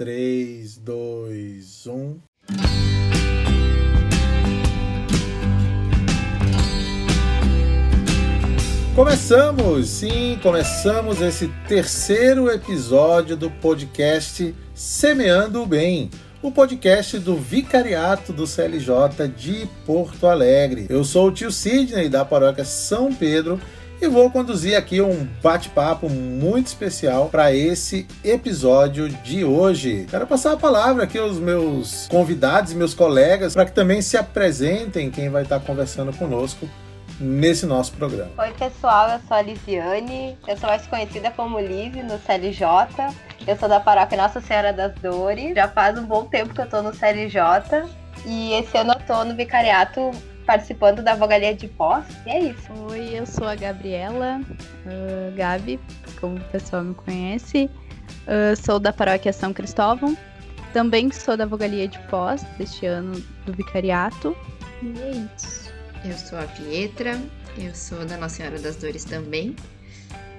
3, 0.00 0.78
2, 0.78 1.86
1. 1.86 2.16
Começamos, 8.96 9.90
sim, 9.90 10.38
começamos 10.42 11.20
esse 11.20 11.48
terceiro 11.68 12.50
episódio 12.50 13.36
do 13.36 13.50
podcast 13.50 14.54
Semeando 14.74 15.62
o 15.62 15.66
Bem, 15.66 16.08
o 16.40 16.50
podcast 16.50 17.18
do 17.18 17.36
Vicariato 17.36 18.32
do 18.32 18.46
CLJ 18.46 19.28
de 19.36 19.68
Porto 19.84 20.26
Alegre. 20.26 20.86
Eu 20.88 21.04
sou 21.04 21.28
o 21.28 21.30
tio 21.30 21.52
Sidney 21.52 22.08
da 22.08 22.24
paróquia 22.24 22.64
São 22.64 23.12
Pedro 23.12 23.60
e 24.00 24.08
vou 24.08 24.30
conduzir 24.30 24.76
aqui 24.76 25.02
um 25.02 25.28
bate-papo 25.42 26.08
muito 26.08 26.68
especial 26.68 27.28
para 27.28 27.52
esse 27.52 28.06
episódio 28.24 29.08
de 29.08 29.44
hoje. 29.44 30.06
Quero 30.08 30.26
passar 30.26 30.52
a 30.52 30.56
palavra 30.56 31.04
aqui 31.04 31.18
aos 31.18 31.38
meus 31.38 32.08
convidados 32.08 32.72
e 32.72 32.76
meus 32.76 32.94
colegas 32.94 33.52
para 33.52 33.66
que 33.66 33.72
também 33.72 34.00
se 34.00 34.16
apresentem 34.16 35.10
quem 35.10 35.28
vai 35.28 35.42
estar 35.42 35.60
conversando 35.60 36.14
conosco 36.14 36.66
nesse 37.20 37.66
nosso 37.66 37.92
programa. 37.92 38.30
Oi, 38.38 38.52
pessoal, 38.52 39.10
eu 39.10 39.20
sou 39.28 39.36
a 39.36 39.42
Lisiane, 39.42 40.38
eu 40.48 40.56
sou 40.56 40.70
mais 40.70 40.86
conhecida 40.86 41.30
como 41.30 41.60
Liz 41.60 41.94
no 41.96 42.18
CLJ. 42.20 43.14
Eu 43.46 43.56
sou 43.58 43.68
da 43.68 43.80
paróquia 43.80 44.16
Nossa 44.16 44.40
Senhora 44.40 44.72
das 44.72 44.94
Dores. 44.94 45.54
Já 45.54 45.68
faz 45.68 45.98
um 45.98 46.06
bom 46.06 46.24
tempo 46.24 46.54
que 46.54 46.60
eu 46.62 46.68
tô 46.68 46.80
no 46.80 46.94
CLJ. 46.94 47.86
E 48.24 48.54
esse 48.54 48.76
ano 48.78 48.92
eu 48.92 49.06
tô 49.06 49.24
no 49.24 49.34
vicariato 49.34 50.10
participando 50.50 51.00
da 51.00 51.14
vogalia 51.14 51.54
de 51.54 51.68
pós. 51.68 52.04
E 52.26 52.30
é 52.30 52.40
isso. 52.50 52.72
Oi, 52.90 53.10
eu 53.16 53.24
sou 53.24 53.46
a 53.46 53.54
Gabriela, 53.54 54.40
uh, 54.40 55.36
Gabi, 55.36 55.78
como 56.20 56.38
o 56.38 56.44
pessoal 56.46 56.82
me 56.82 56.92
conhece. 56.92 57.70
Uh, 58.26 58.56
sou 58.60 58.80
da 58.80 58.92
paróquia 58.92 59.32
São 59.32 59.52
Cristóvão. 59.52 60.18
Também 60.72 61.12
sou 61.12 61.36
da 61.36 61.46
vogalia 61.46 61.86
de 61.86 62.00
pós 62.08 62.42
deste 62.58 62.84
ano 62.84 63.12
do 63.46 63.52
vicariato. 63.52 64.36
E 64.82 65.00
é 65.00 65.10
isso. 65.36 65.72
Eu 66.04 66.14
sou 66.14 66.36
a 66.36 66.42
Pietra, 66.42 67.16
eu 67.56 67.72
sou 67.72 68.04
da 68.04 68.16
Nossa 68.16 68.38
Senhora 68.38 68.58
das 68.58 68.74
Dores 68.74 69.04
também. 69.04 69.54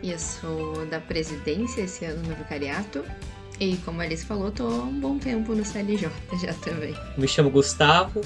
E 0.03 0.11
eu 0.11 0.19
sou 0.19 0.85
da 0.87 0.99
presidência 0.99 1.83
esse 1.83 2.03
ano 2.03 2.21
no 2.27 2.35
vicariato. 2.35 3.05
E 3.61 3.77
como 3.77 4.01
a 4.01 4.03
Alice 4.03 4.25
falou, 4.25 4.51
tô 4.51 4.67
há 4.67 4.83
um 4.83 4.99
bom 4.99 5.17
tempo 5.17 5.55
no 5.55 5.63
CLJ 5.63 6.09
já 6.43 6.53
também. 6.55 6.93
Me 7.17 7.29
chamo 7.29 7.49
Gustavo, 7.49 8.19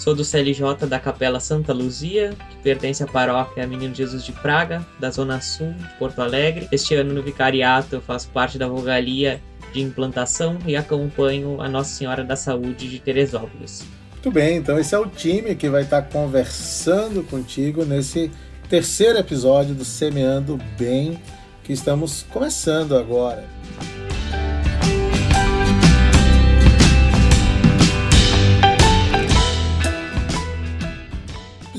Sou 0.00 0.14
do 0.14 0.24
CLJ 0.24 0.86
da 0.88 0.98
Capela 0.98 1.38
Santa 1.38 1.74
Luzia, 1.74 2.34
que 2.48 2.56
pertence 2.62 3.02
à 3.02 3.06
paróquia 3.06 3.66
Menino 3.66 3.94
Jesus 3.94 4.24
de 4.24 4.32
Praga, 4.32 4.82
da 4.98 5.10
Zona 5.10 5.42
Sul 5.42 5.74
de 5.74 5.98
Porto 5.98 6.22
Alegre. 6.22 6.66
Este 6.72 6.94
ano 6.94 7.12
no 7.12 7.22
vicariato 7.22 7.96
eu 7.96 8.00
faço 8.00 8.30
parte 8.30 8.56
da 8.56 8.66
vogalia 8.66 9.42
de 9.74 9.82
implantação 9.82 10.56
e 10.66 10.74
acompanho 10.74 11.60
a 11.60 11.68
Nossa 11.68 11.90
Senhora 11.90 12.24
da 12.24 12.34
Saúde 12.34 12.88
de 12.88 12.98
Teresópolis. 12.98 13.84
Muito 14.12 14.30
bem, 14.30 14.56
então 14.56 14.78
esse 14.78 14.94
é 14.94 14.98
o 14.98 15.04
time 15.04 15.54
que 15.54 15.68
vai 15.68 15.82
estar 15.82 16.00
conversando 16.00 17.22
contigo 17.24 17.84
nesse 17.84 18.30
terceiro 18.70 19.18
episódio 19.18 19.74
do 19.74 19.84
Semeando 19.84 20.58
Bem, 20.78 21.20
que 21.62 21.74
estamos 21.74 22.22
começando 22.30 22.96
agora. 22.96 23.44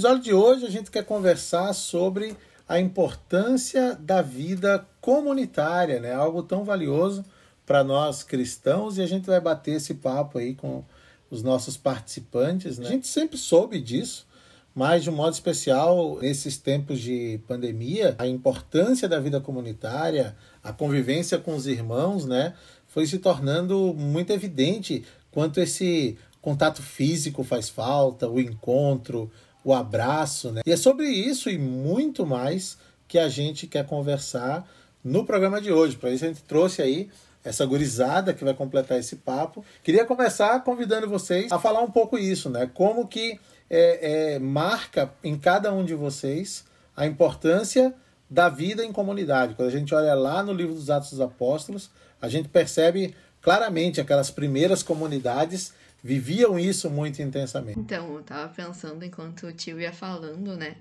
Episódio 0.02 0.24
de 0.24 0.34
hoje 0.34 0.66
a 0.66 0.70
gente 0.72 0.90
quer 0.90 1.06
conversar 1.06 1.72
sobre 1.74 2.36
a 2.68 2.80
importância 2.80 3.94
da 3.94 4.20
vida 4.20 4.84
comunitária, 5.00 6.00
né? 6.00 6.12
Algo 6.12 6.42
tão 6.42 6.64
valioso 6.64 7.24
para 7.68 7.84
nós 7.84 8.24
cristãos 8.24 8.98
e 8.98 9.04
a 9.04 9.06
gente 9.06 9.28
vai 9.28 9.40
bater 9.40 9.76
esse 9.76 9.94
papo 9.94 10.40
aí 10.40 10.56
com 10.56 10.84
os 11.30 11.44
nossos 11.44 11.78
participantes, 11.78 12.80
né? 12.80 12.88
A 12.88 12.92
gente 12.94 13.06
sempre 13.06 13.38
soube 13.38 13.80
disso, 13.80 14.26
mas 14.74 15.04
de 15.04 15.12
um 15.12 15.14
modo 15.14 15.34
especial 15.34 16.18
nesses 16.20 16.58
tempos 16.58 17.00
de 17.00 17.40
pandemia, 17.48 18.16
a 18.18 18.26
importância 18.26 19.08
da 19.08 19.20
vida 19.20 19.40
comunitária, 19.40 20.36
a 20.64 20.74
convivência 20.74 21.38
com 21.38 21.56
os 21.56 21.68
irmãos, 21.68 22.26
né, 22.26 22.56
foi 22.88 23.06
se 23.06 23.20
tornando 23.20 23.94
muito 23.96 24.34
evidente 24.34 25.04
quanto 25.30 25.62
esse 25.62 26.18
contato 26.42 26.82
físico 26.82 27.44
faz 27.44 27.70
falta, 27.70 28.28
o 28.28 28.40
encontro, 28.40 29.30
o 29.64 29.74
abraço, 29.74 30.52
né? 30.52 30.62
E 30.66 30.72
é 30.72 30.78
sobre 30.78 31.08
isso 31.08 31.50
e 31.50 31.58
muito 31.58 32.26
mais 32.26 32.78
que 33.08 33.20
a 33.20 33.30
gente 33.30 33.68
quer 33.68 33.86
conversar 33.86 34.68
no 35.04 35.26
programa 35.26 35.60
de 35.60 35.72
hoje. 35.72 35.98
Para 35.98 36.12
isso 36.12 36.26
a 36.26 36.28
gente 36.28 36.44
trouxe 36.44 36.82
aí 36.82 37.10
essa 37.44 37.66
gurizada 37.66 38.34
que 38.34 38.44
vai 38.44 38.54
completar 38.54 39.00
esse 39.00 39.18
papo. 39.18 39.66
Queria 39.84 40.06
começar 40.06 40.64
convidando 40.64 41.10
vocês 41.10 41.52
a 41.52 41.60
falar 41.60 41.82
um 41.82 41.90
pouco 41.90 42.18
isso, 42.18 42.50
né? 42.50 42.70
Como 42.74 43.08
que 43.08 43.40
é, 43.70 44.34
é, 44.34 44.40
marca 44.40 45.12
em 45.24 45.38
cada 45.38 45.74
um 45.74 45.84
de 45.84 45.96
vocês 45.96 46.66
a 46.96 47.06
importância 47.06 47.94
da 48.30 48.48
vida 48.48 48.86
em 48.86 48.92
comunidade. 48.92 49.56
Quando 49.56 49.70
a 49.70 49.72
gente 49.72 49.94
olha 49.94 50.14
lá 50.14 50.44
no 50.44 50.54
livro 50.54 50.74
dos 50.74 50.90
Atos 50.90 51.12
dos 51.12 51.22
Apóstolos, 51.22 51.90
a 52.22 52.30
gente 52.30 52.48
percebe 52.48 53.16
claramente 53.42 54.00
aquelas 54.00 54.30
primeiras 54.30 54.84
comunidades 54.84 55.74
viviam 56.04 56.58
isso 56.58 56.90
muito 56.90 57.22
intensamente. 57.22 57.80
Então, 57.80 58.16
eu 58.16 58.24
tava 58.24 58.52
pensando 58.54 59.04
enquanto 59.06 59.48
o 59.48 59.54
tio 59.54 59.80
ia 59.80 59.94
falando, 59.94 60.58
né? 60.58 60.76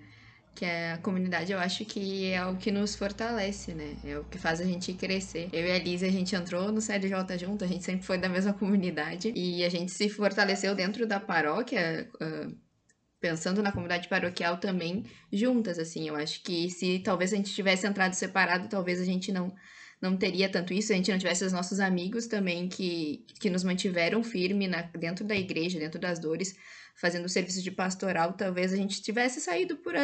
Que 0.55 0.65
a 0.65 0.99
comunidade 0.99 1.53
eu 1.53 1.59
acho 1.59 1.85
que 1.85 2.33
é 2.33 2.45
o 2.45 2.57
que 2.57 2.71
nos 2.71 2.95
fortalece, 2.95 3.73
né? 3.73 3.97
É 4.05 4.19
o 4.19 4.25
que 4.25 4.39
faz 4.39 4.61
a 4.61 4.65
gente 4.65 4.93
crescer. 4.95 5.49
Eu 5.53 5.65
e 5.65 5.71
a 5.71 5.79
Liz, 5.79 6.03
a 6.03 6.09
gente 6.09 6.35
entrou 6.35 6.73
no 6.73 6.81
CLJ 6.81 7.39
junto, 7.39 7.65
a 7.65 7.69
gente 7.69 7.85
sempre 7.85 8.05
foi 8.05 8.19
da 8.19 8.29
mesma 8.29 8.53
comunidade 8.53 9.33
e 9.35 9.65
a 9.65 9.69
gente 9.69 9.93
se 9.93 10.09
fortaleceu 10.09 10.75
dentro 10.75 11.07
da 11.07 11.21
paróquia. 11.21 12.09
Uh, 12.21 12.55
pensando 13.21 13.63
na 13.63 13.71
comunidade 13.71 14.09
paroquial 14.09 14.57
também 14.57 15.05
juntas, 15.31 15.79
assim. 15.79 16.09
Eu 16.09 16.17
acho 16.17 16.43
que 16.43 16.71
se 16.71 16.99
talvez 17.01 17.33
a 17.33 17.37
gente 17.37 17.53
tivesse 17.53 17.87
entrado 17.87 18.15
separado, 18.15 18.69
talvez 18.69 19.01
a 19.01 19.05
gente 19.05 19.31
não 19.31 19.55
não 20.01 20.17
teria 20.17 20.49
tanto 20.49 20.73
isso 20.73 20.89
se 20.89 20.93
a 20.95 20.97
gente 20.97 21.11
não 21.11 21.19
tivesse 21.19 21.45
os 21.45 21.53
nossos 21.53 21.79
amigos 21.79 22.27
também 22.27 22.69
que, 22.69 23.25
que 23.39 23.51
nos 23.51 23.63
mantiveram 23.63 24.23
firme 24.23 24.67
na, 24.67 24.83
dentro 24.83 25.25
da 25.25 25.37
igreja, 25.37 25.79
dentro 25.79 26.01
das 26.01 26.19
dores, 26.19 26.57
fazendo 26.95 27.29
serviço 27.29 27.63
de 27.63 27.71
pastoral, 27.71 28.33
talvez 28.35 28.73
a 28.73 28.77
gente 28.77 29.03
tivesse 29.03 29.41
saído 29.41 29.77
por 29.77 29.95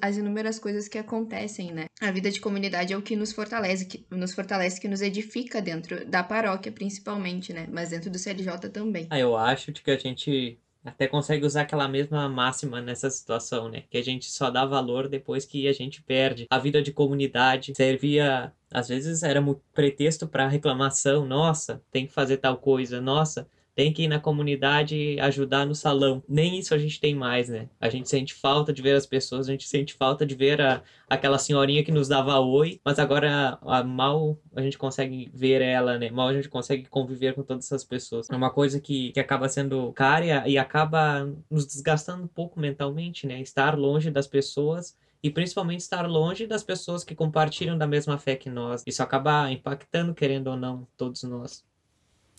as 0.00 0.16
inúmeras 0.16 0.58
coisas 0.58 0.88
que 0.88 0.98
acontecem, 0.98 1.72
né? 1.72 1.86
A 2.00 2.10
vida 2.10 2.30
de 2.30 2.40
comunidade 2.40 2.92
é 2.92 2.96
o 2.96 3.02
que 3.02 3.16
nos 3.16 3.32
fortalece, 3.32 3.86
que 3.86 4.06
nos 4.10 4.34
fortalece, 4.34 4.80
que 4.80 4.88
nos 4.88 5.02
edifica 5.02 5.60
dentro 5.60 6.04
da 6.06 6.22
paróquia, 6.22 6.72
principalmente, 6.72 7.52
né? 7.52 7.68
Mas 7.70 7.90
dentro 7.90 8.10
do 8.10 8.18
CLJ 8.18 8.70
também. 8.72 9.06
Ah, 9.10 9.18
eu 9.18 9.36
acho 9.36 9.72
que 9.72 9.90
a 9.90 9.98
gente 9.98 10.58
até 10.84 11.08
consegue 11.08 11.44
usar 11.44 11.62
aquela 11.62 11.88
mesma 11.88 12.28
máxima 12.28 12.80
nessa 12.80 13.10
situação, 13.10 13.68
né? 13.68 13.82
Que 13.90 13.98
a 13.98 14.02
gente 14.02 14.30
só 14.30 14.50
dá 14.50 14.64
valor 14.64 15.08
depois 15.08 15.44
que 15.44 15.66
a 15.66 15.72
gente 15.72 16.02
perde. 16.02 16.46
A 16.48 16.58
vida 16.58 16.80
de 16.80 16.92
comunidade 16.92 17.72
servia, 17.76 18.52
às 18.70 18.88
vezes 18.88 19.22
era 19.22 19.42
pretexto 19.72 20.26
para 20.26 20.48
reclamação, 20.48 21.26
nossa, 21.26 21.82
tem 21.90 22.06
que 22.06 22.12
fazer 22.12 22.38
tal 22.38 22.56
coisa, 22.58 23.00
nossa, 23.00 23.48
tem 23.76 23.92
que 23.92 24.04
ir 24.04 24.08
na 24.08 24.18
comunidade 24.18 25.20
ajudar 25.20 25.66
no 25.66 25.74
salão. 25.74 26.22
Nem 26.26 26.58
isso 26.58 26.74
a 26.74 26.78
gente 26.78 26.98
tem 26.98 27.14
mais, 27.14 27.50
né? 27.50 27.68
A 27.78 27.90
gente 27.90 28.08
sente 28.08 28.32
falta 28.32 28.72
de 28.72 28.80
ver 28.80 28.96
as 28.96 29.04
pessoas, 29.04 29.46
a 29.48 29.52
gente 29.52 29.68
sente 29.68 29.92
falta 29.92 30.24
de 30.24 30.34
ver 30.34 30.62
a, 30.62 30.82
aquela 31.06 31.38
senhorinha 31.38 31.84
que 31.84 31.92
nos 31.92 32.08
dava 32.08 32.40
oi, 32.40 32.80
mas 32.82 32.98
agora 32.98 33.58
a, 33.60 33.84
mal 33.84 34.38
a 34.54 34.62
gente 34.62 34.78
consegue 34.78 35.30
ver 35.34 35.60
ela, 35.60 35.98
né? 35.98 36.10
Mal 36.10 36.28
a 36.28 36.32
gente 36.32 36.48
consegue 36.48 36.86
conviver 36.86 37.34
com 37.34 37.42
todas 37.42 37.66
essas 37.66 37.84
pessoas. 37.84 38.30
É 38.30 38.34
uma 38.34 38.50
coisa 38.50 38.80
que, 38.80 39.12
que 39.12 39.20
acaba 39.20 39.46
sendo 39.46 39.92
cara 39.92 40.48
e 40.48 40.56
acaba 40.56 41.30
nos 41.50 41.66
desgastando 41.66 42.24
um 42.24 42.28
pouco 42.28 42.58
mentalmente, 42.58 43.26
né? 43.26 43.42
Estar 43.42 43.78
longe 43.78 44.10
das 44.10 44.26
pessoas 44.26 44.96
e 45.22 45.30
principalmente 45.30 45.80
estar 45.80 46.06
longe 46.06 46.46
das 46.46 46.62
pessoas 46.62 47.04
que 47.04 47.14
compartilham 47.14 47.76
da 47.76 47.86
mesma 47.86 48.18
fé 48.18 48.36
que 48.36 48.50
nós. 48.50 48.82
Isso 48.86 49.02
acaba 49.02 49.50
impactando, 49.50 50.14
querendo 50.14 50.48
ou 50.48 50.56
não, 50.56 50.86
todos 50.96 51.22
nós. 51.22 51.64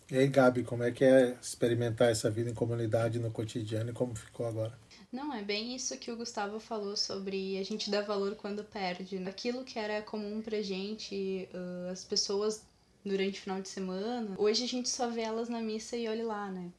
E 0.09 0.17
aí, 0.17 0.27
Gabi, 0.27 0.63
como 0.63 0.83
é 0.83 0.91
que 0.91 1.03
é 1.03 1.37
experimentar 1.41 2.09
essa 2.09 2.31
vida 2.31 2.49
em 2.49 2.53
comunidade 2.53 3.19
no 3.19 3.29
cotidiano 3.29 3.89
e 3.89 3.93
como 3.93 4.15
ficou 4.15 4.47
agora? 4.47 4.77
Não, 5.11 5.33
é 5.33 5.41
bem 5.41 5.75
isso 5.75 5.97
que 5.97 6.11
o 6.11 6.15
Gustavo 6.15 6.59
falou 6.59 6.95
sobre 6.95 7.57
a 7.57 7.63
gente 7.63 7.91
dar 7.91 8.03
valor 8.03 8.35
quando 8.35 8.63
perde. 8.63 9.19
Né? 9.19 9.29
Aquilo 9.29 9.65
que 9.65 9.77
era 9.77 10.01
comum 10.01 10.41
pra 10.41 10.61
gente, 10.61 11.49
uh, 11.53 11.91
as 11.91 12.05
pessoas 12.05 12.63
durante 13.03 13.39
o 13.39 13.41
final 13.41 13.61
de 13.61 13.67
semana, 13.67 14.35
hoje 14.37 14.63
a 14.63 14.67
gente 14.67 14.87
só 14.87 15.09
vê 15.09 15.21
elas 15.21 15.49
na 15.49 15.61
missa 15.61 15.95
e 15.95 16.07
olha 16.07 16.25
lá, 16.25 16.51
né? 16.51 16.71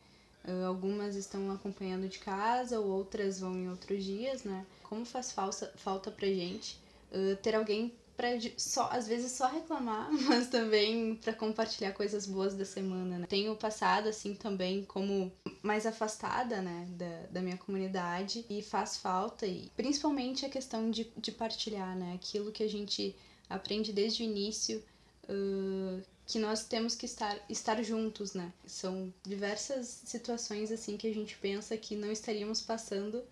Uh, 0.48 0.64
algumas 0.66 1.14
estão 1.14 1.50
acompanhando 1.50 2.08
de 2.08 2.18
casa, 2.18 2.80
ou 2.80 2.86
outras 2.86 3.38
vão 3.38 3.54
em 3.54 3.68
outros 3.68 4.02
dias, 4.02 4.44
né? 4.44 4.64
Como 4.82 5.04
faz 5.04 5.30
falta, 5.30 5.70
falta 5.76 6.10
pra 6.10 6.26
gente 6.26 6.80
uh, 7.12 7.36
ter 7.36 7.54
alguém 7.54 7.92
para 8.18 8.30
só 8.56 8.88
às 8.90 9.06
vezes 9.06 9.30
só 9.30 9.46
reclamar, 9.46 10.10
mas 10.26 10.48
também 10.48 11.14
para 11.14 11.32
compartilhar 11.32 11.92
coisas 11.92 12.26
boas 12.26 12.52
da 12.52 12.64
semana. 12.64 13.20
Né? 13.20 13.26
Tenho 13.28 13.54
passado 13.54 14.08
assim 14.08 14.34
também 14.34 14.84
como 14.84 15.30
mais 15.62 15.86
afastada, 15.86 16.60
né, 16.60 16.88
da, 16.90 17.26
da 17.30 17.40
minha 17.40 17.56
comunidade 17.56 18.44
e 18.50 18.60
faz 18.60 18.96
falta 18.96 19.46
e 19.46 19.70
principalmente 19.76 20.44
a 20.44 20.48
questão 20.48 20.90
de, 20.90 21.08
de 21.16 21.30
partilhar, 21.30 21.96
né, 21.96 22.14
aquilo 22.14 22.50
que 22.50 22.64
a 22.64 22.68
gente 22.68 23.14
aprende 23.48 23.92
desde 23.92 24.24
o 24.24 24.26
início 24.26 24.82
uh, 25.28 26.02
que 26.28 26.38
nós 26.38 26.62
temos 26.64 26.94
que 26.94 27.06
estar, 27.06 27.36
estar 27.48 27.82
juntos, 27.82 28.34
né? 28.34 28.52
São 28.66 29.12
diversas 29.24 30.02
situações 30.04 30.70
assim 30.70 30.98
que 30.98 31.08
a 31.08 31.14
gente 31.14 31.34
pensa 31.38 31.74
que 31.74 31.96
não 31.96 32.12
estaríamos 32.12 32.60
passando 32.60 33.24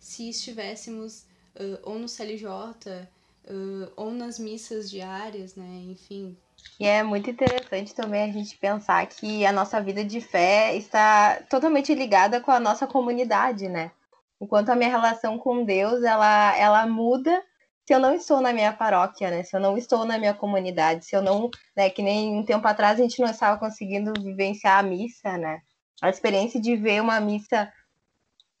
se 0.00 0.28
estivéssemos 0.28 1.26
uh, 1.54 1.78
ou 1.84 1.96
no 1.96 2.08
CLJ 2.08 2.44
uh, 2.48 3.92
ou 3.94 4.10
nas 4.10 4.36
missas 4.40 4.90
diárias, 4.90 5.54
né? 5.54 5.84
Enfim. 5.92 6.36
E 6.80 6.86
é 6.86 7.04
muito 7.04 7.30
interessante 7.30 7.94
também 7.94 8.24
a 8.24 8.32
gente 8.32 8.56
pensar 8.56 9.06
que 9.06 9.46
a 9.46 9.52
nossa 9.52 9.80
vida 9.80 10.04
de 10.04 10.20
fé 10.20 10.76
está 10.76 11.40
totalmente 11.48 11.94
ligada 11.94 12.40
com 12.40 12.50
a 12.50 12.58
nossa 12.58 12.84
comunidade, 12.84 13.68
né? 13.68 13.92
Enquanto 14.40 14.70
a 14.70 14.74
minha 14.74 14.90
relação 14.90 15.38
com 15.38 15.64
Deus, 15.64 16.02
ela, 16.02 16.56
ela 16.56 16.84
muda 16.84 17.44
se 17.90 17.94
eu 17.94 17.98
não 17.98 18.14
estou 18.14 18.40
na 18.40 18.52
minha 18.52 18.72
paróquia, 18.72 19.32
né? 19.32 19.42
Se 19.42 19.56
eu 19.56 19.58
não 19.58 19.76
estou 19.76 20.04
na 20.04 20.16
minha 20.16 20.32
comunidade, 20.32 21.04
se 21.04 21.16
eu 21.16 21.20
não, 21.20 21.50
né, 21.76 21.90
que 21.90 22.00
nem 22.00 22.38
um 22.38 22.44
tempo 22.44 22.64
atrás 22.68 23.00
a 23.00 23.02
gente 23.02 23.20
não 23.20 23.28
estava 23.28 23.58
conseguindo 23.58 24.12
vivenciar 24.22 24.78
a 24.78 24.82
missa, 24.84 25.36
né? 25.36 25.60
A 26.00 26.08
experiência 26.08 26.60
de 26.60 26.76
ver 26.76 27.02
uma 27.02 27.18
missa 27.20 27.68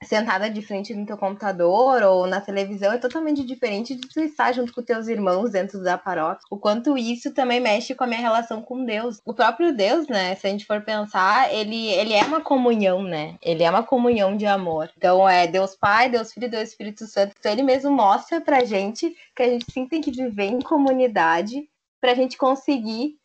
sentada 0.02 0.48
de 0.48 0.62
frente 0.62 0.94
no 0.94 1.04
teu 1.04 1.16
computador 1.16 2.02
ou 2.02 2.26
na 2.26 2.40
televisão 2.40 2.92
é 2.92 2.98
totalmente 2.98 3.44
diferente 3.44 3.94
de 3.94 4.08
tu 4.08 4.20
estar 4.20 4.52
junto 4.52 4.72
com 4.72 4.82
teus 4.82 5.08
irmãos 5.08 5.50
dentro 5.50 5.82
da 5.82 5.98
paróquia. 5.98 6.42
O 6.50 6.58
quanto 6.58 6.96
isso 6.96 7.32
também 7.34 7.60
mexe 7.60 7.94
com 7.94 8.04
a 8.04 8.06
minha 8.06 8.20
relação 8.20 8.62
com 8.62 8.84
Deus. 8.84 9.20
O 9.24 9.34
próprio 9.34 9.74
Deus, 9.74 10.08
né, 10.08 10.34
se 10.34 10.46
a 10.46 10.50
gente 10.50 10.64
for 10.64 10.80
pensar, 10.80 11.52
ele, 11.52 11.88
ele 11.88 12.14
é 12.14 12.24
uma 12.24 12.40
comunhão, 12.40 13.02
né? 13.02 13.36
Ele 13.42 13.62
é 13.62 13.70
uma 13.70 13.82
comunhão 13.82 14.36
de 14.36 14.46
amor. 14.46 14.90
Então 14.96 15.28
é 15.28 15.46
Deus 15.46 15.76
Pai, 15.76 16.08
Deus 16.08 16.32
Filho 16.32 16.46
e 16.46 16.50
Deus 16.50 16.70
Espírito 16.70 17.06
Santo. 17.06 17.34
Então 17.38 17.52
ele 17.52 17.62
mesmo 17.62 17.90
mostra 17.90 18.40
pra 18.40 18.64
gente 18.64 19.14
que 19.36 19.42
a 19.42 19.48
gente 19.48 19.70
sim 19.70 19.86
tem 19.86 20.00
que 20.00 20.10
viver 20.10 20.46
em 20.46 20.60
comunidade 20.60 21.68
pra 22.00 22.14
gente 22.14 22.38
conseguir 22.38 23.20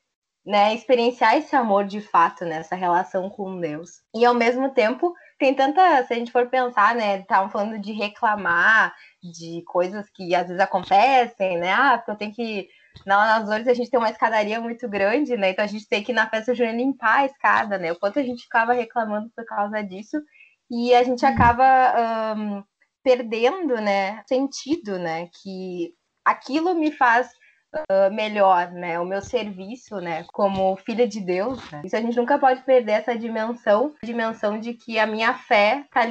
né, 0.46 0.76
experienciar 0.76 1.38
esse 1.38 1.56
amor 1.56 1.86
de 1.86 2.00
fato 2.00 2.46
nessa 2.46 2.76
relação 2.76 3.30
com 3.30 3.60
Deus. 3.60 4.02
E 4.14 4.24
ao 4.24 4.36
mesmo 4.36 4.70
tempo, 4.70 5.14
tem 5.38 5.54
tanta, 5.54 6.04
se 6.06 6.14
a 6.14 6.18
gente 6.18 6.32
for 6.32 6.48
pensar, 6.48 6.96
né, 6.96 7.20
estavam 7.20 7.50
falando 7.50 7.80
de 7.80 7.92
reclamar 7.92 8.94
de 9.22 9.64
coisas 9.66 10.10
que 10.10 10.34
às 10.34 10.48
vezes 10.48 10.62
acontecem, 10.62 11.58
né? 11.58 11.72
Ah, 11.74 11.98
porque 11.98 12.12
eu 12.12 12.16
tenho 12.16 12.34
que 12.34 12.70
na 13.06 13.40
nas 13.40 13.50
Dores 13.50 13.68
a 13.68 13.74
gente 13.74 13.90
tem 13.90 14.00
uma 14.00 14.10
escadaria 14.10 14.60
muito 14.62 14.88
grande, 14.88 15.36
né? 15.36 15.50
Então 15.52 15.66
a 15.66 15.68
gente 15.68 15.88
tem 15.88 16.04
que 16.04 16.12
ir 16.12 16.16
na 16.16 16.30
festa 16.30 16.56
junina 16.56 16.78
limpar 16.78 17.20
a 17.20 17.26
escada, 17.26 17.78
né? 17.78 17.92
O 17.92 18.00
quanto 18.00 18.20
a 18.20 18.24
gente 18.24 18.44
ficava 18.44 18.74
reclamando 18.74 19.30
por 19.36 19.46
causa 19.46 19.82
disso 19.84 20.18
e 20.70 20.94
a 20.96 21.04
gente 21.04 21.26
acaba 21.26 22.36
um, 22.38 22.64
perdendo, 23.04 23.76
né, 23.82 24.24
sentido, 24.28 24.98
né? 24.98 25.30
Que 25.42 25.94
aquilo 26.24 26.74
me 26.76 26.92
faz 26.92 27.30
uh, 27.76 28.14
melhor, 28.14 28.72
né? 28.72 29.00
O 29.00 29.06
meu 29.06 29.22
serviço, 29.22 29.98
né? 29.98 30.26
Como 30.34 30.76
filha 30.78 31.08
de 31.08 31.20
Deus, 31.20 31.60
né? 31.72 31.82
Isso 31.84 31.96
a 31.96 32.02
gente 32.02 32.18
nunca 32.18 32.38
pode 32.38 32.62
perder 32.64 32.94
essa 32.94 33.18
dimensão, 33.18 33.94
dimensão 34.04 34.60
de 34.60 34.74
que 34.74 34.98
a 35.00 35.06
minha 35.06 35.34
fé 35.34 35.86
tá 35.92 36.02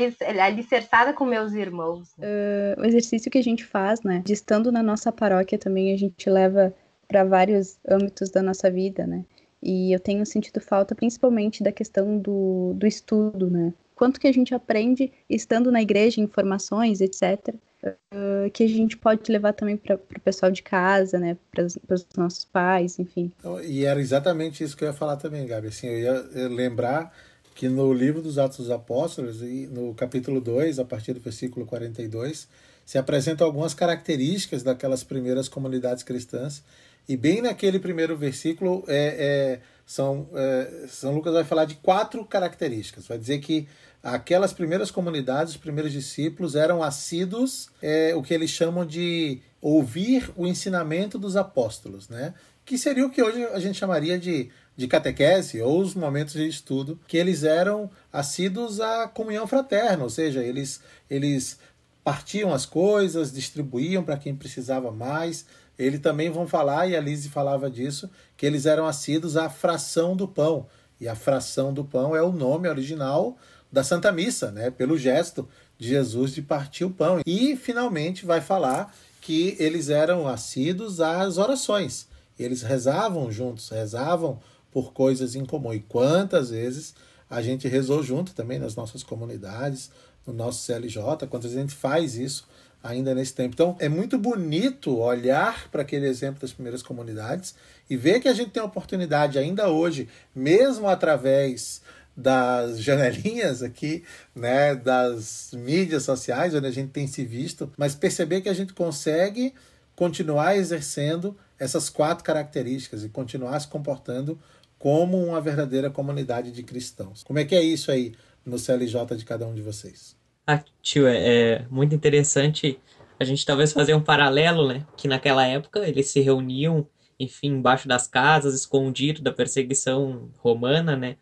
alicerçada 0.45 1.13
com 1.13 1.25
meus 1.25 1.53
irmãos. 1.53 2.15
Né? 2.17 2.27
Uh, 2.27 2.81
o 2.81 2.85
exercício 2.85 3.31
que 3.31 3.39
a 3.39 3.43
gente 3.43 3.65
faz, 3.65 4.03
né? 4.03 4.23
De 4.25 4.33
estando 4.33 4.71
na 4.71 4.83
nossa 4.83 5.11
paróquia 5.11 5.59
também 5.59 5.93
a 5.93 5.97
gente 5.97 6.29
leva 6.29 6.75
para 7.09 7.25
vários 7.25 7.79
âmbitos 7.89 8.31
da 8.31 8.43
nossa 8.43 8.71
vida, 8.71 9.07
né? 9.07 9.25
E 9.63 9.93
eu 9.93 10.01
tenho 10.01 10.27
sentido 10.27 10.61
falta 10.61 10.95
principalmente 10.95 11.63
da 11.63 11.73
questão 11.73 12.19
do, 12.19 12.75
do 12.75 12.87
estudo, 12.87 13.51
né? 13.51 13.73
Quanto 13.95 14.21
que 14.21 14.27
a 14.27 14.33
gente 14.33 14.55
aprende 14.55 15.13
estando 15.31 15.71
na 15.71 15.81
igreja, 15.81 16.21
informações, 16.21 17.01
etc 17.01 17.55
uh, 17.87 18.51
que 18.53 18.65
a 18.65 18.69
gente 18.69 18.97
pode 18.97 19.31
levar 19.31 19.53
também 19.53 19.77
para 19.77 19.97
o 19.97 20.21
pessoal 20.21 20.51
de 20.51 20.63
casa, 20.63 21.19
né, 21.19 21.37
para 21.51 21.65
os 21.65 22.07
nossos 22.17 22.45
pais, 22.45 22.99
enfim. 22.99 23.33
Então, 23.39 23.61
e 23.63 23.85
era 23.85 24.01
exatamente 24.01 24.63
isso 24.63 24.77
que 24.77 24.85
eu 24.85 24.89
ia 24.89 24.95
falar 24.95 25.17
também, 25.17 25.47
Gabi. 25.47 25.69
Assim, 25.69 25.87
eu 25.87 25.99
ia 25.99 26.49
lembrar 26.49 27.13
que 27.55 27.69
no 27.69 27.93
livro 27.93 28.21
dos 28.21 28.39
Atos 28.39 28.59
dos 28.59 28.71
Apóstolos, 28.71 29.41
no 29.71 29.95
capítulo 29.95 30.41
2, 30.41 30.79
a 30.79 30.85
partir 30.85 31.13
do 31.13 31.21
versículo 31.21 31.65
42, 31.65 32.49
se 32.85 32.99
apresentam 32.99 33.47
algumas 33.47 33.75
características 33.75 34.63
daquelas 34.63 35.05
primeiras 35.05 35.49
comunidades 35.49 36.03
cristãs. 36.03 36.63
E 37.09 37.17
bem 37.17 37.43
naquele 37.43 37.79
primeiro 37.79 38.17
versículo, 38.17 38.85
é, 38.89 39.61
é 39.61 39.61
são, 39.87 40.29
é, 40.35 40.87
São 40.89 41.15
Lucas 41.15 41.35
vai 41.35 41.45
falar 41.45 41.67
de 41.67 41.77
quatro 41.77 42.25
características. 42.25 43.07
Vai 43.07 43.19
dizer 43.19 43.39
que 43.39 43.69
aquelas 44.05 44.53
primeiras 44.53 44.91
comunidades, 44.91 45.55
os 45.55 45.59
primeiros 45.59 45.91
discípulos 45.91 46.55
eram 46.55 46.83
assíduos, 46.83 47.71
é, 47.81 48.15
o 48.15 48.23
que 48.23 48.35
eles 48.35 48.51
chamam 48.51 48.85
de 48.85 49.41
ouvir 49.63 50.31
o 50.37 50.47
ensinamento 50.47 51.19
dos 51.19 51.37
apóstolos, 51.37 52.11
né? 52.11 52.35
que 52.67 52.77
seria 52.77 53.07
o 53.07 53.11
que 53.11 53.23
hoje 53.23 53.43
a 53.45 53.59
gente 53.59 53.79
chamaria 53.79 54.19
de, 54.19 54.51
de 54.77 54.87
catequese 54.87 55.63
ou 55.63 55.81
os 55.81 55.95
momentos 55.95 56.35
de 56.35 56.47
estudo, 56.47 57.01
que 57.09 57.17
eles 57.17 57.45
eram 57.45 57.91
assíduos 58.13 58.79
à 58.79 59.09
comunhão 59.09 59.47
fraterna, 59.47 60.05
ou 60.05 60.11
seja, 60.11 60.43
eles, 60.43 60.83
eles 61.09 61.59
partiam 62.03 62.53
as 62.53 62.67
coisas, 62.67 63.33
distribuíam 63.33 64.05
para 64.05 64.19
quem 64.19 64.35
precisava 64.35 64.91
mais. 64.91 65.47
Eles 65.79 66.01
também 66.01 66.31
vão 66.31 66.47
falar, 66.47 66.87
e 66.89 66.97
a 66.97 67.01
Lise 67.01 67.31
falava 67.31 67.71
disso, 67.71 68.11
que 68.37 68.45
eles 68.45 68.67
eram 68.67 68.87
assíduos 68.87 69.37
à 69.37 69.49
fração 69.49 70.15
do 70.15 70.29
pão. 70.29 70.67
E 71.01 71.09
a 71.09 71.15
fração 71.15 71.73
do 71.73 71.85
pão 71.85 72.15
é 72.15 72.23
o 72.23 72.33
nome 72.33 72.69
original 72.69 73.37
da 73.75 73.83
Santa 73.83 74.13
Missa, 74.13 74.53
né? 74.53 74.71
Pelo 74.71 74.97
gesto 74.97 75.49
de 75.77 75.89
Jesus 75.89 76.33
de 76.33 76.41
partir 76.41 76.85
o 76.85 76.91
pão. 76.91 77.21
E 77.27 77.57
finalmente 77.57 78.25
vai 78.25 78.41
falar 78.41 78.95
que 79.21 79.57
eles 79.59 79.89
eram 79.89 80.29
assíduos 80.29 81.01
às 81.01 81.39
orações. 81.39 82.07
Eles 82.39 82.63
rezavam 82.63 83.33
juntos, 83.33 83.69
rezavam 83.69 84.41
por 84.71 84.93
coisas 84.93 85.35
em 85.35 85.45
comum. 85.45 85.75
E 85.75 85.81
quantas 85.81 86.51
vezes 86.51 86.95
a 87.29 87.43
gente 87.43 87.67
rezou 87.67 88.01
junto 88.01 88.33
também 88.33 88.61
nas 88.61 88.77
nossas 88.77 89.03
comunidades, 89.03 89.91
no 90.25 90.33
nosso 90.33 90.63
CLJ, 90.65 91.27
quantas 91.29 91.51
vezes 91.51 91.59
a 91.59 91.61
gente 91.63 91.75
faz 91.75 92.15
isso 92.15 92.47
ainda 92.81 93.13
nesse 93.13 93.35
tempo. 93.35 93.55
Então 93.55 93.77
é 93.81 93.89
muito 93.89 94.17
bonito 94.17 94.99
olhar 94.99 95.69
para 95.69 95.83
aquele 95.83 96.07
exemplo 96.07 96.41
das 96.41 96.53
primeiras 96.53 96.83
comunidades 96.83 97.57
e 97.91 97.97
ver 97.97 98.21
que 98.21 98.29
a 98.29 98.35
gente 98.35 98.51
tem 98.51 98.63
a 98.63 98.67
oportunidade 98.67 99.37
ainda 99.37 99.69
hoje, 99.69 100.09
mesmo 100.35 100.89
através 100.89 101.83
das 102.17 102.81
janelinhas 102.81 103.63
aqui, 103.63 104.05
né, 104.35 104.75
das 104.75 105.51
mídias 105.53 106.05
sociais, 106.05 106.55
onde 106.55 106.67
a 106.67 106.71
gente 106.71 106.91
tem 106.91 107.07
se 107.07 107.25
visto, 107.25 107.73
mas 107.77 107.95
perceber 107.95 108.41
que 108.41 108.49
a 108.49 108.55
gente 108.55 108.73
consegue 108.73 109.55
continuar 109.97 110.57
exercendo 110.57 111.37
essas 111.59 111.89
quatro 111.89 112.25
características 112.25 113.05
e 113.05 113.09
continuar 113.09 113.59
se 113.61 113.69
comportando 113.69 114.39
como 114.79 115.25
uma 115.25 115.41
verdadeira 115.41 115.91
comunidade 115.91 116.51
de 116.51 116.63
cristãos. 116.63 117.23
Como 117.23 117.39
é 117.39 117.45
que 117.45 117.55
é 117.55 117.63
isso 117.63 117.91
aí 117.91 118.13
no 118.45 118.59
CLJ 118.59 119.17
de 119.17 119.25
cada 119.25 119.47
um 119.47 119.55
de 119.55 119.63
vocês? 119.63 120.17
Ah, 120.47 120.63
tio, 120.83 121.07
é, 121.07 121.17
é 121.17 121.67
muito 121.71 121.95
interessante 121.95 122.79
a 123.19 123.25
gente 123.25 123.47
talvez 123.47 123.73
fazer 123.73 123.95
um 123.95 124.03
paralelo, 124.03 124.69
né? 124.69 124.85
Que 124.97 125.09
naquela 125.09 125.47
época 125.47 125.89
eles 125.89 126.09
se 126.09 126.21
reuniam, 126.21 126.87
enfim, 127.19 127.49
embaixo 127.49 127.89
das 127.89 128.07
casas, 128.07 128.55
escondido 128.55 129.23
da 129.23 129.33
perseguição 129.33 130.31
romana, 130.39 130.97
né? 130.97 131.17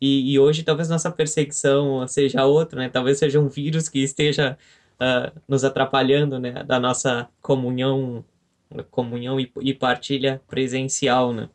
E, 0.00 0.32
e, 0.32 0.38
hoje 0.38 0.62
talvez 0.62 0.88
nossa 0.88 1.10
perseguição 1.10 2.06
seja 2.06 2.44
outra, 2.44 2.78
né? 2.80 2.88
Talvez 2.88 3.18
seja 3.18 3.40
um 3.40 3.48
vírus 3.48 3.88
que 3.88 3.98
esteja 4.00 4.56
uh, 4.94 5.40
nos 5.48 5.64
atrapalhando, 5.64 6.38
né? 6.38 6.62
Da 6.64 6.78
nossa 6.78 7.28
comunhão, 7.42 8.24
comunhão 8.90 9.40
e, 9.40 9.50
e 9.60 9.74
partilha 9.74 10.40
presencial, 10.46 11.32
né? 11.32 11.48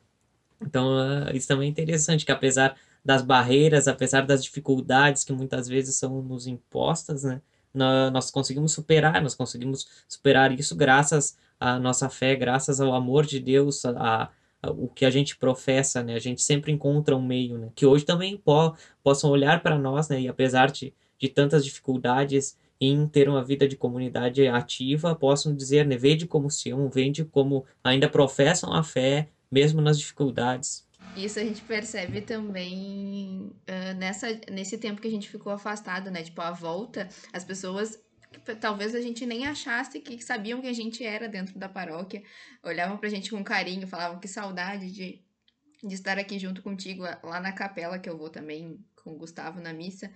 Então 0.62 0.88
uh, 0.98 1.36
isso 1.36 1.48
também 1.48 1.68
é 1.68 1.72
interessante, 1.72 2.26
que 2.26 2.32
apesar 2.32 2.76
das 3.04 3.22
barreiras, 3.22 3.88
apesar 3.88 4.26
das 4.26 4.44
dificuldades 4.44 5.24
que 5.24 5.34
muitas 5.34 5.68
vezes 5.68 5.96
são 5.96 6.22
nos 6.22 6.48
impostas, 6.48 7.24
né? 7.24 7.42
Nós 7.74 8.30
conseguimos 8.30 8.72
superar, 8.72 9.20
nós 9.22 9.34
conseguimos 9.34 9.88
superar 10.08 10.52
isso 10.52 10.76
graças 10.76 11.36
à 11.60 11.80
nossa 11.80 12.08
fé, 12.08 12.36
graças 12.36 12.80
ao 12.80 12.94
amor 12.94 13.26
de 13.26 13.40
Deus, 13.40 13.84
a, 13.84 14.30
o 14.72 14.88
que 14.88 15.06
a 15.06 15.10
gente 15.10 15.36
professa, 15.36 16.02
né? 16.04 16.16
A 16.16 16.20
gente 16.20 16.42
sempre 16.42 16.72
encontra 16.72 17.16
um 17.16 17.22
meio, 17.22 17.58
né? 17.58 17.70
Que 17.76 17.86
hoje 17.86 18.06
também 18.06 18.38
po 18.38 18.76
possam 19.04 19.30
olhar 19.30 19.62
para 19.62 19.78
nós, 19.78 20.10
né? 20.10 20.22
E 20.22 20.28
apesar 20.28 20.72
de, 20.72 20.94
de 21.20 21.28
tantas 21.28 21.66
dificuldades 21.66 22.58
em 22.80 23.08
ter 23.08 23.30
uma 23.30 23.44
vida 23.44 23.68
de 23.68 23.78
comunidade 23.78 24.48
ativa, 24.48 25.16
possam 25.16 25.56
dizer, 25.56 25.86
né? 25.86 25.98
Vede 25.98 26.26
como 26.26 26.50
Sião, 26.50 26.90
vende 26.90 27.24
como 27.26 27.66
ainda 27.84 28.10
professam 28.10 28.74
a 28.74 28.84
fé, 28.84 29.30
mesmo 29.52 29.82
nas 29.82 30.00
dificuldades. 30.00 30.88
Isso 31.16 31.40
a 31.40 31.44
gente 31.44 31.62
percebe 31.62 32.22
também 32.22 33.52
uh, 33.70 33.98
nessa, 33.98 34.28
nesse 34.50 34.78
tempo 34.78 35.02
que 35.02 35.08
a 35.08 35.12
gente 35.12 35.30
ficou 35.30 35.52
afastado, 35.52 36.10
né? 36.10 36.24
Tipo, 36.24 36.42
a 36.42 36.52
volta, 36.52 37.08
as 37.32 37.44
pessoas 37.44 38.00
talvez 38.60 38.96
a 38.96 39.02
gente 39.02 39.26
nem 39.26 39.46
achasse 39.46 40.00
que 40.00 40.24
sabiam 40.24 40.62
que 40.62 40.68
a 40.68 40.74
gente 40.74 41.04
era 41.04 41.28
dentro 41.28 41.58
da 41.58 41.70
paróquia, 41.70 42.24
olhavam 42.64 42.98
pra 42.98 43.10
gente 43.10 43.30
com 43.30 43.44
carinho, 43.44 43.88
falavam 43.88 44.20
que 44.20 44.28
saudade 44.28 44.92
de, 44.92 45.22
de 45.84 45.94
estar 45.94 46.18
aqui 46.20 46.40
junto 46.40 46.62
contigo 46.62 47.04
lá 47.24 47.40
na 47.40 47.52
capela, 47.52 48.00
que 48.00 48.10
eu 48.10 48.18
vou 48.18 48.30
também 48.30 48.84
com 48.96 49.12
o 49.12 49.18
Gustavo 49.18 49.60
na 49.60 49.74
missa. 49.74 50.12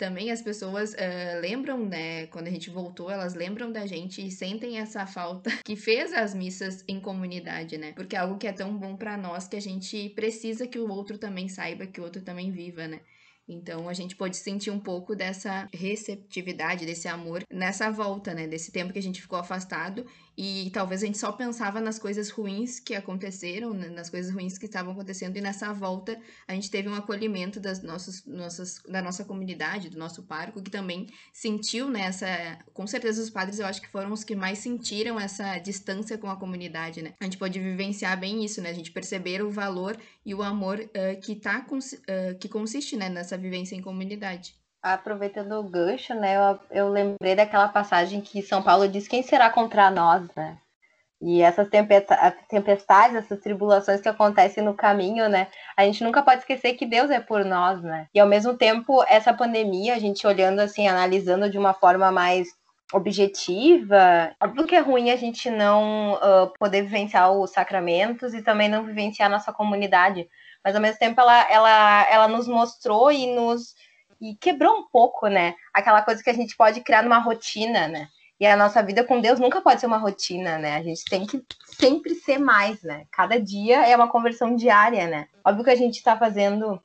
também 0.00 0.30
as 0.30 0.40
pessoas 0.40 0.94
uh, 0.94 1.40
lembram, 1.42 1.84
né, 1.86 2.26
quando 2.28 2.48
a 2.48 2.50
gente 2.50 2.70
voltou, 2.70 3.10
elas 3.10 3.34
lembram 3.34 3.70
da 3.70 3.86
gente 3.86 4.26
e 4.26 4.30
sentem 4.30 4.78
essa 4.78 5.06
falta 5.06 5.50
que 5.62 5.76
fez 5.76 6.12
as 6.14 6.34
missas 6.34 6.82
em 6.88 6.98
comunidade, 6.98 7.76
né? 7.76 7.92
Porque 7.92 8.16
é 8.16 8.18
algo 8.20 8.38
que 8.38 8.46
é 8.46 8.52
tão 8.52 8.76
bom 8.78 8.96
para 8.96 9.18
nós 9.18 9.46
que 9.46 9.56
a 9.56 9.60
gente 9.60 10.08
precisa 10.10 10.66
que 10.66 10.78
o 10.78 10.88
outro 10.88 11.18
também 11.18 11.48
saiba, 11.48 11.86
que 11.86 12.00
o 12.00 12.04
outro 12.04 12.22
também 12.22 12.50
viva, 12.50 12.88
né? 12.88 13.00
Então 13.52 13.88
a 13.88 13.92
gente 13.92 14.14
pode 14.14 14.36
sentir 14.36 14.70
um 14.70 14.78
pouco 14.78 15.14
dessa 15.16 15.68
receptividade, 15.72 16.86
desse 16.86 17.08
amor 17.08 17.44
nessa 17.52 17.90
volta, 17.90 18.32
né? 18.32 18.46
Desse 18.46 18.70
tempo 18.70 18.92
que 18.92 18.98
a 18.98 19.02
gente 19.02 19.20
ficou 19.20 19.38
afastado 19.38 20.06
e 20.36 20.70
talvez 20.72 21.02
a 21.02 21.06
gente 21.06 21.18
só 21.18 21.32
pensava 21.32 21.80
nas 21.80 21.98
coisas 21.98 22.30
ruins 22.30 22.80
que 22.80 22.94
aconteceram, 22.94 23.74
né? 23.74 23.88
nas 23.88 24.08
coisas 24.08 24.32
ruins 24.32 24.58
que 24.58 24.66
estavam 24.66 24.92
acontecendo 24.92 25.36
e 25.36 25.40
nessa 25.40 25.72
volta 25.72 26.18
a 26.46 26.54
gente 26.54 26.70
teve 26.70 26.88
um 26.88 26.94
acolhimento 26.94 27.60
das 27.60 27.82
nossas, 27.82 28.24
nossas, 28.24 28.80
da 28.88 29.02
nossa 29.02 29.24
comunidade, 29.24 29.90
do 29.90 29.98
nosso 29.98 30.22
parco, 30.22 30.62
que 30.62 30.70
também 30.70 31.08
sentiu 31.32 31.88
nessa, 31.88 32.26
né, 32.26 32.58
com 32.72 32.86
certeza 32.86 33.22
os 33.22 33.30
padres 33.30 33.58
eu 33.58 33.66
acho 33.66 33.80
que 33.80 33.88
foram 33.88 34.12
os 34.12 34.24
que 34.24 34.34
mais 34.34 34.58
sentiram 34.58 35.18
essa 35.18 35.58
distância 35.58 36.16
com 36.18 36.28
a 36.28 36.36
comunidade, 36.36 37.02
né? 37.02 37.14
A 37.20 37.24
gente 37.24 37.38
pode 37.38 37.58
vivenciar 37.58 38.18
bem 38.18 38.44
isso, 38.44 38.60
né? 38.60 38.70
A 38.70 38.74
gente 38.74 38.90
perceber 38.90 39.42
o 39.42 39.50
valor 39.50 39.96
e 40.24 40.34
o 40.34 40.42
amor 40.42 40.78
uh, 40.78 41.20
que 41.20 41.36
tá 41.36 41.66
uh, 41.70 42.38
que 42.38 42.48
consiste, 42.48 42.96
né, 42.96 43.08
nessa 43.08 43.36
vivência 43.36 43.74
em 43.74 43.82
comunidade. 43.82 44.59
Aproveitando 44.82 45.52
o 45.52 45.62
gancho, 45.62 46.14
né, 46.14 46.36
eu, 46.36 46.58
eu 46.70 46.88
lembrei 46.88 47.34
daquela 47.34 47.68
passagem 47.68 48.20
que 48.20 48.40
São 48.42 48.62
Paulo 48.62 48.88
diz: 48.88 49.06
quem 49.06 49.22
será 49.22 49.50
contra 49.50 49.90
nós, 49.90 50.26
né? 50.34 50.56
E 51.22 51.42
essas 51.42 51.68
tempestades, 52.48 53.14
essas 53.14 53.40
tribulações 53.40 54.00
que 54.00 54.08
acontecem 54.08 54.64
no 54.64 54.72
caminho, 54.72 55.28
né? 55.28 55.48
A 55.76 55.84
gente 55.84 56.02
nunca 56.02 56.22
pode 56.22 56.40
esquecer 56.40 56.74
que 56.74 56.86
Deus 56.86 57.10
é 57.10 57.20
por 57.20 57.44
nós, 57.44 57.82
né? 57.82 58.06
E 58.14 58.18
ao 58.18 58.26
mesmo 58.26 58.56
tempo, 58.56 59.04
essa 59.06 59.34
pandemia, 59.34 59.94
a 59.94 59.98
gente 59.98 60.26
olhando 60.26 60.60
assim, 60.60 60.88
analisando 60.88 61.50
de 61.50 61.58
uma 61.58 61.74
forma 61.74 62.10
mais 62.10 62.48
objetiva, 62.92 64.34
óbvio 64.42 64.66
que 64.66 64.74
é 64.74 64.80
ruim 64.80 65.10
a 65.10 65.16
gente 65.16 65.50
não 65.50 66.14
uh, 66.14 66.52
poder 66.58 66.82
vivenciar 66.82 67.30
os 67.30 67.50
sacramentos 67.50 68.32
e 68.32 68.42
também 68.42 68.68
não 68.68 68.84
vivenciar 68.84 69.28
a 69.28 69.32
nossa 69.32 69.52
comunidade. 69.52 70.26
Mas 70.64 70.74
ao 70.74 70.80
mesmo 70.80 70.98
tempo 70.98 71.20
ela, 71.20 71.50
ela, 71.50 72.10
ela 72.10 72.28
nos 72.28 72.48
mostrou 72.48 73.12
e 73.12 73.26
nos 73.34 73.74
e 74.20 74.34
quebrou 74.36 74.78
um 74.78 74.88
pouco, 74.88 75.26
né? 75.28 75.54
Aquela 75.72 76.02
coisa 76.02 76.22
que 76.22 76.30
a 76.30 76.34
gente 76.34 76.56
pode 76.56 76.80
criar 76.82 77.02
numa 77.02 77.18
rotina, 77.18 77.88
né? 77.88 78.08
E 78.38 78.46
a 78.46 78.56
nossa 78.56 78.82
vida 78.82 79.04
com 79.04 79.20
Deus 79.20 79.38
nunca 79.38 79.60
pode 79.60 79.80
ser 79.80 79.86
uma 79.86 79.98
rotina, 79.98 80.58
né? 80.58 80.76
A 80.76 80.82
gente 80.82 81.04
tem 81.04 81.26
que 81.26 81.44
sempre 81.66 82.14
ser 82.14 82.38
mais, 82.38 82.82
né? 82.82 83.06
Cada 83.12 83.38
dia 83.38 83.86
é 83.86 83.94
uma 83.94 84.08
conversão 84.08 84.56
diária, 84.56 85.06
né? 85.06 85.28
Óbvio 85.44 85.64
que 85.64 85.70
a 85.70 85.76
gente 85.76 85.96
está 85.96 86.16
fazendo 86.16 86.80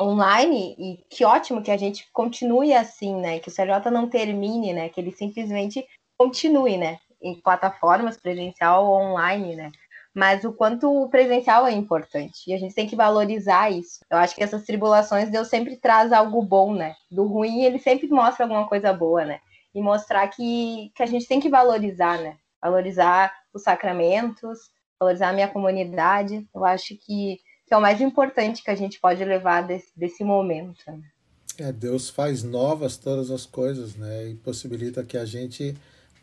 online 0.00 0.76
e 0.78 1.04
que 1.10 1.24
ótimo 1.24 1.62
que 1.62 1.70
a 1.70 1.76
gente 1.76 2.08
continue 2.12 2.72
assim, 2.72 3.16
né? 3.16 3.40
Que 3.40 3.48
o 3.48 3.52
CJ 3.52 3.90
não 3.90 4.08
termine, 4.08 4.72
né? 4.72 4.88
Que 4.88 5.00
ele 5.00 5.10
simplesmente 5.10 5.84
continue, 6.16 6.76
né? 6.76 6.98
Em 7.20 7.34
plataformas 7.34 8.16
presencial 8.16 8.86
ou 8.86 9.00
online, 9.00 9.56
né? 9.56 9.72
Mas 10.16 10.44
o 10.44 10.52
quanto 10.54 10.90
o 10.90 11.10
presencial 11.10 11.66
é 11.66 11.72
importante. 11.72 12.44
E 12.46 12.54
a 12.54 12.58
gente 12.58 12.74
tem 12.74 12.86
que 12.86 12.96
valorizar 12.96 13.70
isso. 13.70 14.00
Eu 14.10 14.16
acho 14.16 14.34
que 14.34 14.42
essas 14.42 14.64
tribulações, 14.64 15.30
Deus 15.30 15.48
sempre 15.48 15.76
traz 15.76 16.10
algo 16.10 16.40
bom, 16.40 16.74
né? 16.74 16.94
Do 17.10 17.26
ruim, 17.26 17.64
ele 17.64 17.78
sempre 17.78 18.08
mostra 18.08 18.46
alguma 18.46 18.66
coisa 18.66 18.94
boa, 18.94 19.26
né? 19.26 19.40
E 19.74 19.82
mostrar 19.82 20.26
que, 20.28 20.90
que 20.96 21.02
a 21.02 21.06
gente 21.06 21.28
tem 21.28 21.38
que 21.38 21.50
valorizar, 21.50 22.18
né? 22.18 22.38
Valorizar 22.62 23.30
os 23.52 23.62
sacramentos, 23.62 24.58
valorizar 24.98 25.28
a 25.28 25.32
minha 25.34 25.48
comunidade. 25.48 26.48
Eu 26.54 26.64
acho 26.64 26.96
que, 26.96 27.38
que 27.66 27.74
é 27.74 27.76
o 27.76 27.82
mais 27.82 28.00
importante 28.00 28.64
que 28.64 28.70
a 28.70 28.74
gente 28.74 28.98
pode 28.98 29.22
levar 29.22 29.64
desse, 29.66 29.92
desse 29.94 30.24
momento. 30.24 30.82
Né? 30.86 31.02
É, 31.58 31.70
Deus 31.70 32.08
faz 32.08 32.42
novas 32.42 32.96
todas 32.96 33.30
as 33.30 33.44
coisas, 33.44 33.94
né? 33.96 34.28
E 34.28 34.34
possibilita 34.36 35.04
que 35.04 35.18
a 35.18 35.26
gente 35.26 35.76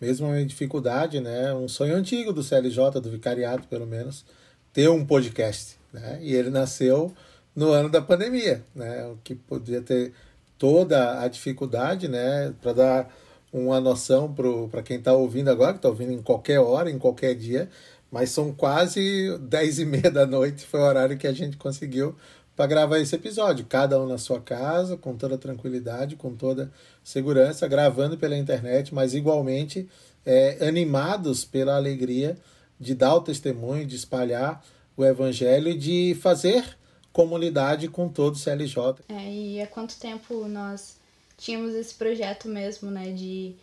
mesmo 0.03 0.36
em 0.36 0.45
dificuldade, 0.45 1.22
né? 1.22 1.53
Um 1.53 1.69
sonho 1.69 1.95
antigo 1.95 2.33
do 2.33 2.43
CLJ, 2.43 3.00
do 3.01 3.10
vicariato, 3.10 3.69
pelo 3.69 3.88
menos, 3.88 4.25
ter 4.74 4.89
um 4.89 5.05
podcast, 5.05 5.79
né? 5.93 6.19
E 6.22 6.36
ele 6.36 6.50
nasceu 6.50 7.13
no 7.55 7.72
ano 7.72 7.88
da 7.88 8.01
pandemia, 8.01 8.62
né? 8.75 9.05
O 9.05 9.17
que 9.24 9.33
podia 9.33 9.81
ter 9.81 10.12
toda 10.57 11.22
a 11.22 11.27
dificuldade, 11.29 12.10
né? 12.10 12.53
Para 12.62 12.74
dar 12.74 13.15
uma 13.53 13.79
noção 13.79 14.36
para 14.69 14.83
quem 14.83 14.98
está 14.98 15.13
ouvindo 15.13 15.50
agora, 15.50 15.72
que 15.72 15.77
está 15.77 15.88
ouvindo 15.88 16.12
em 16.12 16.22
qualquer 16.22 16.60
hora, 16.60 16.91
em 16.91 17.00
qualquer 17.00 17.33
dia, 17.33 17.69
mas 18.12 18.29
são 18.29 18.51
quase 18.51 19.38
10 19.38 19.79
e 19.79 19.86
meia 19.86 20.12
da 20.12 20.25
noite, 20.25 20.65
foi 20.65 20.81
o 20.81 20.83
horário 20.83 21.17
que 21.17 21.27
a 21.27 21.31
gente 21.31 21.55
conseguiu 21.55 22.13
para 22.55 22.67
gravar 22.67 23.00
esse 23.00 23.15
episódio, 23.15 23.65
cada 23.65 24.00
um 24.00 24.07
na 24.07 24.17
sua 24.17 24.39
casa, 24.39 24.95
com 24.95 25.15
toda 25.15 25.38
tranquilidade, 25.38 26.15
com 26.15 26.36
toda 26.36 26.72
segurança, 27.03 27.67
gravando 27.67 28.17
pela 28.17 28.38
internet, 28.38 28.93
mas 28.93 29.13
igualmente 29.13 29.89
é, 30.25 30.65
animados 30.67 31.43
pela 31.43 31.75
alegria 31.75 32.38
de 32.79 32.93
dar 32.93 33.15
o 33.15 33.22
testemunho, 33.22 33.86
de 33.86 33.95
espalhar 33.95 34.63
o 34.95 35.03
evangelho 35.03 35.69
e 35.69 35.77
de 35.77 36.17
fazer 36.22 36.77
comunidade 37.12 37.88
com 37.88 38.07
todo 38.07 38.36
o 38.36 38.39
CLJ. 38.39 39.03
É, 39.10 39.31
e 39.31 39.62
há 39.62 39.67
quanto 39.67 39.98
tempo 39.98 40.48
nós 40.48 40.98
tínhamos 41.38 41.74
esse 41.75 41.93
projeto 41.95 42.48
mesmo, 42.48 42.91
né, 42.91 43.12
de 43.12 43.55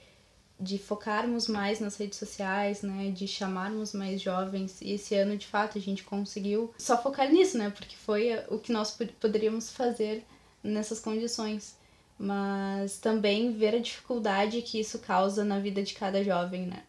de 0.60 0.78
focarmos 0.78 1.48
mais 1.48 1.80
nas 1.80 1.96
redes 1.96 2.18
sociais, 2.18 2.82
né, 2.82 3.10
de 3.10 3.26
chamarmos 3.26 3.92
mais 3.94 4.20
jovens. 4.20 4.80
E 4.82 4.92
esse 4.92 5.14
ano, 5.14 5.36
de 5.36 5.46
fato, 5.46 5.78
a 5.78 5.80
gente 5.80 6.04
conseguiu 6.04 6.72
só 6.78 7.00
focar 7.00 7.30
nisso, 7.30 7.56
né, 7.56 7.70
porque 7.70 7.96
foi 7.96 8.38
o 8.48 8.58
que 8.58 8.72
nós 8.72 8.96
poderíamos 9.18 9.70
fazer 9.70 10.24
nessas 10.62 11.00
condições. 11.00 11.76
Mas 12.18 12.98
também 12.98 13.52
ver 13.52 13.74
a 13.74 13.80
dificuldade 13.80 14.60
que 14.60 14.78
isso 14.78 14.98
causa 14.98 15.42
na 15.42 15.58
vida 15.58 15.82
de 15.82 15.94
cada 15.94 16.22
jovem, 16.22 16.66
né? 16.66 16.82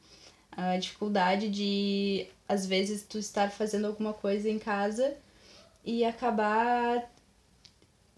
A 0.51 0.75
dificuldade 0.75 1.47
de, 1.47 2.27
às 2.49 2.65
vezes, 2.65 3.03
tu 3.03 3.17
estar 3.17 3.49
fazendo 3.49 3.87
alguma 3.87 4.11
coisa 4.11 4.49
em 4.49 4.59
casa 4.59 5.15
e 5.85 6.03
acabar 6.03 7.09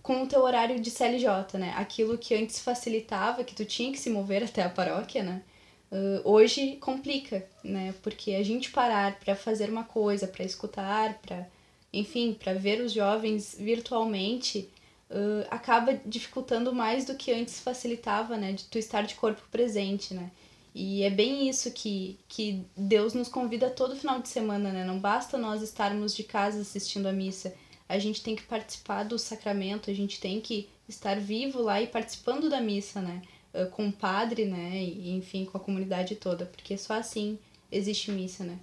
com 0.04 0.24
o 0.24 0.28
teu 0.28 0.42
horário 0.42 0.80
de 0.82 0.92
CLJ, 0.92 1.58
né? 1.58 1.74
Aquilo 1.78 2.18
que 2.18 2.36
antes 2.36 2.60
facilitava, 2.60 3.44
que 3.44 3.56
tu 3.56 3.64
tinha 3.64 3.90
que 3.90 3.98
se 3.98 4.10
mover 4.10 4.44
até 4.44 4.62
a 4.62 4.70
paróquia, 4.70 5.24
né? 5.24 5.42
Uh, 5.90 6.30
hoje 6.30 6.76
complica, 6.76 7.48
né? 7.64 7.96
Porque 8.04 8.32
a 8.32 8.44
gente 8.44 8.70
parar 8.70 9.18
para 9.20 9.34
fazer 9.34 9.70
uma 9.70 9.86
coisa, 9.86 10.28
para 10.28 10.44
escutar, 10.44 11.20
para, 11.22 11.48
enfim, 11.94 12.34
para 12.34 12.54
ver 12.54 12.82
os 12.82 12.92
jovens 12.92 13.56
virtualmente, 13.58 14.70
uh, 15.10 15.48
acaba 15.50 15.94
dificultando 16.06 16.74
mais 16.76 17.06
do 17.06 17.16
que 17.16 17.32
antes 17.32 17.62
facilitava, 17.62 18.36
né? 18.36 18.52
De 18.52 18.66
tu 18.66 18.78
estar 18.78 19.04
de 19.04 19.16
corpo 19.16 19.42
presente, 19.50 20.14
né? 20.14 20.30
E 20.76 21.04
é 21.04 21.10
bem 21.10 21.48
isso 21.48 21.72
que, 21.72 22.20
que 22.28 22.66
Deus 22.76 23.14
nos 23.14 23.30
convida 23.30 23.70
todo 23.70 23.96
final 23.96 24.20
de 24.22 24.28
semana, 24.28 24.72
né? 24.72 24.84
Não 24.84 25.00
basta 25.00 25.38
nós 25.38 25.62
estarmos 25.62 26.14
de 26.14 26.24
casa 26.24 26.60
assistindo 26.60 27.06
a 27.06 27.14
missa 27.14 27.54
a 27.88 28.00
gente 28.00 28.22
tem 28.22 28.36
que 28.36 28.44
participar 28.44 29.04
do 29.04 29.20
sacramento, 29.20 29.90
a 29.90 29.94
gente 29.94 30.20
tem 30.20 30.40
que 30.42 30.70
estar 30.88 31.20
vivo 31.20 31.62
lá 31.62 31.82
e 31.82 31.88
participando 31.88 32.50
da 32.50 32.60
missa, 32.60 33.02
né? 33.02 33.22
Ah, 33.54 33.66
com 33.66 33.88
o 33.88 33.94
padre, 33.94 34.46
né? 34.46 34.84
E, 34.84 35.12
enfim, 35.12 35.46
com 35.46 35.58
a 35.58 35.62
comunidade 35.62 36.16
toda, 36.16 36.46
porque 36.46 36.78
só 36.78 36.94
assim 36.94 37.38
existe 37.72 38.12
missa, 38.12 38.44
né? 38.44 38.60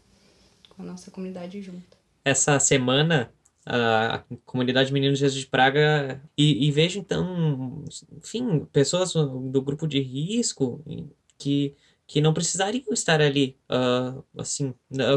Com 0.70 0.82
a 0.82 0.84
nossa 0.84 1.10
comunidade 1.10 1.62
junto. 1.62 1.98
Essa 2.24 2.58
semana, 2.58 3.32
a 3.64 4.22
comunidade 4.44 4.92
Meninos 4.92 5.18
Jesus 5.18 5.40
de 5.40 5.46
Praga, 5.46 6.20
e, 6.36 6.66
e 6.66 6.70
vejo 6.70 6.98
então, 6.98 7.84
enfim, 8.18 8.66
pessoas 8.72 9.12
do 9.12 9.62
grupo 9.62 9.86
de 9.86 10.00
risco 10.00 10.84
que 11.38 11.74
que 12.10 12.20
não 12.20 12.34
precisariam 12.34 12.92
estar 12.92 13.20
ali. 13.20 13.56
Uh, 13.70 14.24
assim, 14.36 14.74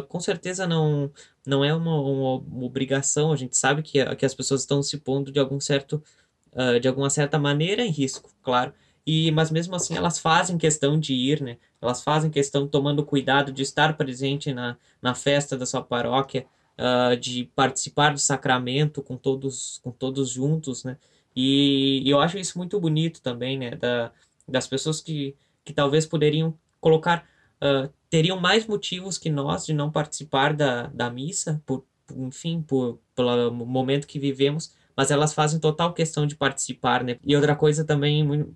com 0.07 0.19
certeza 0.19 0.67
não 0.67 1.11
não 1.43 1.65
é 1.65 1.73
uma, 1.73 1.99
uma, 1.99 2.63
obrigação. 2.63 3.33
A 3.33 3.35
gente 3.35 3.57
sabe 3.57 3.81
que, 3.81 4.15
que 4.15 4.23
as 4.23 4.35
pessoas 4.35 4.61
estão 4.61 4.83
se 4.83 4.99
pondo 4.99 5.31
de 5.31 5.39
algum 5.39 5.59
certo 5.59 6.03
uh, 6.51 6.79
de 6.79 6.87
alguma 6.87 7.09
certa 7.09 7.39
maneira 7.39 7.83
em 7.83 7.89
risco, 7.89 8.29
claro. 8.43 8.71
E 9.07 9.31
mas 9.31 9.49
mesmo 9.49 9.75
assim 9.75 9.95
elas 9.95 10.19
fazem 10.19 10.55
questão 10.55 10.99
de 10.99 11.15
ir, 11.15 11.41
né? 11.41 11.57
Elas 11.81 12.03
fazem 12.03 12.29
questão 12.29 12.67
tomando 12.67 13.03
cuidado 13.03 13.51
de 13.51 13.63
estar 13.63 13.97
presente 13.97 14.53
na, 14.53 14.77
na 15.01 15.15
festa 15.15 15.57
da 15.57 15.65
sua 15.65 15.81
paróquia, 15.81 16.45
uh, 16.77 17.17
de 17.17 17.45
participar 17.55 18.13
do 18.13 18.19
sacramento 18.19 19.01
com 19.01 19.17
todos 19.17 19.79
com 19.83 19.89
todos 19.91 20.29
juntos, 20.29 20.83
né? 20.83 20.97
E, 21.35 22.03
e 22.05 22.09
eu 22.11 22.19
acho 22.19 22.37
isso 22.37 22.55
muito 22.55 22.79
bonito 22.79 23.19
também, 23.19 23.57
né? 23.57 23.71
Da, 23.71 24.11
das 24.47 24.67
pessoas 24.67 25.01
que, 25.01 25.35
que 25.65 25.73
talvez 25.73 26.05
poderiam 26.05 26.55
colocar 26.83 27.25
uh, 27.63 27.89
teriam 28.09 28.39
mais 28.39 28.67
motivos 28.67 29.17
que 29.17 29.29
nós 29.29 29.65
de 29.65 29.73
não 29.73 29.89
participar 29.89 30.53
da, 30.53 30.87
da 30.87 31.09
missa, 31.09 31.61
por, 31.65 31.85
enfim, 32.15 32.61
por, 32.61 32.99
pelo 33.15 33.51
momento 33.51 34.05
que 34.05 34.19
vivemos, 34.19 34.75
mas 34.95 35.09
elas 35.09 35.33
fazem 35.33 35.59
total 35.59 35.93
questão 35.93 36.27
de 36.27 36.35
participar, 36.35 37.03
né? 37.03 37.17
E 37.23 37.35
outra 37.35 37.55
coisa 37.55 37.85
também, 37.85 38.29
uh, 38.29 38.55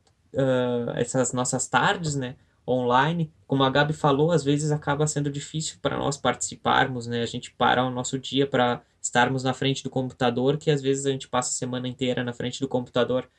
essas 0.95 1.31
nossas 1.31 1.67
tardes, 1.67 2.15
né? 2.15 2.35
Online, 2.67 3.31
como 3.47 3.63
a 3.63 3.69
Gabi 3.69 3.93
falou, 3.93 4.29
às 4.29 4.43
vezes 4.43 4.71
acaba 4.71 5.07
sendo 5.07 5.31
difícil 5.31 5.77
para 5.81 5.97
nós 5.97 6.17
participarmos, 6.17 7.07
né? 7.07 7.21
A 7.21 7.25
gente 7.25 7.51
parar 7.53 7.85
o 7.85 7.89
nosso 7.89 8.19
dia 8.19 8.45
para 8.45 8.81
estarmos 9.01 9.41
na 9.41 9.53
frente 9.53 9.81
do 9.83 9.89
computador, 9.89 10.57
que 10.57 10.69
às 10.69 10.81
vezes 10.81 11.05
a 11.05 11.11
gente 11.11 11.29
passa 11.29 11.49
a 11.49 11.53
semana 11.53 11.87
inteira 11.87 12.25
na 12.25 12.33
frente 12.33 12.59
do 12.59 12.67
computador. 12.67 13.29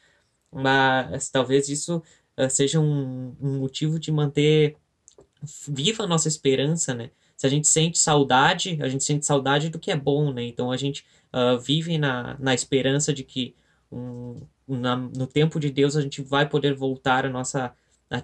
mas 0.50 1.28
talvez 1.30 1.68
isso 1.68 2.02
uh, 2.38 2.48
seja 2.48 2.80
um, 2.80 3.34
um 3.40 3.58
motivo 3.58 3.98
de 3.98 4.12
manter 4.12 4.76
viva 5.68 6.04
a 6.04 6.06
nossa 6.06 6.28
esperança, 6.28 6.94
né? 6.94 7.10
Se 7.36 7.46
a 7.46 7.50
gente 7.50 7.68
sente 7.68 7.98
saudade, 7.98 8.78
a 8.80 8.88
gente 8.88 9.04
sente 9.04 9.24
saudade 9.24 9.68
do 9.68 9.78
que 9.78 9.90
é 9.90 9.96
bom, 9.96 10.32
né? 10.32 10.44
Então 10.44 10.72
a 10.72 10.76
gente 10.76 11.04
uh, 11.32 11.58
vive 11.58 11.98
na, 11.98 12.36
na 12.38 12.54
esperança 12.54 13.12
de 13.12 13.22
que 13.22 13.54
um, 13.90 14.36
na, 14.66 14.96
no 14.96 15.26
tempo 15.26 15.60
de 15.60 15.70
Deus 15.70 15.96
a 15.96 16.02
gente 16.02 16.20
vai 16.22 16.48
poder 16.48 16.74
voltar 16.74 17.24
à 17.24 17.28
nossa 17.28 17.72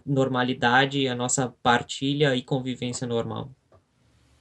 normalidade, 0.04 1.06
à 1.06 1.14
nossa 1.14 1.54
partilha 1.62 2.34
e 2.34 2.42
convivência 2.42 3.06
normal. 3.06 3.50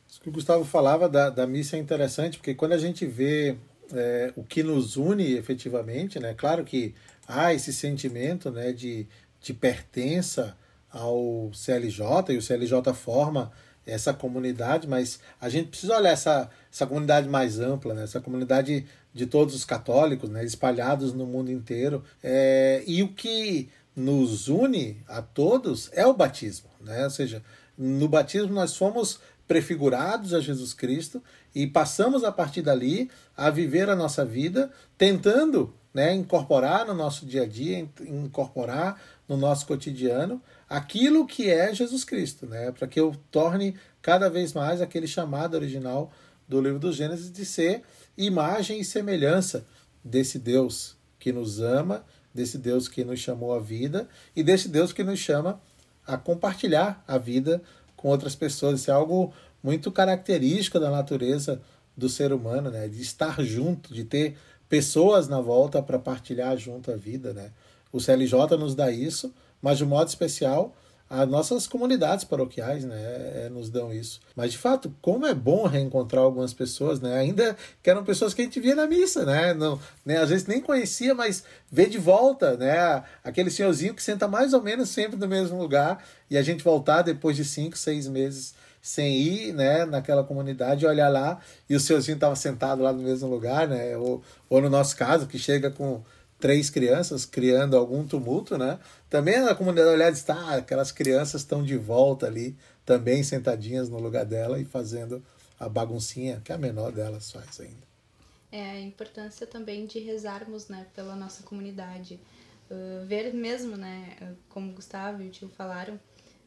Isso 0.08 0.22
que 0.22 0.30
o 0.30 0.32
Gustavo 0.32 0.63
falava 0.63 1.10
da, 1.10 1.30
da 1.30 1.46
missa 1.46 1.75
é 1.75 1.80
interessante, 1.80 2.38
porque 2.38 2.53
quando 2.53 2.74
a 2.74 2.77
gente 2.77 3.06
vê 3.06 3.58
é, 3.92 4.32
o 4.36 4.44
que 4.44 4.63
nos 4.63 4.96
une 4.96 5.34
efetivamente, 5.34 6.20
né? 6.20 6.34
Claro 6.34 6.63
que 6.63 6.94
há 7.27 7.53
esse 7.53 7.74
sentimento 7.74 8.51
né, 8.51 8.72
de, 8.72 9.08
de 9.44 9.54
pertença 9.54 10.58
ao 10.90 11.52
CLJ, 11.54 12.34
e 12.34 12.38
o 12.38 12.42
CLJ 12.42 12.94
forma 12.94 13.52
essa 13.86 14.14
comunidade, 14.14 14.88
mas 14.88 15.20
a 15.42 15.50
gente 15.50 15.68
precisa 15.68 15.98
olhar 15.98 16.12
essa, 16.12 16.50
essa 16.72 16.88
comunidade 16.88 17.28
mais 17.28 17.60
ampla, 17.60 17.94
né? 17.94 18.04
essa 18.04 18.22
comunidade 18.22 18.86
de 19.14 19.26
todos 19.26 19.54
os 19.54 19.66
católicos, 19.66 20.30
né? 20.30 20.46
espalhados 20.46 21.14
no 21.14 21.26
mundo 21.26 21.52
inteiro. 21.52 22.02
É, 22.24 22.82
e 22.88 23.04
o 23.04 23.10
que 23.10 23.70
nos 23.94 24.48
une 24.48 25.04
a 25.08 25.22
todos 25.22 25.90
é 25.92 26.08
o 26.08 26.14
batismo. 26.14 26.70
Né? 26.80 27.04
Ou 27.04 27.10
seja, 27.10 27.44
no 27.78 28.08
batismo 28.08 28.54
nós 28.54 28.78
fomos 28.78 29.20
prefigurados 29.46 30.34
a 30.34 30.40
Jesus 30.40 30.74
Cristo 30.74 31.22
e 31.54 31.68
passamos 31.68 32.24
a 32.24 32.32
partir 32.32 32.62
dali 32.62 33.12
a 33.36 33.50
viver 33.50 33.90
a 33.90 33.96
nossa 33.96 34.24
vida 34.24 34.72
tentando 34.98 35.74
né, 35.94 36.14
incorporar 36.14 36.86
no 36.86 36.94
nosso 36.94 37.26
dia 37.26 37.44
a 37.44 37.48
dia, 37.48 37.88
incorporar 38.02 39.00
no 39.28 39.38
nosso 39.38 39.66
cotidiano 39.66 40.42
aquilo 40.68 41.26
que 41.28 41.50
é 41.50 41.74
Jesus 41.74 42.04
Cristo, 42.04 42.48
né, 42.48 42.72
para 42.72 42.88
que 42.88 43.00
eu 43.00 43.16
torne 43.30 43.76
cada 44.02 44.30
vez 44.30 44.54
mais 44.54 44.82
aquele 44.82 45.08
chamado 45.08 45.56
original 45.56 46.12
do 46.48 46.60
livro 46.60 46.80
do 46.80 46.92
Gênesis 46.92 47.32
de 47.32 47.46
ser 47.46 47.84
imagem 48.18 48.80
e 48.80 48.86
semelhança 48.86 49.66
desse 50.04 50.40
Deus 50.40 50.98
que 51.20 51.32
nos 51.32 51.62
ama, 51.62 52.04
desse 52.34 52.58
Deus 52.58 52.88
que 52.88 53.04
nos 53.04 53.20
chamou 53.20 53.54
à 53.54 53.60
vida 53.60 54.08
e 54.36 54.44
desse 54.44 54.68
Deus 54.68 54.92
que 54.92 55.04
nos 55.04 55.20
chama 55.20 55.62
a 56.06 56.18
compartilhar 56.18 57.04
a 57.08 57.18
vida 57.18 57.62
com 57.96 58.10
outras 58.10 58.36
pessoas. 58.36 58.82
Isso 58.82 58.92
é 58.92 58.94
algo 58.94 59.34
muito 59.62 59.92
característico 59.92 60.80
da 60.80 60.92
natureza 60.92 61.62
do 61.96 62.10
ser 62.10 62.34
humano, 62.34 62.70
né? 62.70 62.88
De 62.88 63.02
estar 63.02 63.42
junto, 63.42 63.94
de 63.94 64.04
ter 64.04 64.36
pessoas 64.74 65.27
na 65.27 65.39
volta 65.39 65.84
para 65.84 66.00
partilhar 66.00 66.58
junto 66.58 66.92
a 66.92 66.96
vida, 66.96 67.32
né? 67.32 67.51
O 67.92 68.00
CLJ 68.00 68.58
nos 68.58 68.74
dá 68.74 68.89
isso, 68.89 69.32
mas 69.62 69.77
de 69.77 69.86
modo 69.86 70.08
especial 70.08 70.75
as 71.08 71.30
nossas 71.30 71.68
comunidades 71.68 72.25
paroquiais, 72.25 72.84
né, 72.84 72.96
é, 73.46 73.50
nos 73.51 73.70
dão 73.70 73.94
isso. 73.94 74.20
Mas 74.36 74.51
de 74.51 74.58
fato, 74.58 74.92
como 75.00 75.27
é 75.27 75.34
bom 75.36 75.68
reencontrar 75.68 76.24
algumas 76.24 76.56
pessoas, 76.56 77.00
né, 77.00 77.15
ainda 77.15 77.56
que 77.84 77.89
eram 77.92 78.03
pessoas 78.03 78.34
que 78.34 78.42
a 78.42 78.46
gente 78.46 78.60
via 78.60 78.74
na 78.74 78.88
missa, 78.88 79.24
né, 79.24 79.53
não, 79.53 79.80
né, 80.03 80.18
às 80.18 80.30
vezes 80.30 80.48
nem 80.48 80.60
conhecia, 80.60 81.13
mas 81.13 81.44
vê 81.72 81.86
de 81.86 82.00
volta, 82.00 82.58
né, 82.58 83.03
aquele 83.24 83.51
senhorzinho 83.51 83.94
que 83.94 84.01
senta 84.01 84.27
mais 84.27 84.53
ou 84.53 84.63
menos 84.63 84.89
sempre 84.89 85.20
no 85.20 85.27
mesmo 85.27 85.60
lugar 85.60 86.03
e 86.32 86.36
a 86.36 86.42
gente 86.42 86.63
voltar 86.63 87.03
depois 87.03 87.38
de 87.38 87.46
cinco, 87.46 87.77
seis 87.77 88.08
meses 88.08 88.56
sem 88.84 89.16
ir 89.16 89.54
né, 89.54 89.86
naquela 89.86 90.25
comunidade, 90.25 90.86
olhar 90.86 91.08
lá 91.08 91.40
e 91.70 91.75
o 91.75 91.80
senhorzinho 91.80 92.16
estava 92.16 92.36
sentado 92.36 92.84
lá 92.84 92.92
no 92.92 93.02
mesmo 93.02 93.30
lugar, 93.30 93.66
né? 93.66 93.96
Ou, 93.96 94.22
ou 94.50 94.62
no 94.62 94.70
nosso 94.70 94.98
caso, 94.98 95.25
que 95.25 95.40
chega 95.40 95.72
com 95.72 96.04
três 96.38 96.70
crianças 96.70 97.25
criando 97.25 97.78
algum 97.78 98.06
tumulto, 98.06 98.58
né? 98.58 98.78
Também 99.10 99.40
na 99.40 99.56
comunidade 99.56 99.88
olhar 99.88 100.12
está, 100.12 100.36
ah, 100.36 100.56
aquelas 100.58 100.92
crianças 100.92 101.42
estão 101.42 101.63
de 101.63 101.78
volta 101.78 102.25
ali, 102.25 102.58
também 102.86 103.24
sentadinhas 103.24 103.88
no 103.88 103.98
lugar 104.00 104.25
dela 104.25 104.60
e 104.60 104.66
fazendo 104.66 105.24
a 105.58 105.70
baguncinha 105.70 106.42
que 106.44 106.52
a 106.52 106.58
menor 106.58 106.92
delas 106.92 107.32
faz 107.32 107.62
ainda. 107.62 107.88
É 108.52 108.72
a 108.72 108.82
importância 108.82 109.48
também 109.48 109.86
de 109.86 110.00
rezarmos, 110.00 110.68
né, 110.68 110.86
pela 110.94 111.16
nossa 111.16 111.42
comunidade. 111.44 112.20
Uh, 112.70 113.06
ver 113.06 113.34
mesmo, 113.34 113.78
né, 113.78 114.36
como 114.50 114.72
o 114.72 114.75
Gustavo 114.75 115.24
e 115.24 115.30
o 115.30 115.32
tio 115.32 115.48
falaram, 115.48 115.98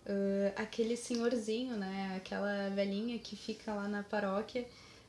uh, 0.06 0.52
aquele 0.56 0.96
senhorzinho, 0.96 1.76
né, 1.76 2.14
aquela 2.16 2.70
velhinha 2.70 3.18
que 3.18 3.36
fica 3.36 3.74
lá 3.74 3.88
na 3.88 4.02
paróquia, 4.02 4.66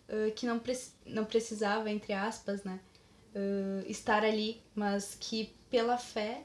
uh, 0.09 0.31
que 0.33 0.45
não, 0.45 0.59
pre 0.59 0.77
não 1.05 1.25
precisava, 1.25 1.89
entre 1.89 2.13
aspas, 2.13 2.63
né, 2.63 2.79
uh, 3.35 3.89
estar 3.89 4.23
ali, 4.23 4.61
mas 4.75 5.15
que 5.19 5.53
pela 5.69 5.97
fé 5.97 6.43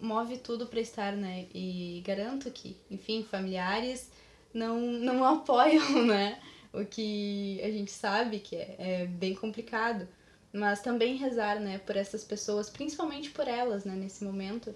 move 0.00 0.36
tudo 0.38 0.66
para 0.66 0.80
estar, 0.80 1.12
né, 1.12 1.46
e 1.54 2.02
garanto 2.04 2.50
que, 2.50 2.76
enfim, 2.90 3.22
familiares 3.22 4.10
não, 4.52 4.80
não 4.80 5.22
apoiam, 5.24 6.04
né, 6.04 6.40
o 6.72 6.84
que 6.84 7.60
a 7.62 7.70
gente 7.70 7.92
sabe 7.92 8.40
que 8.40 8.56
é, 8.56 8.74
é 8.78 9.06
bem 9.06 9.36
complicado, 9.36 10.08
mas 10.52 10.82
também 10.82 11.14
rezar, 11.14 11.60
né, 11.60 11.78
por 11.78 11.96
essas 11.96 12.24
pessoas, 12.24 12.68
principalmente 12.68 13.30
por 13.30 13.46
elas, 13.46 13.84
né, 13.84 13.94
nesse 13.94 14.24
momento, 14.24 14.74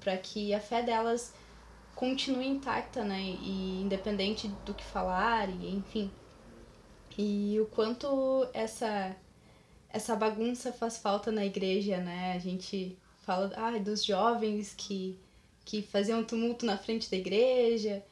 para 0.00 0.16
que 0.16 0.52
a 0.52 0.58
fé 0.58 0.82
delas 0.82 1.32
continue 1.94 2.46
intacta, 2.46 3.04
né? 3.04 3.20
E 3.20 3.82
independente 3.82 4.48
do 4.64 4.74
que 4.74 4.84
falar, 4.84 5.48
e 5.48 5.74
enfim. 5.74 6.10
E 7.16 7.58
o 7.60 7.66
quanto 7.66 8.48
essa 8.52 9.14
essa 9.88 10.16
bagunça 10.16 10.72
faz 10.72 10.96
falta 10.96 11.30
na 11.30 11.44
igreja, 11.44 11.98
né? 11.98 12.32
A 12.34 12.38
gente 12.38 12.96
fala 13.22 13.52
ah, 13.56 13.78
dos 13.78 14.04
jovens 14.04 14.74
que 14.76 15.18
que 15.64 15.82
faziam 15.82 16.24
tumulto 16.24 16.66
na 16.66 16.76
frente 16.76 17.10
da 17.10 17.16
igreja. 17.16 18.02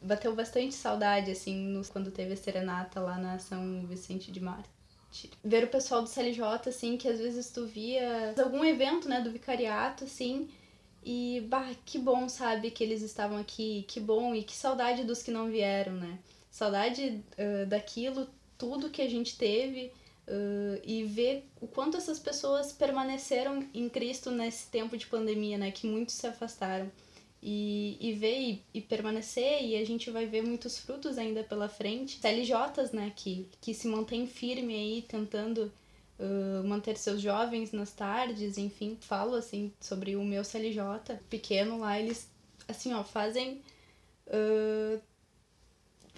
Bateu 0.00 0.34
bastante 0.34 0.74
saudade, 0.74 1.30
assim, 1.30 1.54
no, 1.54 1.84
quando 1.86 2.10
teve 2.10 2.32
a 2.32 2.36
serenata 2.36 3.00
lá 3.00 3.18
na 3.18 3.38
São 3.38 3.86
Vicente 3.86 4.32
de 4.32 4.40
Marte. 4.40 4.70
Ver 5.44 5.64
o 5.64 5.68
pessoal 5.68 6.02
do 6.02 6.08
CLJ, 6.08 6.42
assim, 6.66 6.96
que 6.96 7.06
às 7.06 7.18
vezes 7.18 7.50
tu 7.50 7.66
via 7.66 8.34
algum 8.42 8.64
evento, 8.64 9.08
né, 9.08 9.20
do 9.20 9.30
vicariato, 9.30 10.04
assim, 10.04 10.48
e, 11.04 11.42
bah, 11.48 11.70
que 11.84 11.98
bom, 11.98 12.28
sabe, 12.28 12.70
que 12.70 12.82
eles 12.82 13.02
estavam 13.02 13.36
aqui, 13.36 13.84
que 13.86 14.00
bom, 14.00 14.34
e 14.34 14.42
que 14.42 14.54
saudade 14.54 15.04
dos 15.04 15.22
que 15.22 15.30
não 15.30 15.50
vieram, 15.50 15.92
né? 15.92 16.18
Saudade 16.50 17.22
uh, 17.38 17.66
daquilo, 17.66 18.26
tudo 18.56 18.90
que 18.90 19.02
a 19.02 19.08
gente 19.08 19.36
teve, 19.36 19.92
uh, 20.26 20.80
e 20.82 21.04
ver 21.04 21.46
o 21.60 21.66
quanto 21.66 21.96
essas 21.96 22.18
pessoas 22.18 22.72
permaneceram 22.72 23.68
em 23.74 23.88
Cristo 23.88 24.30
nesse 24.30 24.68
tempo 24.70 24.96
de 24.96 25.06
pandemia, 25.06 25.58
né? 25.58 25.70
Que 25.70 25.86
muitos 25.86 26.14
se 26.14 26.26
afastaram. 26.26 26.90
E, 27.46 27.98
e 28.00 28.14
ver 28.14 28.40
e, 28.40 28.64
e 28.72 28.80
permanecer, 28.80 29.62
e 29.62 29.76
a 29.76 29.84
gente 29.84 30.10
vai 30.10 30.24
ver 30.24 30.42
muitos 30.42 30.78
frutos 30.78 31.18
ainda 31.18 31.44
pela 31.44 31.68
frente. 31.68 32.18
CLJs, 32.18 32.92
né, 32.92 33.12
que, 33.14 33.46
que 33.60 33.74
se 33.74 33.86
mantém 33.86 34.26
firme 34.26 34.74
aí, 34.74 35.02
tentando 35.02 35.70
manter 36.64 36.96
seus 36.96 37.20
jovens 37.20 37.72
nas 37.72 37.92
tardes, 37.92 38.56
enfim, 38.58 38.96
falo 39.00 39.34
assim 39.34 39.72
sobre 39.80 40.16
o 40.16 40.24
meu 40.24 40.44
CLJ 40.44 41.18
pequeno 41.28 41.78
lá, 41.78 41.98
eles 41.98 42.30
assim, 42.68 42.94
ó, 42.94 43.04
fazem 43.04 43.62
uh, 44.28 45.00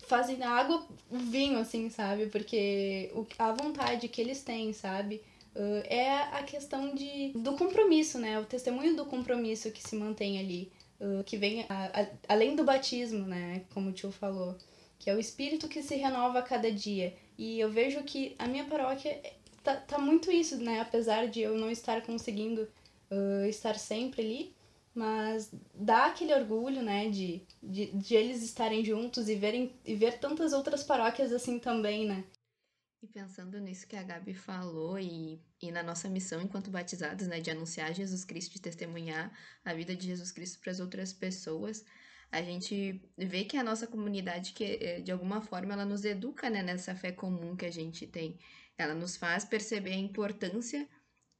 fazem 0.06 0.42
água 0.42 0.86
vinho, 1.10 1.58
assim, 1.58 1.90
sabe? 1.90 2.26
Porque 2.26 3.10
o, 3.14 3.26
a 3.38 3.52
vontade 3.52 4.08
que 4.08 4.20
eles 4.20 4.42
têm, 4.42 4.72
sabe? 4.72 5.22
Uh, 5.54 5.82
é 5.84 6.10
a 6.32 6.42
questão 6.42 6.94
de, 6.94 7.32
do 7.34 7.56
compromisso, 7.56 8.18
né? 8.18 8.38
O 8.38 8.44
testemunho 8.44 8.94
do 8.94 9.06
compromisso 9.06 9.70
que 9.70 9.82
se 9.82 9.96
mantém 9.96 10.38
ali. 10.38 10.72
Uh, 11.00 11.22
que 11.24 11.36
vem 11.36 11.66
a, 11.68 12.02
a, 12.02 12.06
além 12.28 12.56
do 12.56 12.64
batismo, 12.64 13.26
né? 13.26 13.64
Como 13.72 13.90
o 13.90 13.92
tio 13.92 14.12
falou. 14.12 14.56
Que 14.98 15.10
é 15.10 15.14
o 15.14 15.18
espírito 15.18 15.68
que 15.68 15.82
se 15.82 15.96
renova 15.96 16.38
a 16.38 16.42
cada 16.42 16.70
dia. 16.70 17.14
E 17.36 17.58
eu 17.60 17.70
vejo 17.70 18.02
que 18.02 18.34
a 18.38 18.46
minha 18.46 18.64
paróquia 18.64 19.20
tá, 19.66 19.76
tá 19.76 19.98
muito 19.98 20.30
isso, 20.30 20.56
né? 20.58 20.80
Apesar 20.80 21.26
de 21.26 21.40
eu 21.40 21.58
não 21.58 21.68
estar 21.70 22.00
conseguindo 22.02 22.68
uh, 23.10 23.44
estar 23.46 23.74
sempre 23.74 24.22
ali, 24.22 24.56
mas 24.94 25.50
dá 25.74 26.06
aquele 26.06 26.32
orgulho, 26.32 26.82
né, 26.82 27.10
de, 27.10 27.42
de, 27.62 27.92
de 27.92 28.14
eles 28.14 28.42
estarem 28.42 28.84
juntos 28.84 29.28
e, 29.28 29.34
verem, 29.34 29.74
e 29.84 29.94
ver 29.94 30.18
tantas 30.18 30.52
outras 30.52 30.82
paróquias 30.84 31.32
assim 31.32 31.58
também, 31.58 32.06
né? 32.06 32.24
E 33.02 33.06
pensando 33.08 33.60
nisso 33.60 33.86
que 33.86 33.96
a 33.96 34.02
Gabi 34.02 34.32
falou 34.32 34.98
e, 34.98 35.38
e 35.60 35.70
na 35.70 35.82
nossa 35.82 36.08
missão 36.08 36.40
enquanto 36.40 36.70
batizados, 36.70 37.26
né, 37.26 37.40
de 37.40 37.50
anunciar 37.50 37.92
Jesus 37.92 38.24
Cristo, 38.24 38.54
de 38.54 38.62
testemunhar 38.62 39.30
a 39.64 39.74
vida 39.74 39.94
de 39.94 40.06
Jesus 40.06 40.30
Cristo 40.30 40.60
para 40.60 40.72
as 40.72 40.80
outras 40.80 41.12
pessoas, 41.12 41.84
a 42.32 42.40
gente 42.40 43.00
vê 43.16 43.44
que 43.44 43.56
a 43.56 43.62
nossa 43.62 43.86
comunidade, 43.86 44.52
que 44.52 44.78
eh, 44.80 45.00
de 45.00 45.12
alguma 45.12 45.40
forma, 45.40 45.74
ela 45.74 45.84
nos 45.84 46.04
educa, 46.04 46.48
né, 46.50 46.62
nessa 46.62 46.94
fé 46.94 47.12
comum 47.12 47.54
que 47.54 47.66
a 47.66 47.70
gente 47.70 48.06
tem. 48.06 48.38
Ela 48.78 48.94
nos 48.94 49.16
faz 49.16 49.44
perceber 49.44 49.92
a 49.92 49.96
importância 49.96 50.88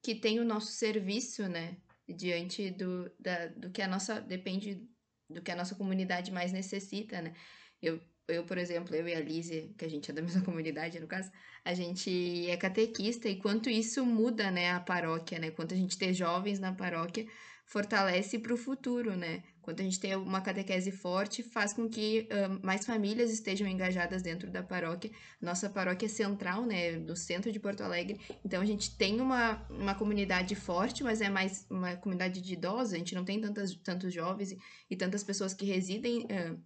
que 0.03 0.15
tem 0.15 0.41
o 0.41 0.45
nosso 0.45 0.73
serviço, 0.73 1.49
né? 1.49 1.77
Diante 2.09 2.71
do, 2.71 3.11
da, 3.19 3.49
do 3.49 3.71
que 3.71 3.83
a 3.83 3.89
nossa. 3.89 4.21
depende 4.21 4.89
do 5.29 5.43
que 5.43 5.51
a 5.51 5.57
nossa 5.57 5.75
comunidade 5.75 6.31
mais 6.31 6.53
necessita, 6.53 7.21
né? 7.21 7.35
Eu 7.83 8.01
eu, 8.29 8.45
por 8.45 8.59
exemplo, 8.59 8.95
eu 8.95 9.07
e 9.07 9.15
a 9.15 9.21
Lise, 9.21 9.73
que 9.79 9.85
a 9.85 9.89
gente 9.89 10.11
é 10.11 10.15
da 10.15 10.21
mesma 10.23 10.43
comunidade, 10.43 10.99
no 10.99 11.07
caso, 11.07 11.31
a 11.65 11.75
gente 11.75 12.51
é 12.51 12.57
catequista 12.57 13.29
e 13.29 13.37
quanto 13.39 13.71
isso 13.71 14.05
muda, 14.05 14.51
né, 14.51 14.73
a 14.73 14.81
paróquia, 14.81 15.39
né? 15.39 15.51
Quanto 15.51 15.75
a 15.75 15.77
gente 15.77 15.97
ter 15.97 16.13
jovens 16.13 16.59
na 16.59 16.73
paróquia 16.73 17.27
fortalece 17.67 18.39
para 18.39 18.55
o 18.55 18.57
futuro, 18.57 19.17
né? 19.17 19.43
Quando 19.61 19.81
a 19.81 19.83
gente 19.83 19.99
tem 19.99 20.15
uma 20.15 20.41
catequese 20.41 20.93
forte, 20.93 21.43
faz 21.43 21.73
com 21.73 21.89
que 21.89 22.29
uh, 22.31 22.65
mais 22.65 22.87
famílias 22.87 23.33
estejam 23.33 23.67
engajadas 23.67 24.23
dentro 24.23 24.49
da 24.49 24.63
paróquia. 24.63 25.11
Nossa 25.41 25.69
paróquia 25.69 26.07
é 26.07 26.09
central, 26.09 26.65
né, 26.65 26.97
do 27.01 27.17
centro 27.17 27.51
de 27.51 27.59
Porto 27.59 27.83
Alegre. 27.83 28.21
Então 28.45 28.63
a 28.63 28.65
gente 28.65 28.97
tem 28.97 29.21
uma, 29.21 29.67
uma 29.69 29.95
comunidade 29.97 30.55
forte, 30.55 31.03
mas 31.03 31.21
é 31.21 31.29
mais 31.29 31.67
uma 31.69 31.97
comunidade 31.97 32.41
de 32.41 32.55
idosos. 32.55 32.95
A 32.95 32.99
gente 32.99 33.17
não 33.17 33.25
tem 33.25 33.41
tantas, 33.41 33.75
tantos 33.75 34.15
jovens 34.15 34.53
e, 34.53 34.59
e 34.89 34.97
tantas 34.97 35.25
pessoas 35.25 35.53
que 35.53 35.67
residem 35.67 36.27
uh, 36.27 36.63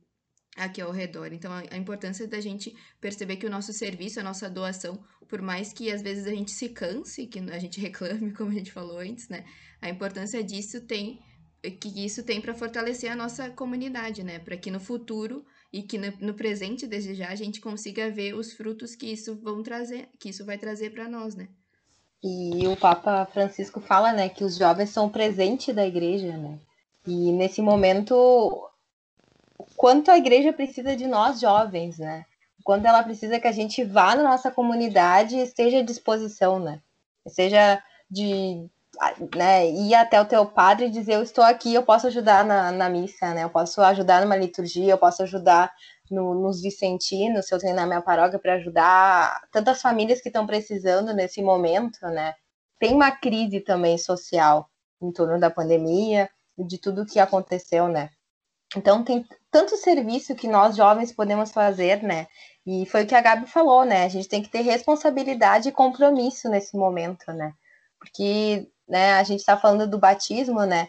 aqui 0.56 0.80
ao 0.80 0.90
redor. 0.90 1.32
Então, 1.32 1.52
a, 1.52 1.76
importância 1.76 2.26
da 2.26 2.40
gente 2.40 2.74
perceber 3.00 3.36
que 3.36 3.46
o 3.46 3.50
nosso 3.50 3.72
serviço, 3.72 4.20
a 4.20 4.22
nossa 4.22 4.48
doação, 4.48 5.02
por 5.28 5.40
mais 5.40 5.72
que 5.72 5.90
às 5.90 6.02
vezes 6.02 6.26
a 6.26 6.30
gente 6.30 6.50
se 6.50 6.68
canse, 6.68 7.26
que 7.26 7.38
a 7.38 7.58
gente 7.58 7.80
reclame, 7.80 8.32
como 8.32 8.50
a 8.50 8.54
gente 8.54 8.72
falou 8.72 8.98
antes, 8.98 9.28
né? 9.28 9.44
A 9.80 9.88
importância 9.88 10.42
disso 10.42 10.80
tem 10.82 11.20
que 11.78 11.88
isso 12.02 12.22
tem 12.22 12.40
para 12.40 12.54
fortalecer 12.54 13.12
a 13.12 13.16
nossa 13.16 13.50
comunidade, 13.50 14.24
né? 14.24 14.38
Para 14.38 14.56
que 14.56 14.70
no 14.70 14.80
futuro 14.80 15.44
e 15.70 15.82
que 15.82 15.98
no, 15.98 16.32
presente 16.32 16.86
desde 16.86 17.14
já 17.14 17.28
a 17.28 17.34
gente 17.34 17.60
consiga 17.60 18.10
ver 18.10 18.34
os 18.34 18.54
frutos 18.54 18.94
que 18.94 19.06
isso 19.12 19.38
vão 19.42 19.62
trazer, 19.62 20.08
que 20.18 20.30
isso 20.30 20.44
vai 20.44 20.56
trazer 20.56 20.90
para 20.90 21.08
nós, 21.08 21.34
né? 21.34 21.48
E 22.22 22.66
o 22.66 22.76
Papa 22.76 23.26
Francisco 23.26 23.80
fala, 23.80 24.12
né, 24.12 24.28
que 24.28 24.44
os 24.44 24.56
jovens 24.56 24.90
são 24.90 25.06
o 25.06 25.10
presente 25.10 25.72
da 25.72 25.86
igreja, 25.86 26.36
né? 26.36 26.58
E 27.06 27.32
nesse 27.32 27.62
momento 27.62 28.69
quanto 29.80 30.10
a 30.10 30.18
igreja 30.18 30.52
precisa 30.52 30.94
de 30.94 31.06
nós 31.06 31.40
jovens, 31.40 31.98
né? 31.98 32.26
Quanto 32.62 32.86
ela 32.86 33.02
precisa 33.02 33.40
que 33.40 33.48
a 33.48 33.52
gente 33.52 33.82
vá 33.82 34.14
na 34.14 34.22
nossa 34.22 34.50
comunidade 34.50 35.36
e 35.36 35.40
esteja 35.42 35.78
à 35.78 35.82
disposição, 35.82 36.58
né? 36.58 36.82
Seja 37.26 37.82
de 38.10 38.68
né, 39.34 39.70
ir 39.70 39.94
até 39.94 40.20
o 40.20 40.26
teu 40.26 40.44
padre 40.44 40.84
e 40.84 40.90
dizer 40.90 41.14
eu 41.14 41.22
estou 41.22 41.42
aqui, 41.42 41.72
eu 41.72 41.82
posso 41.82 42.08
ajudar 42.08 42.44
na, 42.44 42.70
na 42.70 42.90
missa, 42.90 43.32
né? 43.32 43.44
Eu 43.44 43.48
posso 43.48 43.80
ajudar 43.80 44.20
numa 44.20 44.36
liturgia, 44.36 44.92
eu 44.92 44.98
posso 44.98 45.22
ajudar 45.22 45.72
no, 46.10 46.34
nos 46.34 46.60
vicentinos, 46.60 47.46
se 47.46 47.54
eu 47.54 47.58
treinar 47.58 47.86
minha 47.86 48.02
paróquia 48.02 48.38
para 48.38 48.56
ajudar 48.56 49.40
tantas 49.50 49.80
famílias 49.80 50.20
que 50.20 50.28
estão 50.28 50.46
precisando 50.46 51.14
nesse 51.14 51.40
momento, 51.40 52.02
né? 52.02 52.34
Tem 52.78 52.92
uma 52.92 53.10
crise 53.10 53.60
também 53.60 53.96
social 53.96 54.68
em 55.00 55.10
torno 55.10 55.40
da 55.40 55.48
pandemia, 55.48 56.28
de 56.58 56.76
tudo 56.76 57.06
que 57.06 57.18
aconteceu, 57.18 57.88
né? 57.88 58.10
Então 58.76 59.02
tem 59.02 59.24
tanto 59.50 59.76
serviço 59.76 60.34
que 60.34 60.48
nós 60.48 60.76
jovens 60.76 61.12
podemos 61.12 61.50
fazer, 61.50 62.02
né? 62.02 62.26
E 62.66 62.86
foi 62.86 63.04
o 63.04 63.06
que 63.06 63.14
a 63.14 63.20
Gabi 63.20 63.46
falou, 63.46 63.84
né? 63.84 64.04
A 64.04 64.08
gente 64.08 64.28
tem 64.28 64.42
que 64.42 64.48
ter 64.48 64.60
responsabilidade 64.60 65.68
e 65.68 65.72
compromisso 65.72 66.48
nesse 66.48 66.76
momento, 66.76 67.32
né? 67.32 67.52
Porque, 67.98 68.68
né, 68.88 69.14
a 69.14 69.22
gente 69.22 69.40
está 69.40 69.56
falando 69.56 69.88
do 69.88 69.98
batismo, 69.98 70.64
né? 70.64 70.88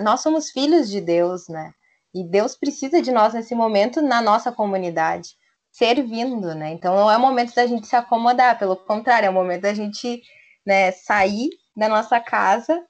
Nós 0.00 0.20
somos 0.20 0.50
filhos 0.50 0.88
de 0.88 1.00
Deus, 1.00 1.48
né? 1.48 1.72
E 2.14 2.24
Deus 2.24 2.56
precisa 2.56 3.02
de 3.02 3.12
nós 3.12 3.34
nesse 3.34 3.54
momento 3.54 4.00
na 4.00 4.22
nossa 4.22 4.52
comunidade, 4.52 5.30
servindo, 5.70 6.54
né? 6.54 6.70
Então 6.70 6.94
não 6.94 7.10
é 7.10 7.16
o 7.16 7.20
momento 7.20 7.54
da 7.54 7.66
gente 7.66 7.86
se 7.86 7.96
acomodar, 7.96 8.58
pelo 8.58 8.76
contrário, 8.76 9.26
é 9.26 9.30
o 9.30 9.32
momento 9.34 9.62
da 9.62 9.74
gente, 9.74 10.22
né, 10.66 10.92
sair 10.92 11.50
da 11.76 11.88
nossa 11.88 12.20
casa 12.20 12.82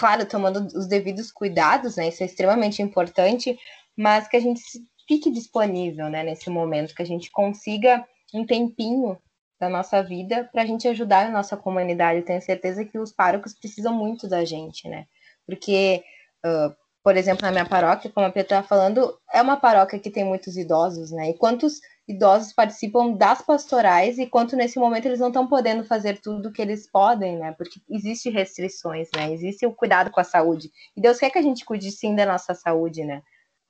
claro, 0.00 0.24
tomando 0.24 0.66
os 0.74 0.86
devidos 0.88 1.30
cuidados, 1.30 1.96
né? 1.96 2.08
Isso 2.08 2.22
é 2.22 2.26
extremamente 2.26 2.80
importante, 2.80 3.58
mas 4.00 4.26
que 4.26 4.36
a 4.36 4.40
gente 4.40 4.62
fique 5.06 5.30
disponível, 5.30 6.08
né, 6.08 6.22
nesse 6.22 6.48
momento, 6.48 6.94
que 6.94 7.02
a 7.02 7.06
gente 7.06 7.30
consiga 7.30 8.02
um 8.32 8.46
tempinho 8.46 9.18
da 9.60 9.68
nossa 9.68 10.02
vida 10.02 10.48
para 10.50 10.62
a 10.62 10.66
gente 10.66 10.88
ajudar 10.88 11.26
a 11.26 11.30
nossa 11.30 11.54
comunidade. 11.54 12.20
Eu 12.20 12.24
tenho 12.24 12.40
certeza 12.40 12.82
que 12.82 12.98
os 12.98 13.12
párocos 13.12 13.52
precisam 13.52 13.92
muito 13.92 14.26
da 14.26 14.42
gente, 14.42 14.88
né? 14.88 15.04
Porque, 15.46 16.02
uh, 16.46 16.74
por 17.04 17.14
exemplo, 17.14 17.42
na 17.42 17.50
minha 17.50 17.66
paróquia, 17.66 18.10
como 18.10 18.26
a 18.26 18.30
Petra 18.30 18.60
estava 18.60 18.66
falando, 18.66 19.18
é 19.34 19.42
uma 19.42 19.58
paróquia 19.58 19.98
que 19.98 20.08
tem 20.08 20.24
muitos 20.24 20.56
idosos, 20.56 21.10
né? 21.10 21.28
E 21.28 21.34
quantos 21.34 21.80
idosos 22.08 22.54
participam 22.54 23.12
das 23.12 23.42
pastorais 23.42 24.18
e 24.18 24.26
quanto 24.26 24.56
nesse 24.56 24.78
momento 24.78 25.04
eles 25.04 25.20
não 25.20 25.28
estão 25.28 25.46
podendo 25.46 25.84
fazer 25.84 26.22
tudo 26.22 26.52
que 26.52 26.62
eles 26.62 26.90
podem, 26.90 27.36
né? 27.36 27.52
Porque 27.52 27.78
existe 27.90 28.30
restrições, 28.30 29.10
né? 29.14 29.30
Existe 29.30 29.66
o 29.66 29.74
cuidado 29.74 30.10
com 30.10 30.20
a 30.20 30.24
saúde. 30.24 30.70
E 30.96 31.02
Deus 31.02 31.18
quer 31.18 31.28
que 31.28 31.38
a 31.38 31.42
gente 31.42 31.66
cuide 31.66 31.90
sim 31.90 32.16
da 32.16 32.24
nossa 32.24 32.54
saúde, 32.54 33.04
né? 33.04 33.22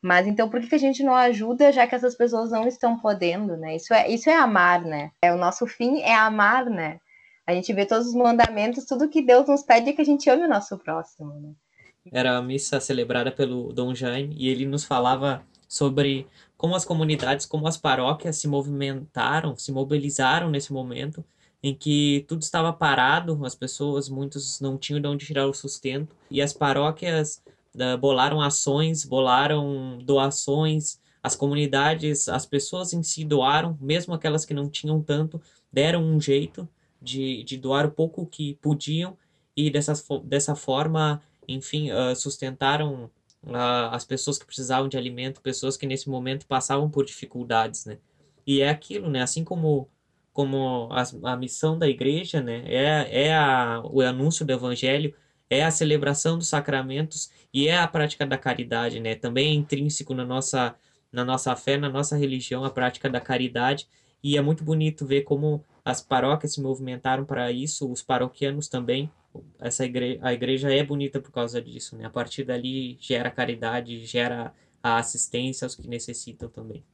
Mas 0.02 0.26
então 0.26 0.48
por 0.48 0.60
que, 0.60 0.74
a 0.74 0.78
gente 0.78 1.02
não 1.02 1.14
ajuda 1.14 1.72
já 1.72 1.86
que 1.86 1.94
essas 1.94 2.14
pessoas 2.14 2.50
não 2.50 2.66
estão 2.66 2.98
podendo, 2.98 3.56
né? 3.56 3.76
Isso 3.76 3.92
é, 3.92 4.10
isso 4.10 4.30
é 4.30 4.34
amar, 4.34 4.82
né? 4.82 5.10
É 5.22 5.32
o 5.32 5.36
nosso 5.36 5.66
fim 5.66 6.00
é 6.00 6.14
amar, 6.14 6.66
né? 6.66 6.98
A 7.46 7.52
gente 7.52 7.72
vê 7.72 7.84
todos 7.84 8.08
os 8.08 8.14
mandamentos, 8.14 8.84
tudo 8.84 9.08
que 9.08 9.20
Deus 9.20 9.46
nos 9.46 9.62
pede 9.62 9.90
é 9.90 9.92
que 9.92 10.00
a 10.00 10.04
gente 10.04 10.30
ame 10.30 10.44
o 10.44 10.48
nosso 10.48 10.78
próximo, 10.78 11.34
né? 11.34 11.52
Era 12.10 12.38
a 12.38 12.42
missa 12.42 12.80
celebrada 12.80 13.30
pelo 13.30 13.72
Dom 13.72 13.94
Jaime 13.94 14.34
e 14.38 14.48
ele 14.48 14.64
nos 14.64 14.84
falava 14.84 15.44
sobre 15.68 16.26
como 16.56 16.74
as 16.74 16.84
comunidades, 16.84 17.44
como 17.44 17.68
as 17.68 17.76
paróquias 17.76 18.36
se 18.36 18.48
movimentaram, 18.48 19.54
se 19.56 19.70
mobilizaram 19.70 20.50
nesse 20.50 20.72
momento 20.72 21.24
em 21.62 21.74
que 21.74 22.24
tudo 22.26 22.42
estava 22.42 22.72
parado, 22.72 23.38
as 23.44 23.54
pessoas, 23.54 24.08
muitos 24.08 24.60
não 24.60 24.78
tinham 24.78 25.00
de 25.00 25.06
onde 25.06 25.26
tirar 25.26 25.46
o 25.46 25.52
sustento, 25.52 26.16
e 26.30 26.40
as 26.40 26.52
paróquias 26.52 27.42
bolaram 28.00 28.40
ações, 28.40 29.04
bolaram 29.04 29.98
doações, 30.02 31.00
as 31.22 31.36
comunidades, 31.36 32.28
as 32.28 32.46
pessoas 32.46 32.92
em 32.92 33.02
si 33.02 33.24
doaram, 33.24 33.76
mesmo 33.80 34.14
aquelas 34.14 34.44
que 34.44 34.54
não 34.54 34.68
tinham 34.68 35.02
tanto, 35.02 35.40
deram 35.72 36.02
um 36.02 36.20
jeito 36.20 36.68
de, 37.00 37.42
de 37.44 37.56
doar 37.56 37.86
o 37.86 37.90
pouco 37.90 38.26
que 38.26 38.54
podiam, 38.56 39.16
e 39.56 39.70
dessa, 39.70 39.92
dessa 40.24 40.54
forma, 40.54 41.22
enfim, 41.46 41.90
uh, 41.90 42.14
sustentaram 42.16 43.10
as 43.92 44.04
pessoas 44.04 44.38
que 44.38 44.44
precisavam 44.44 44.88
de 44.88 44.98
alimento, 44.98 45.40
pessoas 45.40 45.76
que 45.76 45.86
nesse 45.86 46.10
momento 46.10 46.46
passavam 46.46 46.90
por 46.90 47.04
dificuldades, 47.04 47.86
né? 47.86 47.98
E 48.46 48.60
é 48.60 48.68
aquilo, 48.68 49.08
né? 49.08 49.22
Assim 49.22 49.44
como 49.44 49.88
como 50.32 50.88
a, 50.92 51.32
a 51.32 51.36
missão 51.36 51.78
da 51.78 51.88
igreja, 51.88 52.40
né? 52.40 52.62
É, 52.66 53.26
é 53.26 53.34
a, 53.34 53.82
o 53.84 54.00
anúncio 54.00 54.44
do 54.44 54.52
evangelho, 54.52 55.14
é 55.50 55.64
a 55.64 55.70
celebração 55.70 56.38
dos 56.38 56.48
sacramentos 56.48 57.30
e 57.52 57.68
é 57.68 57.76
a 57.76 57.88
prática 57.88 58.24
da 58.24 58.38
caridade, 58.38 59.00
né? 59.00 59.16
Também 59.16 59.48
é 59.48 59.54
intrínseco 59.54 60.14
na 60.14 60.24
nossa 60.24 60.74
na 61.12 61.24
nossa 61.24 61.56
fé, 61.56 61.76
na 61.76 61.88
nossa 61.88 62.16
religião, 62.16 62.64
a 62.64 62.70
prática 62.70 63.10
da 63.10 63.20
caridade. 63.20 63.88
E 64.22 64.36
é 64.36 64.40
muito 64.40 64.62
bonito 64.62 65.04
ver 65.04 65.22
como 65.22 65.64
as 65.84 66.00
paróquias 66.00 66.54
se 66.54 66.60
movimentaram 66.60 67.24
para 67.24 67.50
isso, 67.50 67.90
os 67.90 68.00
paroquianos 68.00 68.68
também, 68.68 69.10
essa 69.58 69.84
a 70.22 70.32
igreja 70.32 70.72
é 70.72 70.82
bonita 70.84 71.20
por 71.20 71.30
causa 71.32 71.60
disso, 71.60 71.96
né? 71.96 72.04
A 72.04 72.10
partir 72.10 72.44
dali 72.44 72.96
gera 73.00 73.30
caridade, 73.30 74.04
gera 74.04 74.52
a 74.82 74.98
assistência 74.98 75.64
aos 75.64 75.74
que 75.74 75.88
necessitam 75.88 76.48
também. 76.48 76.84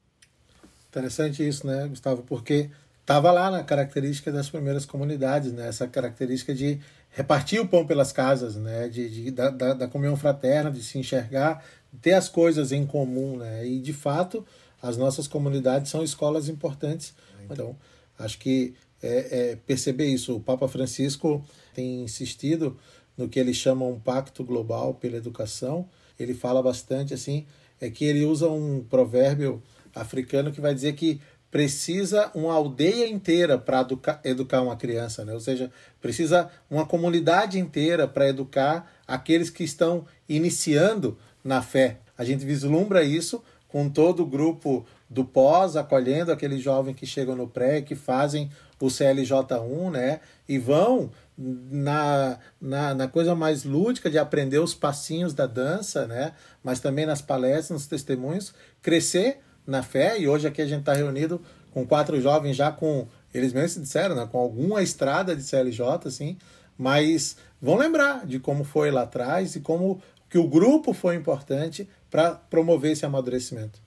Interessante 0.89 1.47
isso, 1.47 1.67
né, 1.67 1.87
Gustavo? 1.89 2.23
Porque 2.23 2.71
estava 3.01 3.31
lá 3.33 3.51
na 3.51 3.63
característica 3.63 4.31
das 4.31 4.51
primeiras 4.51 4.85
comunidades, 4.85 5.53
né? 5.53 5.69
Essa 5.69 5.87
característica 5.87 6.55
de 6.55 6.81
repartir 7.17 7.59
o 7.59 7.67
pão 7.67 7.87
pelas 7.87 8.13
casas, 8.13 8.57
né? 8.57 8.89
De, 8.91 9.09
de 9.09 9.31
da, 9.31 9.49
da, 9.49 9.73
da, 9.73 9.89
comunhão 9.89 10.17
fraterna, 10.17 10.71
de 10.71 10.83
se 10.83 10.99
enxergar, 10.99 11.65
ter 12.03 12.13
as 12.13 12.29
coisas 12.29 12.73
em 12.73 12.85
comum, 12.85 13.39
né? 13.39 13.67
E 13.67 13.81
de 13.81 13.95
fato 13.95 14.45
as 14.83 14.99
nossas 14.99 15.27
comunidades 15.27 15.91
são 15.91 16.05
escolas 16.05 16.51
importantes. 16.51 17.15
Então 17.51 17.75
acho 18.19 18.39
que 18.39 18.75
é, 19.03 19.53
é 19.53 19.57
perceber 19.57 20.05
isso. 20.05 20.37
O 20.37 20.41
Papa 20.41 20.69
Francisco 20.69 21.43
tem 21.75 22.03
insistido 22.03 22.77
no 23.17 23.31
que 23.31 23.41
ele 23.41 23.55
chama 23.55 23.87
um 23.87 23.99
pacto 23.99 24.45
global 24.45 24.93
pela 24.93 25.17
educação. 25.17 25.89
Ele 26.21 26.35
fala 26.35 26.63
bastante 26.63 27.15
assim, 27.15 27.47
é 27.81 27.89
que 27.89 28.05
ele 28.05 28.27
usa 28.27 28.47
um 28.51 28.85
provérbio 28.85 29.63
africano 29.95 30.53
que 30.53 30.61
vai 30.61 30.75
dizer 30.75 30.93
que 30.93 31.19
precisa 31.51 32.31
uma 32.35 32.53
aldeia 32.53 33.09
inteira 33.09 33.57
para 33.57 33.81
educar, 33.81 34.21
educar 34.25 34.63
uma 34.63 34.77
criança, 34.77 35.25
né? 35.25 35.33
ou 35.33 35.41
seja, 35.41 35.71
precisa 36.01 36.51
uma 36.71 36.85
comunidade 36.85 37.59
inteira 37.59 38.07
para 38.07 38.29
educar 38.29 38.91
aqueles 39.07 39.51
que 39.51 39.65
estão 39.65 40.05
iniciando 40.29 41.17
na 41.43 41.63
fé. 41.63 41.99
A 42.19 42.25
gente 42.25 42.45
vislumbra 42.45 43.03
isso 43.05 43.43
com 43.69 43.89
todo 43.89 44.23
o 44.23 44.27
grupo 44.27 44.87
do 45.09 45.25
pós, 45.25 45.77
acolhendo 45.77 46.33
aquele 46.33 46.59
jovem 46.59 46.95
que 46.95 47.07
chegam 47.07 47.37
no 47.37 47.47
pré, 47.47 47.83
que 47.83 47.95
fazem 47.95 48.51
o 48.81 48.87
CLJ1, 48.87 49.91
né? 49.91 50.21
E 50.49 50.59
vão 50.59 51.11
na, 51.37 52.39
na, 52.61 52.95
na, 52.95 53.09
coisa 53.09 53.35
mais 53.35 53.65
lúdica 53.65 54.11
de 54.11 54.19
aprender 54.19 54.59
os 54.59 54.75
passinhos 54.75 55.35
da 55.35 55.47
dança, 55.47 56.07
né? 56.07 56.33
Mas 56.63 56.81
também 56.81 57.07
nas 57.07 57.21
palestras, 57.21 57.71
nos 57.71 57.87
testemunhos, 57.87 58.55
crescer 58.81 59.41
na 59.67 59.83
fé. 59.83 60.19
E 60.19 60.29
hoje 60.29 60.47
aqui 60.47 60.63
a 60.63 60.67
gente 60.67 60.81
está 60.81 60.93
reunido 60.93 61.41
com 61.73 61.87
quatro 61.87 62.21
jovens 62.21 62.57
já 62.57 62.71
com, 62.73 63.07
eles 63.35 63.53
mesmos 63.53 63.85
disseram, 63.85 64.15
né? 64.15 64.27
Com 64.31 64.39
alguma 64.39 64.83
estrada 64.83 65.37
de 65.37 65.43
CLJ, 65.43 65.83
assim, 66.07 66.39
mas 66.79 67.37
vão 67.61 67.77
lembrar 67.77 68.27
de 68.27 68.39
como 68.39 68.65
foi 68.65 68.91
lá 68.91 69.03
atrás 69.03 69.57
e 69.57 69.61
como 69.61 70.01
que 70.29 70.39
o 70.39 70.49
grupo 70.49 70.93
foi 70.93 71.17
importante 71.17 71.89
para 72.11 72.35
promover 72.35 72.93
esse 72.93 73.05
amadurecimento. 73.05 73.79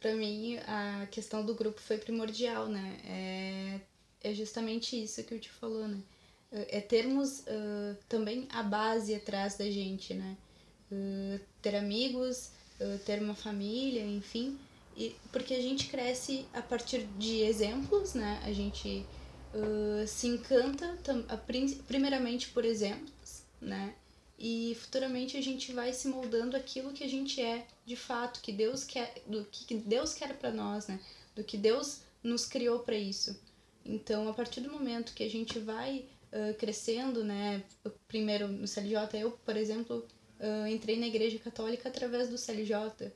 para 0.00 0.14
mim 0.14 0.58
a 0.66 1.06
questão 1.10 1.44
do 1.44 1.54
grupo 1.54 1.80
foi 1.80 1.98
primordial, 1.98 2.68
né? 2.68 2.96
É, 3.04 3.80
é 4.30 4.34
justamente 4.34 5.02
isso 5.02 5.22
que 5.22 5.34
eu 5.34 5.40
te 5.40 5.50
falou, 5.50 5.86
né? 5.86 5.98
É 6.50 6.80
termos 6.80 7.40
uh, 7.40 7.96
também 8.08 8.46
a 8.52 8.62
base 8.62 9.14
atrás 9.14 9.56
da 9.56 9.64
gente, 9.64 10.14
né? 10.14 10.36
Uh, 10.90 11.40
ter 11.60 11.74
amigos, 11.74 12.52
uh, 12.80 12.98
ter 13.04 13.20
uma 13.20 13.34
família, 13.34 14.02
enfim. 14.02 14.56
E, 14.96 15.16
porque 15.32 15.54
a 15.54 15.62
gente 15.62 15.88
cresce 15.88 16.46
a 16.52 16.62
partir 16.62 17.06
de 17.18 17.42
exemplos, 17.42 18.14
né? 18.14 18.40
A 18.44 18.52
gente 18.52 19.04
se 20.08 20.26
encanta, 20.26 20.98
a, 21.28 21.36
primeiramente 21.86 22.48
por 22.48 22.64
exemplos, 22.64 23.44
né? 23.60 23.94
E 24.38 24.76
futuramente 24.80 25.36
a 25.36 25.40
gente 25.40 25.72
vai 25.72 25.92
se 25.92 26.08
moldando 26.08 26.56
aquilo 26.56 26.92
que 26.92 27.04
a 27.04 27.08
gente 27.08 27.40
é 27.40 27.66
de 27.86 27.96
fato, 27.96 28.40
que 28.40 28.52
Deus 28.52 28.84
quer, 28.84 29.22
do 29.26 29.44
que 29.44 29.74
Deus 29.76 30.12
quer 30.12 30.36
para 30.36 30.50
nós, 30.50 30.88
né? 30.88 30.98
Do 31.34 31.44
que 31.44 31.56
Deus 31.56 32.00
nos 32.22 32.46
criou 32.46 32.80
para 32.80 32.96
isso. 32.96 33.38
Então, 33.84 34.28
a 34.28 34.32
partir 34.32 34.60
do 34.60 34.72
momento 34.72 35.14
que 35.14 35.22
a 35.22 35.30
gente 35.30 35.58
vai 35.58 36.06
uh, 36.32 36.54
crescendo, 36.54 37.22
né? 37.22 37.62
Primeiro 38.08 38.48
no 38.48 38.66
CLJ, 38.66 39.20
eu, 39.20 39.30
por 39.30 39.56
exemplo, 39.56 40.06
uh, 40.40 40.66
entrei 40.66 40.98
na 40.98 41.06
Igreja 41.06 41.38
Católica 41.38 41.88
através 41.88 42.28
do 42.28 42.38
CLJ. 42.38 43.12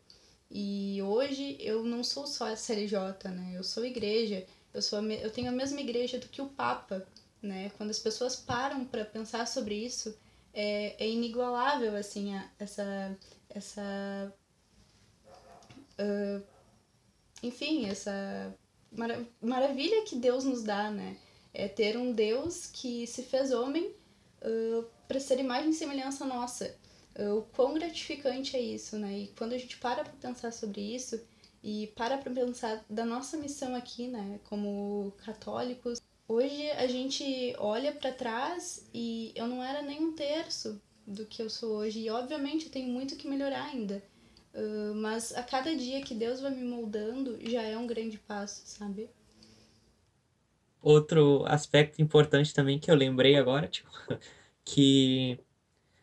E 0.51 1.01
hoje 1.03 1.57
eu 1.61 1.85
não 1.85 2.03
sou 2.03 2.27
só 2.27 2.51
a 2.53 2.57
CLJ, 2.57 3.29
né? 3.31 3.53
Eu 3.55 3.63
sou 3.63 3.85
igreja, 3.85 4.47
eu 4.73 4.81
sou 4.81 5.03
eu 5.03 5.31
tenho 5.31 5.49
a 5.49 5.53
mesma 5.53 5.81
igreja 5.81 6.19
do 6.19 6.29
que 6.29 6.41
o 6.41 6.49
Papa, 6.49 7.07
né? 7.43 7.71
Quando 7.77 7.91
as 7.91 7.99
pessoas 7.99 8.35
param 8.35 8.85
para 8.85 9.05
pensar 9.05 9.47
sobre 9.47 9.75
isso, 9.75 10.17
é, 10.55 10.97
é 11.05 11.09
inigualável 11.09 11.95
assim 11.97 12.35
a, 12.35 12.49
essa 12.59 13.17
essa 13.51 14.33
uh, 16.01 16.43
enfim 17.43 17.87
essa 17.87 18.55
mara 18.91 19.27
maravilha 19.41 20.05
que 20.05 20.17
Deus 20.17 20.45
nos 20.45 20.63
dá, 20.63 20.91
né? 20.91 21.17
É 21.53 21.69
ter 21.69 21.97
um 21.97 22.13
Deus 22.13 22.67
que 22.67 23.07
se 23.07 23.23
fez 23.23 23.53
homem 23.53 23.95
uh, 24.43 24.85
para 25.07 25.21
ser 25.21 25.39
imagem 25.39 25.71
e 25.71 25.75
semelhança 25.75 26.25
nossa. 26.25 26.75
Uh, 27.19 27.39
o 27.39 27.43
quão 27.43 27.75
gratificante 27.75 28.57
é 28.57 28.61
isso, 28.61 28.97
né? 28.97 29.19
E 29.19 29.27
quando 29.37 29.53
a 29.53 29.59
gente 29.59 29.77
para 29.79 30.05
para 30.05 30.13
pensar 30.13 30.53
sobre 30.53 30.81
isso 30.81 31.21
e 31.63 31.89
para 31.97 32.17
para 32.17 32.33
pensar 32.33 32.85
da 32.89 33.05
nossa 33.05 33.37
missão 33.37 33.75
aqui, 33.75 34.07
né, 34.07 34.39
como 34.45 35.13
católicos, 35.25 36.01
hoje 36.29 36.71
a 36.71 36.87
gente 36.87 37.55
olha 37.59 37.93
para 37.93 38.13
trás 38.13 38.89
e 38.95 39.33
eu 39.35 39.49
não 39.49 39.63
era 39.63 39.83
nem 39.83 40.01
um 40.01 40.13
terço 40.13 40.81
do 41.05 41.27
que 41.27 41.43
eu 41.43 41.51
sou 41.51 41.79
hoje. 41.79 42.01
E 42.01 42.11
obviamente 42.11 42.67
eu 42.67 42.71
tenho 42.71 42.89
muito 42.89 43.17
que 43.17 43.27
melhorar 43.27 43.65
ainda. 43.65 44.03
Uh, 44.55 44.95
mas 44.95 45.35
a 45.35 45.43
cada 45.43 45.75
dia 45.75 46.03
que 46.03 46.15
Deus 46.15 46.41
vai 46.41 46.53
me 46.53 46.63
moldando 46.63 47.39
já 47.51 47.63
é 47.63 47.77
um 47.77 47.87
grande 47.87 48.19
passo, 48.19 48.63
sabe? 48.65 49.11
Outro 50.81 51.45
aspecto 51.47 52.01
importante 52.01 52.55
também 52.55 52.79
que 52.79 52.91
eu 52.91 52.95
lembrei 52.95 53.37
agora, 53.37 53.67
tipo, 53.67 53.91
que 54.65 55.39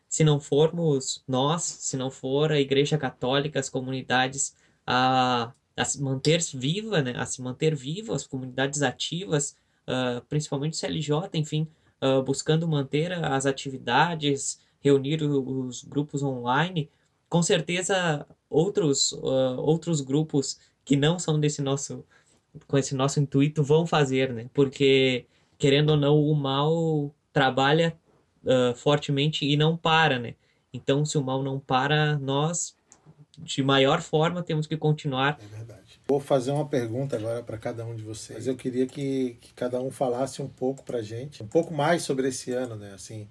se 0.08 0.24
não 0.24 0.40
formos 0.40 1.22
nós, 1.26 1.62
se 1.62 1.96
não 1.96 2.10
for 2.10 2.52
a 2.52 2.60
Igreja 2.60 2.96
Católica, 2.96 3.58
as 3.58 3.68
comunidades 3.68 4.54
a, 4.86 5.52
a 5.76 5.84
se 5.84 6.00
manter 6.02 6.40
viva, 6.54 7.02
né, 7.02 7.14
a 7.16 7.26
se 7.26 7.42
manter 7.42 7.74
vivas, 7.74 8.22
as 8.22 8.26
comunidades 8.26 8.82
ativas, 8.82 9.56
uh, 9.86 10.24
principalmente 10.28 10.74
o 10.74 10.76
CLJ, 10.76 11.30
enfim, 11.34 11.68
uh, 12.02 12.22
buscando 12.22 12.68
manter 12.68 13.12
as 13.12 13.46
atividades, 13.46 14.60
reunir 14.80 15.22
os 15.22 15.82
grupos 15.84 16.22
online, 16.22 16.88
com 17.28 17.42
certeza 17.42 18.26
outros, 18.48 19.12
uh, 19.12 19.58
outros 19.58 20.00
grupos 20.00 20.58
que 20.84 20.96
não 20.96 21.18
são 21.18 21.38
desse 21.40 21.60
nosso 21.60 22.04
com 22.66 22.78
esse 22.78 22.94
nosso 22.94 23.20
intuito 23.20 23.62
vão 23.62 23.86
fazer, 23.86 24.32
né? 24.32 24.48
Porque 24.54 25.26
querendo 25.58 25.90
ou 25.90 25.96
não 25.96 26.18
o 26.18 26.34
mal 26.34 27.14
trabalha 27.32 27.98
uh, 28.46 28.74
fortemente 28.74 29.44
e 29.44 29.56
não 29.56 29.76
para, 29.76 30.18
né? 30.18 30.34
Então 30.72 31.04
se 31.04 31.18
o 31.18 31.22
mal 31.22 31.42
não 31.42 31.58
para, 31.58 32.18
nós 32.18 32.74
de 33.38 33.62
maior 33.62 34.00
forma 34.00 34.42
temos 34.42 34.66
que 34.66 34.76
continuar. 34.76 35.38
É 35.42 35.56
verdade. 35.56 36.00
Vou 36.08 36.20
fazer 36.20 36.52
uma 36.52 36.66
pergunta 36.66 37.16
agora 37.16 37.42
para 37.42 37.58
cada 37.58 37.84
um 37.84 37.94
de 37.94 38.02
vocês. 38.02 38.38
Mas 38.38 38.46
eu 38.46 38.56
queria 38.56 38.86
que, 38.86 39.36
que 39.40 39.52
cada 39.52 39.80
um 39.80 39.90
falasse 39.90 40.40
um 40.40 40.48
pouco 40.48 40.82
para 40.84 41.02
gente, 41.02 41.42
um 41.42 41.46
pouco 41.46 41.74
mais 41.74 42.02
sobre 42.02 42.28
esse 42.28 42.52
ano, 42.52 42.76
né? 42.76 42.94
Assim, 42.94 43.28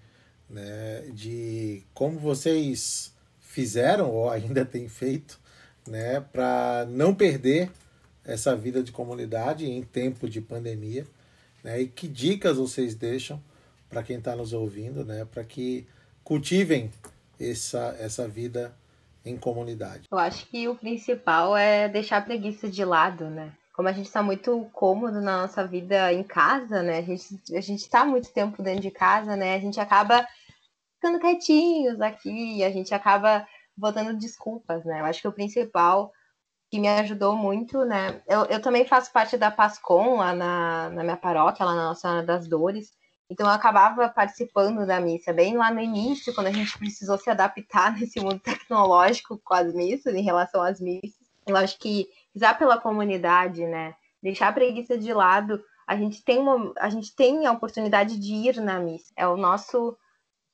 né? 0.49 1.01
De 1.13 1.83
como 1.93 2.19
vocês 2.19 3.15
fizeram 3.39 4.11
ou 4.11 4.29
ainda 4.29 4.63
têm 4.65 4.87
feito, 4.89 5.39
né, 5.87 6.19
para 6.19 6.85
não 6.89 7.13
perder 7.13 7.71
essa 8.23 8.55
vida 8.55 8.81
de 8.83 8.91
comunidade 8.91 9.69
em 9.69 9.83
tempo 9.83 10.27
de 10.27 10.41
pandemia, 10.41 11.05
né? 11.63 11.81
E 11.81 11.87
que 11.87 12.07
dicas 12.07 12.57
vocês 12.57 12.95
deixam 12.95 13.41
para 13.89 14.03
quem 14.03 14.17
está 14.17 14.35
nos 14.35 14.53
ouvindo, 14.53 15.05
né, 15.05 15.25
para 15.25 15.43
que 15.43 15.87
cultivem 16.23 16.91
essa 17.39 17.95
essa 17.99 18.27
vida 18.27 18.75
em 19.25 19.37
comunidade. 19.37 20.03
Eu 20.11 20.17
acho 20.17 20.45
que 20.47 20.67
o 20.67 20.75
principal 20.75 21.57
é 21.57 21.89
deixar 21.89 22.17
a 22.17 22.21
preguiça 22.21 22.69
de 22.69 22.85
lado, 22.85 23.25
né? 23.29 23.51
Como 23.73 23.89
a 23.89 23.91
gente 23.91 24.05
está 24.05 24.21
muito 24.21 24.69
cômodo 24.71 25.19
na 25.19 25.41
nossa 25.41 25.65
vida 25.65 26.13
em 26.13 26.23
casa, 26.23 26.83
né? 26.83 26.99
A 26.99 27.01
gente 27.01 27.55
a 27.55 27.59
está 27.59 28.05
muito 28.05 28.31
tempo 28.31 28.61
dentro 28.61 28.81
de 28.81 28.91
casa, 28.91 29.35
né? 29.35 29.55
A 29.55 29.59
gente 29.59 29.79
acaba 29.79 30.25
ficando 30.95 31.19
quietinhos 31.19 31.99
aqui, 31.99 32.63
a 32.63 32.69
gente 32.69 32.93
acaba 32.93 33.45
botando 33.75 34.17
desculpas, 34.17 34.85
né? 34.85 35.01
Eu 35.01 35.05
acho 35.05 35.21
que 35.21 35.27
o 35.27 35.33
principal 35.33 36.11
que 36.71 36.79
me 36.79 36.87
ajudou 36.87 37.35
muito, 37.35 37.83
né? 37.85 38.21
Eu, 38.27 38.45
eu 38.45 38.61
também 38.61 38.85
faço 38.85 39.11
parte 39.11 39.37
da 39.37 39.51
PASCOM 39.51 40.17
lá 40.17 40.33
na, 40.33 40.89
na 40.89 41.03
minha 41.03 41.17
paróquia, 41.17 41.65
lá 41.65 41.75
na 41.75 41.85
Nossa 41.85 42.01
Senhora 42.01 42.23
das 42.23 42.47
Dores. 42.47 42.93
Então 43.29 43.47
eu 43.47 43.53
acabava 43.53 44.07
participando 44.09 44.85
da 44.85 44.99
missa 44.99 45.33
bem 45.33 45.57
lá 45.57 45.71
no 45.71 45.79
início, 45.79 46.33
quando 46.33 46.47
a 46.47 46.51
gente 46.51 46.77
precisou 46.77 47.17
se 47.17 47.29
adaptar 47.29 47.93
nesse 47.97 48.19
mundo 48.19 48.39
tecnológico 48.39 49.39
com 49.43 49.53
as 49.53 49.73
missas, 49.73 50.13
em 50.13 50.21
relação 50.21 50.61
às 50.61 50.79
missas. 50.79 51.25
Eu 51.47 51.55
acho 51.57 51.77
que 51.79 52.07
rezar 52.33 52.57
pela 52.57 52.79
comunidade, 52.79 53.65
né? 53.65 53.95
Deixar 54.21 54.49
a 54.49 54.53
preguiça 54.53 54.97
de 54.97 55.13
lado, 55.13 55.63
a 55.87 55.95
gente 55.95 56.23
tem 56.23 56.39
uma, 56.39 56.73
a 56.79 56.89
gente 56.89 57.15
tem 57.15 57.45
a 57.45 57.51
oportunidade 57.51 58.19
de 58.19 58.33
ir 58.33 58.59
na 58.59 58.79
missa. 58.79 59.11
É 59.15 59.27
o 59.27 59.37
nosso 59.37 59.97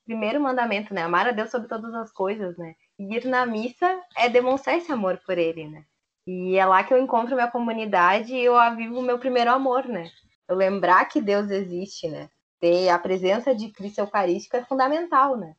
primeiro 0.05 0.41
mandamento, 0.41 0.93
né? 0.93 1.03
Amar 1.03 1.27
a 1.27 1.31
Deus 1.31 1.49
sobre 1.49 1.67
todas 1.67 1.93
as 1.93 2.11
coisas, 2.11 2.57
né? 2.57 2.75
E 2.99 3.15
ir 3.15 3.25
na 3.25 3.45
missa 3.45 4.01
é 4.17 4.27
demonstrar 4.29 4.77
esse 4.77 4.91
amor 4.91 5.21
por 5.25 5.37
Ele, 5.37 5.67
né? 5.67 5.85
E 6.27 6.57
é 6.57 6.65
lá 6.65 6.83
que 6.83 6.93
eu 6.93 7.01
encontro 7.01 7.35
minha 7.35 7.49
comunidade 7.49 8.33
e 8.33 8.43
eu 8.43 8.55
avivo 8.55 8.99
o 8.99 9.01
meu 9.01 9.17
primeiro 9.17 9.51
amor, 9.51 9.85
né? 9.87 10.09
Eu 10.47 10.55
lembrar 10.55 11.05
que 11.05 11.21
Deus 11.21 11.49
existe, 11.49 12.09
né? 12.09 12.29
Ter 12.61 12.89
a 12.89 12.97
presença 12.99 13.53
de 13.53 13.69
Cristo 13.69 13.99
Eucarístico 13.99 14.55
é 14.55 14.63
fundamental, 14.63 15.35
né? 15.35 15.53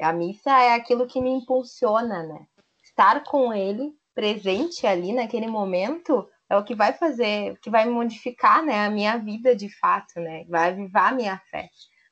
A 0.00 0.12
missa 0.12 0.50
é 0.50 0.74
aquilo 0.74 1.06
que 1.06 1.20
me 1.20 1.30
impulsiona, 1.30 2.22
né? 2.22 2.46
Estar 2.82 3.24
com 3.24 3.52
Ele 3.52 3.92
presente 4.14 4.86
ali 4.86 5.12
naquele 5.12 5.48
momento 5.48 6.26
é 6.48 6.56
o 6.56 6.64
que 6.64 6.74
vai 6.74 6.92
fazer, 6.92 7.58
que 7.60 7.70
vai 7.70 7.88
modificar, 7.88 8.62
né, 8.62 8.84
a 8.84 8.90
minha 8.90 9.16
vida 9.16 9.56
de 9.56 9.68
fato, 9.78 10.20
né? 10.20 10.44
Vai 10.48 10.70
avivar 10.70 11.12
a 11.12 11.14
minha 11.14 11.38
fé. 11.50 11.68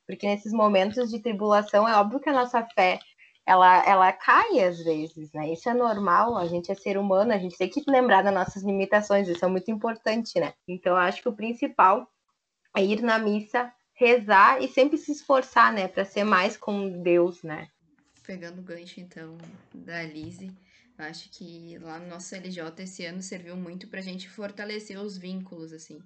Porque 0.07 0.27
nesses 0.27 0.53
momentos 0.53 1.11
de 1.11 1.21
tribulação 1.21 1.89
é 1.89 1.95
óbvio 1.97 2.21
que 2.21 2.29
a 2.29 2.33
nossa 2.33 2.67
fé 2.75 2.99
ela, 3.47 3.85
ela 3.87 4.13
cai 4.13 4.61
às 4.61 4.79
vezes, 4.83 5.33
né? 5.33 5.53
Isso 5.53 5.69
é 5.69 5.75
normal, 5.75 6.37
a 6.37 6.47
gente 6.47 6.71
é 6.71 6.75
ser 6.75 6.97
humano, 6.97 7.33
a 7.33 7.39
gente 7.39 7.57
tem 7.57 7.69
que 7.69 7.83
lembrar 7.89 8.23
das 8.23 8.35
nossas 8.35 8.63
limitações, 8.63 9.29
isso 9.29 9.45
é 9.45 9.49
muito 9.49 9.71
importante, 9.71 10.39
né? 10.39 10.53
Então, 10.67 10.93
eu 10.93 10.99
acho 10.99 11.23
que 11.23 11.29
o 11.29 11.37
principal 11.37 12.09
é 12.77 12.83
ir 12.85 13.03
na 13.03 13.19
missa, 13.19 13.73
rezar 14.03 14.61
e 14.63 14.69
sempre 14.69 14.99
se 14.99 15.13
esforçar, 15.13 15.73
né, 15.73 15.87
para 15.87 16.05
ser 16.05 16.25
mais 16.25 16.57
com 16.57 17.03
Deus, 17.03 17.43
né? 17.43 17.69
Pegando 18.25 18.61
o 18.61 18.65
gancho, 18.65 19.01
então, 19.01 19.39
da 19.75 20.03
Lise, 20.03 20.51
acho 20.99 21.31
que 21.31 21.79
lá 21.79 21.99
no 21.99 22.09
nosso 22.09 22.35
LJ 22.35 22.83
esse 22.83 23.05
ano 23.05 23.23
serviu 23.23 23.57
muito 23.57 23.89
para 23.89 24.01
a 24.01 24.03
gente 24.03 24.29
fortalecer 24.29 24.99
os 24.99 25.17
vínculos, 25.17 25.73
assim. 25.73 26.01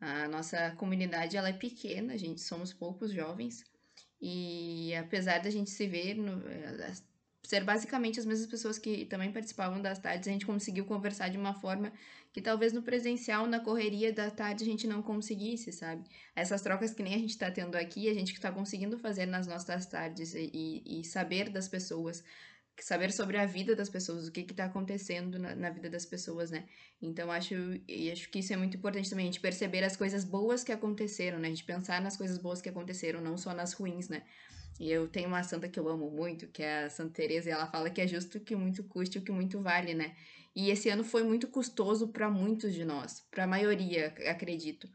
A 0.00 0.28
nossa 0.28 0.72
comunidade, 0.72 1.36
ela 1.36 1.48
é 1.48 1.52
pequena, 1.52 2.14
a 2.14 2.16
gente 2.16 2.40
somos 2.40 2.72
poucos 2.72 3.12
jovens, 3.12 3.64
e 4.20 4.94
apesar 4.96 5.38
da 5.38 5.50
gente 5.50 5.70
se 5.70 5.86
ver, 5.86 6.14
no, 6.14 6.46
eh, 6.48 6.92
ser 7.42 7.64
basicamente 7.64 8.18
as 8.18 8.26
mesmas 8.26 8.48
pessoas 8.48 8.78
que 8.78 9.04
também 9.06 9.32
participavam 9.32 9.80
das 9.80 9.98
tardes, 9.98 10.28
a 10.28 10.32
gente 10.32 10.46
conseguiu 10.46 10.84
conversar 10.84 11.28
de 11.28 11.38
uma 11.38 11.54
forma 11.54 11.92
que 12.32 12.42
talvez 12.42 12.72
no 12.72 12.82
presencial, 12.82 13.46
na 13.46 13.60
correria 13.60 14.12
da 14.12 14.30
tarde, 14.30 14.64
a 14.64 14.66
gente 14.66 14.86
não 14.86 15.02
conseguisse, 15.02 15.72
sabe? 15.72 16.04
Essas 16.36 16.60
trocas 16.60 16.92
que 16.92 17.02
nem 17.02 17.14
a 17.14 17.18
gente 17.18 17.30
está 17.30 17.50
tendo 17.50 17.76
aqui, 17.76 18.08
a 18.08 18.14
gente 18.14 18.32
que 18.32 18.38
está 18.38 18.52
conseguindo 18.52 18.98
fazer 18.98 19.26
nas 19.26 19.46
nossas 19.46 19.86
tardes 19.86 20.34
e, 20.34 20.82
e 20.84 21.04
saber 21.04 21.48
das 21.48 21.68
pessoas, 21.68 22.22
saber 22.80 23.12
sobre 23.12 23.38
a 23.38 23.46
vida 23.46 23.74
das 23.74 23.88
pessoas, 23.88 24.28
o 24.28 24.32
que 24.32 24.40
está 24.40 24.66
acontecendo 24.66 25.38
na, 25.38 25.54
na, 25.54 25.70
vida 25.70 25.88
das 25.88 26.04
pessoas, 26.04 26.50
né? 26.50 26.64
Então 27.00 27.30
acho 27.30 27.54
e 27.88 28.10
acho 28.10 28.28
que 28.30 28.40
isso 28.40 28.52
é 28.52 28.56
muito 28.56 28.76
importante 28.76 29.08
também, 29.08 29.24
a 29.24 29.30
gente 29.30 29.40
perceber 29.40 29.82
as 29.82 29.96
coisas 29.96 30.24
boas 30.24 30.62
que 30.62 30.72
aconteceram, 30.72 31.38
né? 31.38 31.48
A 31.48 31.50
gente 31.50 31.64
pensar 31.64 32.00
nas 32.00 32.16
coisas 32.16 32.38
boas 32.38 32.60
que 32.60 32.68
aconteceram, 32.68 33.20
não 33.20 33.36
só 33.36 33.54
nas 33.54 33.72
ruins, 33.72 34.08
né? 34.08 34.22
E 34.78 34.90
eu 34.90 35.08
tenho 35.08 35.28
uma 35.28 35.42
santa 35.42 35.68
que 35.68 35.78
eu 35.78 35.88
amo 35.88 36.10
muito, 36.10 36.46
que 36.46 36.62
é 36.62 36.84
a 36.84 36.90
Santa 36.90 37.14
Teresa, 37.14 37.48
e 37.48 37.52
ela 37.52 37.66
fala 37.66 37.90
que 37.90 38.00
é 38.00 38.06
justo 38.06 38.38
que 38.38 38.54
muito 38.54 38.84
custe 38.84 39.18
o 39.18 39.22
que 39.22 39.32
muito 39.32 39.60
vale, 39.60 39.92
né? 39.92 40.14
E 40.54 40.70
esse 40.70 40.88
ano 40.88 41.04
foi 41.04 41.22
muito 41.22 41.48
custoso 41.48 42.08
para 42.08 42.30
muitos 42.30 42.72
de 42.72 42.84
nós, 42.84 43.26
para 43.30 43.44
a 43.44 43.46
maioria, 43.46 44.14
acredito. 44.28 44.88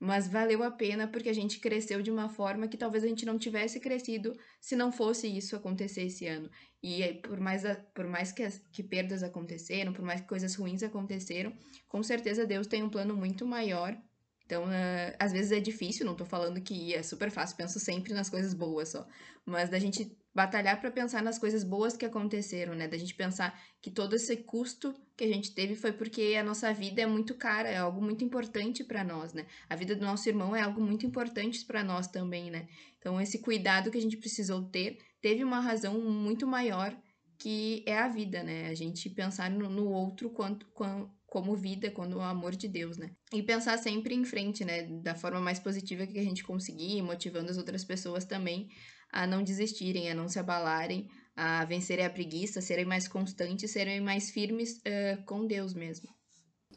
Mas 0.00 0.28
valeu 0.28 0.62
a 0.62 0.70
pena 0.70 1.08
porque 1.08 1.28
a 1.28 1.32
gente 1.32 1.58
cresceu 1.58 2.00
de 2.00 2.10
uma 2.10 2.28
forma 2.28 2.68
que 2.68 2.76
talvez 2.76 3.02
a 3.02 3.08
gente 3.08 3.26
não 3.26 3.36
tivesse 3.36 3.80
crescido 3.80 4.32
se 4.60 4.76
não 4.76 4.92
fosse 4.92 5.26
isso 5.26 5.56
acontecer 5.56 6.02
esse 6.02 6.24
ano. 6.26 6.48
E 6.80 7.14
por 7.14 7.40
mais, 7.40 7.64
por 7.92 8.06
mais 8.06 8.30
que, 8.30 8.44
as, 8.44 8.58
que 8.72 8.82
perdas 8.82 9.24
aconteceram, 9.24 9.92
por 9.92 10.04
mais 10.04 10.20
que 10.20 10.28
coisas 10.28 10.54
ruins 10.54 10.84
aconteceram, 10.84 11.52
com 11.88 12.00
certeza 12.02 12.46
Deus 12.46 12.68
tem 12.68 12.84
um 12.84 12.88
plano 12.88 13.16
muito 13.16 13.44
maior 13.44 14.00
então, 14.48 14.64
uh, 14.64 15.14
às 15.18 15.30
vezes 15.30 15.52
é 15.52 15.60
difícil, 15.60 16.06
não 16.06 16.14
tô 16.14 16.24
falando 16.24 16.58
que 16.62 16.94
é 16.94 17.02
super 17.02 17.30
fácil, 17.30 17.54
penso 17.54 17.78
sempre 17.78 18.14
nas 18.14 18.30
coisas 18.30 18.54
boas 18.54 18.88
só. 18.88 19.06
Mas 19.44 19.68
da 19.68 19.78
gente 19.78 20.10
batalhar 20.34 20.80
para 20.80 20.90
pensar 20.90 21.22
nas 21.22 21.38
coisas 21.38 21.62
boas 21.62 21.98
que 21.98 22.06
aconteceram, 22.06 22.74
né? 22.74 22.88
Da 22.88 22.96
gente 22.96 23.14
pensar 23.14 23.60
que 23.82 23.90
todo 23.90 24.16
esse 24.16 24.34
custo 24.38 24.94
que 25.14 25.24
a 25.24 25.26
gente 25.26 25.54
teve 25.54 25.74
foi 25.74 25.92
porque 25.92 26.34
a 26.40 26.42
nossa 26.42 26.72
vida 26.72 27.02
é 27.02 27.06
muito 27.06 27.34
cara, 27.34 27.68
é 27.68 27.76
algo 27.76 28.00
muito 28.00 28.24
importante 28.24 28.82
para 28.82 29.04
nós, 29.04 29.34
né? 29.34 29.44
A 29.68 29.76
vida 29.76 29.94
do 29.94 30.00
nosso 30.02 30.26
irmão 30.26 30.56
é 30.56 30.62
algo 30.62 30.80
muito 30.80 31.04
importante 31.04 31.62
para 31.66 31.84
nós 31.84 32.06
também, 32.06 32.50
né? 32.50 32.68
Então, 32.98 33.20
esse 33.20 33.40
cuidado 33.40 33.90
que 33.90 33.98
a 33.98 34.02
gente 34.02 34.16
precisou 34.16 34.62
ter 34.62 34.96
teve 35.20 35.44
uma 35.44 35.60
razão 35.60 36.00
muito 36.00 36.46
maior 36.46 36.96
que 37.38 37.84
é 37.86 37.98
a 37.98 38.08
vida, 38.08 38.42
né? 38.42 38.68
A 38.68 38.74
gente 38.74 39.10
pensar 39.10 39.50
no, 39.50 39.68
no 39.68 39.90
outro 39.90 40.30
quanto, 40.30 40.66
quanto 40.68 41.17
como 41.28 41.54
vida, 41.54 41.90
quando 41.90 42.16
o 42.16 42.22
amor 42.22 42.56
de 42.56 42.66
Deus, 42.66 42.96
né? 42.96 43.10
E 43.32 43.42
pensar 43.42 43.78
sempre 43.78 44.14
em 44.14 44.24
frente, 44.24 44.64
né? 44.64 44.84
Da 45.02 45.14
forma 45.14 45.40
mais 45.40 45.58
positiva 45.58 46.06
que 46.06 46.18
a 46.18 46.24
gente 46.24 46.42
conseguir, 46.42 47.02
motivando 47.02 47.50
as 47.50 47.58
outras 47.58 47.84
pessoas 47.84 48.24
também 48.24 48.68
a 49.12 49.26
não 49.26 49.42
desistirem, 49.42 50.10
a 50.10 50.14
não 50.14 50.28
se 50.28 50.38
abalarem, 50.38 51.08
a 51.36 51.64
vencerem 51.64 52.04
a 52.04 52.10
preguiça, 52.10 52.60
serem 52.60 52.84
mais 52.84 53.06
constantes, 53.06 53.70
serem 53.70 54.00
mais 54.00 54.30
firmes 54.30 54.78
uh, 54.78 55.22
com 55.24 55.46
Deus 55.46 55.74
mesmo. 55.74 56.08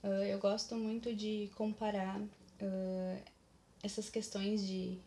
Uh, 0.03 0.23
eu 0.23 0.39
gosto 0.39 0.75
muito 0.75 1.15
de 1.15 1.49
comparar 1.55 2.19
uh, 2.19 3.23
essas 3.81 4.09
questões 4.09 4.65
de, 4.65 4.99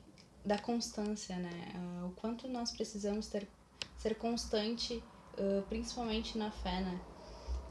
da 0.45 0.59
constância, 0.59 1.37
né? 1.37 1.73
o 2.07 2.11
quanto 2.13 2.49
nós 2.49 2.73
precisamos 2.73 3.29
ter, 3.29 3.47
ser 3.99 4.15
constante, 4.17 5.03
principalmente 5.69 6.37
na 6.39 6.51
fé, 6.51 6.81
né? 6.81 7.14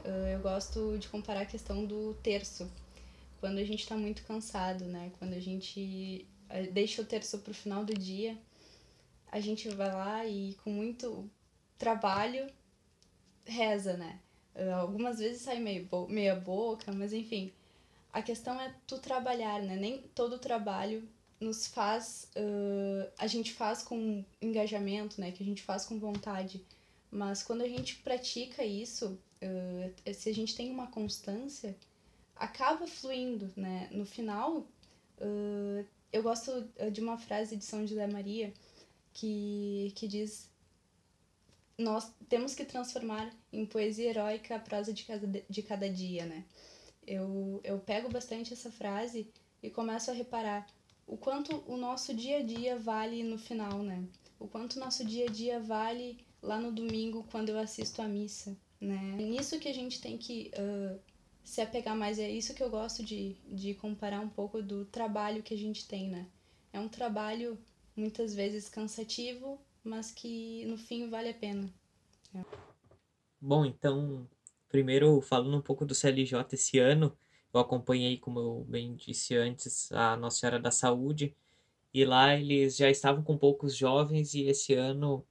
Ah, 0.04 0.30
eu 0.30 0.40
gosto 0.40 0.98
de 0.98 1.08
comparar 1.08 1.42
a 1.42 1.46
questão 1.46 1.86
do 1.86 2.14
terço. 2.16 2.70
Quando 3.40 3.58
a 3.58 3.64
gente 3.64 3.82
está 3.82 3.96
muito 3.96 4.24
cansado, 4.24 4.86
né? 4.86 5.12
Quando 5.20 5.34
a 5.34 5.40
gente 5.40 6.28
ah, 6.50 6.62
deixa 6.72 7.02
o 7.02 7.06
terço 7.06 7.40
para 7.40 7.52
o 7.52 7.56
final 7.56 7.86
do 7.86 7.94
dia, 7.94 8.38
a 9.32 9.40
gente 9.40 9.70
vai 9.70 9.92
lá 9.92 10.26
e 10.26 10.56
com 10.64 10.70
muito 10.72 11.30
trabalho 11.78 12.48
reza, 13.46 13.96
né? 13.98 14.20
Ah, 14.56 14.76
algumas 14.76 15.20
vezes 15.20 15.42
sai 15.42 15.60
meio 15.60 15.86
bo 15.86 16.08
meia 16.08 16.36
boca, 16.36 16.92
mas 16.92 17.14
enfim. 17.14 17.52
A 18.12 18.22
questão 18.22 18.60
é 18.62 18.76
tu 18.86 19.00
trabalhar, 19.00 19.62
né? 19.62 19.76
Nem 19.76 20.00
todo 20.14 20.38
trabalho 20.38 21.08
nos 21.40 21.68
faz. 21.68 22.30
Uh, 22.36 23.10
a 23.18 23.28
gente 23.28 23.52
faz 23.54 23.82
com 23.84 24.24
engajamento, 24.42 25.20
né? 25.20 25.32
Que 25.32 25.42
a 25.44 25.46
gente 25.46 25.64
faz 25.64 25.86
com 25.86 26.00
vontade. 26.00 26.64
Mas 27.12 27.44
quando 27.44 27.62
a 27.64 27.68
gente 27.68 27.96
pratica 27.98 28.64
isso, 28.64 29.20
uh, 29.44 30.14
se 30.14 30.30
a 30.30 30.34
gente 30.34 30.56
tem 30.56 30.72
uma 30.72 30.88
constância, 30.88 31.76
acaba 32.36 32.88
fluindo, 32.88 33.52
né? 33.56 33.90
No 33.92 34.06
final, 34.06 34.60
uh, 35.20 35.86
eu 36.12 36.24
gosto 36.24 36.52
de 36.92 37.02
uma 37.02 37.18
frase 37.18 37.56
de 37.56 37.66
São 37.66 37.86
José 37.86 38.08
Maria 38.08 38.54
que, 39.14 39.92
que 39.96 40.08
diz 40.08 40.52
nós 41.78 42.12
temos 42.30 42.54
que 42.54 42.66
transformar 42.66 43.34
em 43.52 43.66
poesia 43.66 44.10
heróica 44.10 44.56
a 44.56 44.60
prosa 44.60 44.94
de 44.94 45.04
cada, 45.06 45.28
de 45.28 45.64
cada 45.64 45.90
dia, 45.90 46.26
né? 46.26 46.46
Eu, 47.06 47.60
eu 47.64 47.80
pego 47.80 48.10
bastante 48.10 48.54
essa 48.54 48.72
frase 48.72 49.28
e 49.62 49.70
começo 49.70 50.12
a 50.12 50.14
reparar 50.14 50.68
o 51.08 51.18
quanto 51.18 51.64
o 51.68 51.76
nosso 51.76 52.14
dia 52.14 52.38
a 52.38 52.44
dia 52.44 52.78
vale 52.78 53.24
no 53.24 53.38
final, 53.38 53.82
né? 53.82 54.04
O 54.40 54.48
quanto 54.48 54.76
o 54.76 54.80
nosso 54.80 55.04
dia 55.04 55.26
a 55.26 55.32
dia 55.32 55.60
vale 55.60 56.24
lá 56.42 56.60
no 56.60 56.72
domingo 56.72 57.26
quando 57.32 57.50
eu 57.50 57.58
assisto 57.58 58.02
a 58.02 58.08
missa 58.08 58.56
né? 58.84 59.16
É 59.18 59.24
nisso 59.24 59.60
que 59.60 59.70
a 59.70 59.74
gente 59.74 60.02
tem 60.02 60.18
que 60.18 60.52
uh, 60.58 61.00
se 61.44 61.62
apegar 61.62 61.96
mais. 61.96 62.20
É 62.20 62.30
isso 62.30 62.54
que 62.54 62.62
eu 62.62 62.70
gosto 62.70 63.04
de, 63.04 63.36
de 63.48 63.74
comparar 63.76 64.20
um 64.20 64.30
pouco 64.30 64.62
do 64.62 64.86
trabalho 64.86 65.42
que 65.42 65.54
a 65.54 65.58
gente 65.58 65.88
tem, 65.88 66.10
né? 66.10 66.28
É 66.72 66.80
um 66.80 66.90
trabalho 66.90 67.58
muitas 67.96 68.34
vezes 68.34 68.68
cansativo, 68.68 69.60
mas 69.84 70.12
que 70.12 70.66
no 70.66 70.78
fim 70.78 71.10
vale 71.10 71.30
a 71.30 71.34
pena. 71.34 71.74
É. 72.36 72.44
Bom, 73.40 73.66
então, 73.66 74.28
primeiro 74.70 75.22
falando 75.22 75.58
um 75.58 75.62
pouco 75.62 75.86
do 75.86 75.96
CLJ 75.96 76.46
esse 76.52 76.80
ano, 76.80 77.16
eu 77.54 77.60
acompanhei, 77.60 78.18
como 78.18 78.40
eu 78.40 78.66
bem 78.68 78.96
disse 78.96 79.36
antes, 79.36 79.92
a 79.92 80.18
Nossa 80.18 80.40
Senhora 80.40 80.60
da 80.60 80.72
Saúde, 80.72 81.36
e 81.94 82.04
lá 82.04 82.36
eles 82.36 82.76
já 82.76 82.90
estavam 82.90 83.24
com 83.24 83.38
poucos 83.38 83.76
jovens, 83.76 84.34
e 84.34 84.48
esse 84.48 84.74
ano, 84.74 85.24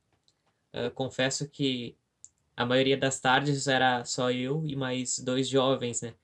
uh, 0.73 0.91
confesso 0.95 1.49
que 1.49 1.97
a 2.57 2.67
maioria 2.67 2.97
das 2.97 3.21
tardes 3.21 3.67
era 3.67 4.05
só 4.05 4.31
eu 4.31 4.65
e 4.67 4.77
mais 4.77 5.19
dois 5.19 5.49
jovens, 5.49 6.03
né? 6.03 6.15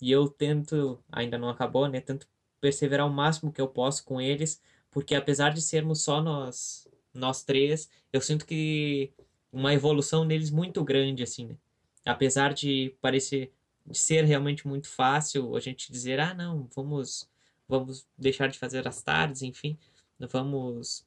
E 0.00 0.10
eu 0.10 0.28
tento, 0.28 1.02
ainda 1.10 1.38
não 1.38 1.48
acabou, 1.48 1.88
né? 1.88 2.00
Tento 2.00 2.26
perseverar 2.60 3.06
o 3.06 3.10
máximo 3.10 3.52
que 3.52 3.60
eu 3.60 3.68
posso 3.68 4.04
com 4.04 4.20
eles, 4.20 4.62
porque 4.90 5.14
apesar 5.14 5.50
de 5.50 5.62
sermos 5.62 6.02
só 6.02 6.22
nós, 6.22 6.88
nós 7.14 7.42
três, 7.42 7.88
eu 8.12 8.20
sinto 8.20 8.46
que 8.46 9.12
uma 9.52 9.74
evolução 9.74 10.24
neles 10.24 10.50
muito 10.50 10.84
grande, 10.84 11.22
assim, 11.22 11.46
né? 11.46 11.56
Apesar 12.04 12.54
de 12.54 12.94
parecer 13.00 13.52
de 13.86 13.98
ser 13.98 14.24
realmente 14.24 14.66
muito 14.68 14.88
fácil 14.88 15.56
a 15.56 15.60
gente 15.60 15.90
dizer, 15.90 16.20
ah, 16.20 16.34
não, 16.34 16.68
vamos, 16.74 17.28
vamos 17.68 18.06
deixar 18.16 18.48
de 18.48 18.58
fazer 18.58 18.86
as 18.86 19.02
tardes, 19.02 19.42
enfim, 19.42 19.76
vamos 20.18 21.04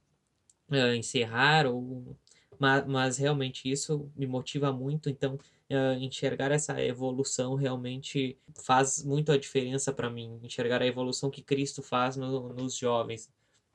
uh, 0.70 0.94
encerrar 0.96 1.66
ou 1.68 2.18
mas, 2.60 2.86
mas 2.86 3.18
realmente 3.18 3.70
isso 3.70 4.10
me 4.16 4.26
motiva 4.26 4.72
muito, 4.72 5.10
então 5.10 5.36
uh, 5.36 5.94
enxergar 6.00 6.52
essa 6.52 6.82
evolução 6.84 7.56
realmente 7.56 8.38
faz 8.56 9.04
muito 9.04 9.32
a 9.32 9.38
diferença 9.38 9.92
para 9.92 10.10
mim, 10.10 10.40
enxergar 10.44 10.82
a 10.82 10.88
evolução 10.88 11.30
que 11.30 11.42
Cristo 11.42 11.82
faz 11.82 12.16
no, 12.16 12.54
nos 12.54 12.76
jovens, 12.76 13.30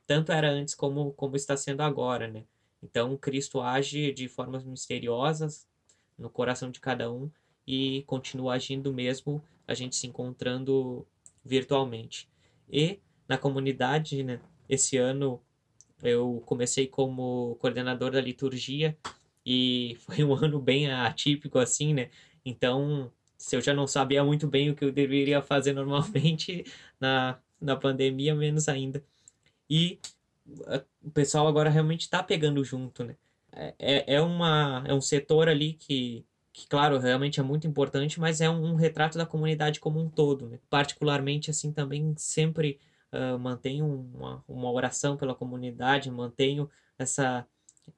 tanto 0.07 0.33
era 0.33 0.51
antes 0.51 0.75
como, 0.75 1.13
como 1.13 1.37
está 1.37 1.57
sendo 1.57 1.83
agora, 1.83 2.29
né? 2.29 2.45
Então 2.83 3.17
Cristo 3.17 3.61
age 3.61 4.13
de 4.13 4.29
formas 4.29 4.65
misteriosas 4.65 5.67
no 6.17 6.31
coração 6.31 6.71
de 6.71 6.81
cada 6.81 7.13
um 7.13 7.31
e 7.67 8.03
continua 8.07 8.55
agindo 8.55 8.93
mesmo 8.93 9.43
a 9.67 9.75
gente 9.75 9.95
se 9.97 10.07
encontrando 10.07 11.07
virtualmente. 11.45 12.29
E 12.71 12.99
na 13.29 13.37
comunidade, 13.37 14.23
né, 14.23 14.41
esse 14.69 14.97
ano 14.97 15.41
eu 16.03 16.43
comecei 16.47 16.87
como 16.87 17.57
coordenador 17.61 18.13
da 18.13 18.21
liturgia 18.21 18.97
e 19.45 19.97
foi 20.07 20.25
um 20.25 20.35
ano 20.35 20.61
bem 20.61 20.91
atípico 20.91 21.59
assim, 21.59 21.95
né? 21.95 22.11
Então, 22.45 23.11
se 23.37 23.57
eu 23.57 23.61
já 23.61 23.75
não 23.75 23.87
sabia 23.87 24.25
muito 24.25 24.47
bem 24.47 24.71
o 24.71 24.75
que 24.75 24.85
eu 24.85 24.93
deveria 24.93 25.43
fazer 25.43 25.73
normalmente 25.75 26.65
na, 27.01 27.39
na 27.61 27.77
pandemia, 27.77 28.35
menos 28.35 28.69
ainda. 28.69 29.03
E 29.69 29.99
o 31.03 31.11
pessoal 31.11 31.47
agora 31.47 31.71
realmente 31.71 32.03
está 32.03 32.23
pegando 32.23 32.65
junto, 32.65 33.05
né? 33.05 33.17
É, 33.53 33.75
é, 33.79 34.15
é, 34.15 34.21
uma, 34.21 34.85
é 34.87 34.95
um 34.95 35.01
setor 35.01 35.49
ali 35.49 35.75
que, 35.75 36.25
que, 36.53 36.67
claro, 36.69 36.99
realmente 36.99 37.41
é 37.41 37.43
muito 37.43 37.67
importante, 37.67 38.21
mas 38.21 38.41
é 38.41 38.49
um, 38.49 38.73
um 38.73 38.75
retrato 38.75 39.19
da 39.19 39.27
comunidade 39.27 39.81
como 39.81 40.01
um 40.01 40.09
todo, 40.09 40.49
né? 40.49 40.59
Particularmente, 40.71 41.51
assim, 41.51 41.73
também 41.73 42.15
sempre 42.17 42.79
uh, 43.13 43.39
mantenho 43.39 43.87
uma, 43.87 44.45
uma 44.49 44.71
oração 44.71 45.17
pela 45.17 45.35
comunidade, 45.35 46.11
mantenho 46.11 46.71
essa, 46.99 47.47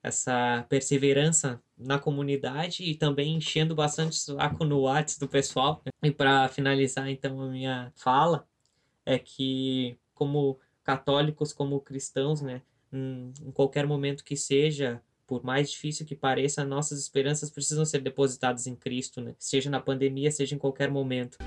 essa 0.02 0.64
perseverança 0.68 1.62
na 1.76 1.98
comunidade 1.98 2.82
e 2.82 2.94
também 2.94 3.36
enchendo 3.36 3.74
bastante 3.74 4.16
saco 4.16 4.64
no 4.64 4.80
WhatsApp 4.80 5.20
do 5.20 5.28
pessoal. 5.28 5.82
E 6.02 6.10
para 6.10 6.48
finalizar 6.48 7.08
então 7.08 7.40
a 7.40 7.48
minha 7.48 7.92
fala, 7.96 8.46
é 9.04 9.18
que 9.18 9.98
como 10.14 10.58
católicos, 10.82 11.52
como 11.52 11.80
cristãos, 11.80 12.42
né, 12.42 12.62
em 12.92 13.52
qualquer 13.52 13.86
momento 13.86 14.24
que 14.24 14.36
seja, 14.36 15.00
por 15.26 15.44
mais 15.44 15.70
difícil 15.70 16.04
que 16.04 16.16
pareça, 16.16 16.64
nossas 16.64 17.00
esperanças 17.00 17.50
precisam 17.50 17.84
ser 17.84 18.00
depositadas 18.00 18.66
em 18.66 18.74
Cristo, 18.74 19.20
né? 19.20 19.34
seja 19.38 19.70
na 19.70 19.80
pandemia, 19.80 20.30
seja 20.30 20.56
em 20.56 20.58
qualquer 20.58 20.90
momento. 20.90 21.38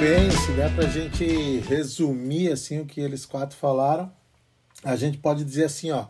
Bem, 0.00 0.30
se 0.30 0.52
der 0.52 0.74
para 0.74 0.86
a 0.86 0.88
gente 0.88 1.58
resumir 1.60 2.50
assim 2.50 2.80
o 2.80 2.86
que 2.86 3.02
eles 3.02 3.26
quatro 3.26 3.54
falaram, 3.54 4.10
a 4.82 4.96
gente 4.96 5.18
pode 5.18 5.44
dizer 5.44 5.64
assim, 5.64 5.90
ó, 5.90 6.06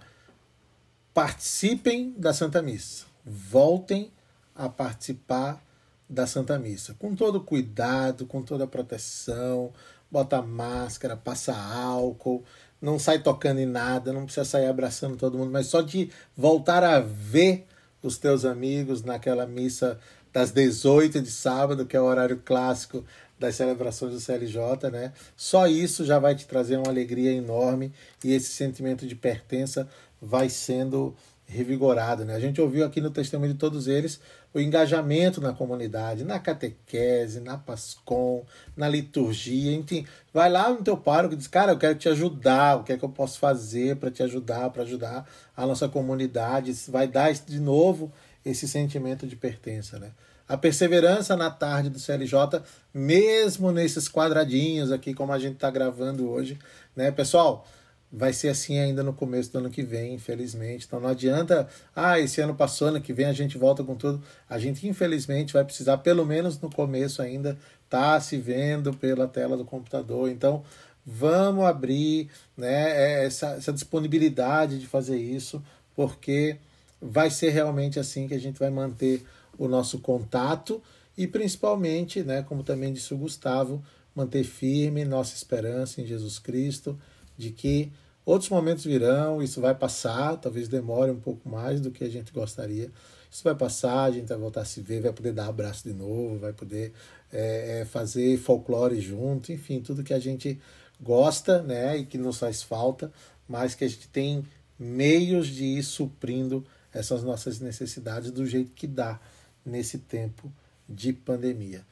participem 1.12 2.14
da 2.16 2.32
Santa 2.32 2.62
Missa, 2.62 3.06
voltem 3.26 4.12
a 4.54 4.68
participar 4.68 5.60
da 6.08 6.24
Santa 6.24 6.56
Missa, 6.56 6.94
com 7.00 7.16
todo 7.16 7.40
cuidado, 7.40 8.26
com 8.26 8.42
toda 8.42 8.64
proteção, 8.64 9.72
bota 10.08 10.40
máscara, 10.40 11.16
passa 11.16 11.52
álcool, 11.52 12.44
não 12.80 12.96
sai 12.96 13.18
tocando 13.18 13.58
em 13.58 13.66
nada, 13.66 14.12
não 14.12 14.24
precisa 14.24 14.44
sair 14.44 14.66
abraçando 14.66 15.16
todo 15.16 15.36
mundo, 15.36 15.50
mas 15.50 15.66
só 15.66 15.80
de 15.80 16.12
voltar 16.36 16.84
a 16.84 17.00
ver 17.00 17.66
os 18.00 18.18
teus 18.18 18.44
amigos 18.44 19.02
naquela 19.02 19.46
missa 19.46 19.98
das 20.32 20.52
18 20.52 21.20
de 21.20 21.30
sábado, 21.30 21.84
que 21.84 21.96
é 21.96 22.00
o 22.00 22.04
horário 22.04 22.40
clássico 22.44 23.04
das 23.40 23.54
celebrações 23.54 24.12
do 24.12 24.20
CLJ, 24.20 24.90
né? 24.92 25.12
Só 25.34 25.66
isso 25.66 26.04
já 26.04 26.18
vai 26.18 26.34
te 26.34 26.46
trazer 26.46 26.76
uma 26.76 26.88
alegria 26.88 27.32
enorme 27.32 27.90
e 28.22 28.34
esse 28.34 28.50
sentimento 28.50 29.06
de 29.06 29.16
pertença 29.16 29.88
vai 30.20 30.50
sendo 30.50 31.16
revigorado, 31.46 32.24
né? 32.24 32.36
A 32.36 32.40
gente 32.40 32.60
ouviu 32.60 32.84
aqui 32.84 33.00
no 33.00 33.10
testemunho 33.10 33.54
de 33.54 33.58
todos 33.58 33.88
eles 33.88 34.20
o 34.52 34.60
engajamento 34.60 35.40
na 35.40 35.52
comunidade, 35.52 36.22
na 36.22 36.38
catequese, 36.38 37.40
na 37.40 37.56
pascom, 37.56 38.44
na 38.76 38.88
liturgia, 38.88 39.72
enfim, 39.72 40.06
vai 40.34 40.50
lá 40.50 40.70
no 40.70 40.82
teu 40.82 40.96
pároco 40.96 41.34
e 41.34 41.36
diz, 41.36 41.46
cara, 41.46 41.72
eu 41.72 41.78
quero 41.78 41.94
te 41.94 42.08
ajudar, 42.08 42.76
o 42.76 42.84
que 42.84 42.92
é 42.92 42.98
que 42.98 43.04
eu 43.04 43.08
posso 43.08 43.38
fazer 43.38 43.96
para 43.96 44.10
te 44.10 44.22
ajudar, 44.22 44.70
para 44.70 44.82
ajudar 44.82 45.26
a 45.56 45.66
nossa 45.66 45.88
comunidade, 45.88 46.72
vai 46.88 47.08
dar 47.08 47.32
de 47.32 47.58
novo 47.58 48.12
esse 48.44 48.68
sentimento 48.68 49.26
de 49.26 49.34
pertença, 49.34 49.98
né? 49.98 50.10
A 50.50 50.56
perseverança 50.56 51.36
na 51.36 51.48
tarde 51.48 51.88
do 51.88 52.00
CLJ, 52.00 52.60
mesmo 52.92 53.70
nesses 53.70 54.08
quadradinhos 54.08 54.90
aqui, 54.90 55.14
como 55.14 55.32
a 55.32 55.38
gente 55.38 55.54
está 55.54 55.70
gravando 55.70 56.28
hoje, 56.28 56.58
né, 56.96 57.12
pessoal? 57.12 57.64
vai 58.12 58.32
ser 58.32 58.48
assim 58.48 58.76
ainda 58.78 59.04
no 59.04 59.12
começo 59.12 59.52
do 59.52 59.58
ano 59.58 59.70
que 59.70 59.82
vem, 59.82 60.14
infelizmente. 60.14 60.84
Então 60.84 60.98
não 60.98 61.08
adianta, 61.08 61.68
ah, 61.94 62.18
esse 62.18 62.40
ano 62.40 62.54
passou, 62.54 62.88
ano 62.88 63.00
que 63.00 63.12
vem 63.12 63.26
a 63.26 63.32
gente 63.32 63.56
volta 63.56 63.84
com 63.84 63.94
tudo. 63.94 64.20
A 64.48 64.58
gente, 64.58 64.88
infelizmente, 64.88 65.52
vai 65.52 65.64
precisar, 65.64 65.98
pelo 65.98 66.26
menos 66.26 66.60
no 66.60 66.68
começo 66.68 67.22
ainda, 67.22 67.56
tá 67.88 68.18
se 68.20 68.36
vendo 68.36 68.92
pela 68.92 69.28
tela 69.28 69.56
do 69.56 69.64
computador. 69.64 70.28
Então 70.28 70.64
vamos 71.06 71.64
abrir 71.64 72.28
né, 72.56 72.90
é, 72.90 73.24
essa, 73.26 73.50
essa 73.50 73.72
disponibilidade 73.72 74.80
de 74.80 74.88
fazer 74.88 75.16
isso, 75.16 75.62
porque 75.94 76.56
vai 77.00 77.30
ser 77.30 77.50
realmente 77.50 78.00
assim 78.00 78.26
que 78.26 78.34
a 78.34 78.40
gente 78.40 78.58
vai 78.58 78.70
manter 78.70 79.24
o 79.60 79.68
nosso 79.68 79.98
contato 80.00 80.82
e 81.16 81.26
principalmente, 81.26 82.22
né, 82.22 82.42
como 82.42 82.62
também 82.62 82.94
disse 82.94 83.12
o 83.12 83.18
Gustavo, 83.18 83.84
manter 84.14 84.42
firme 84.42 85.04
nossa 85.04 85.34
esperança 85.34 86.00
em 86.00 86.06
Jesus 86.06 86.38
Cristo 86.38 86.98
de 87.36 87.50
que 87.50 87.92
outros 88.24 88.48
momentos 88.48 88.84
virão, 88.84 89.42
isso 89.42 89.60
vai 89.60 89.74
passar, 89.74 90.36
talvez 90.38 90.66
demore 90.66 91.10
um 91.10 91.20
pouco 91.20 91.46
mais 91.46 91.78
do 91.78 91.90
que 91.90 92.02
a 92.02 92.08
gente 92.08 92.32
gostaria. 92.32 92.90
Isso 93.30 93.44
vai 93.44 93.54
passar, 93.54 94.04
a 94.04 94.10
gente 94.10 94.28
vai 94.28 94.38
voltar 94.38 94.62
a 94.62 94.64
se 94.64 94.80
ver, 94.80 95.02
vai 95.02 95.12
poder 95.12 95.32
dar 95.32 95.46
abraço 95.46 95.84
de 95.86 95.92
novo, 95.92 96.38
vai 96.38 96.54
poder 96.54 96.94
é, 97.30 97.80
é, 97.80 97.84
fazer 97.84 98.38
folclore 98.38 98.98
junto, 98.98 99.52
enfim, 99.52 99.80
tudo 99.80 100.02
que 100.02 100.14
a 100.14 100.18
gente 100.18 100.58
gosta 100.98 101.62
né, 101.62 101.98
e 101.98 102.06
que 102.06 102.16
nos 102.16 102.38
faz 102.38 102.62
falta, 102.62 103.12
mas 103.46 103.74
que 103.74 103.84
a 103.84 103.88
gente 103.88 104.08
tem 104.08 104.42
meios 104.78 105.48
de 105.48 105.64
ir 105.64 105.82
suprindo 105.82 106.64
essas 106.92 107.22
nossas 107.22 107.60
necessidades 107.60 108.30
do 108.30 108.46
jeito 108.46 108.72
que 108.72 108.86
dá 108.86 109.20
nesse 109.64 109.98
tempo 109.98 110.52
de 110.88 111.12
pandemia. 111.12 111.84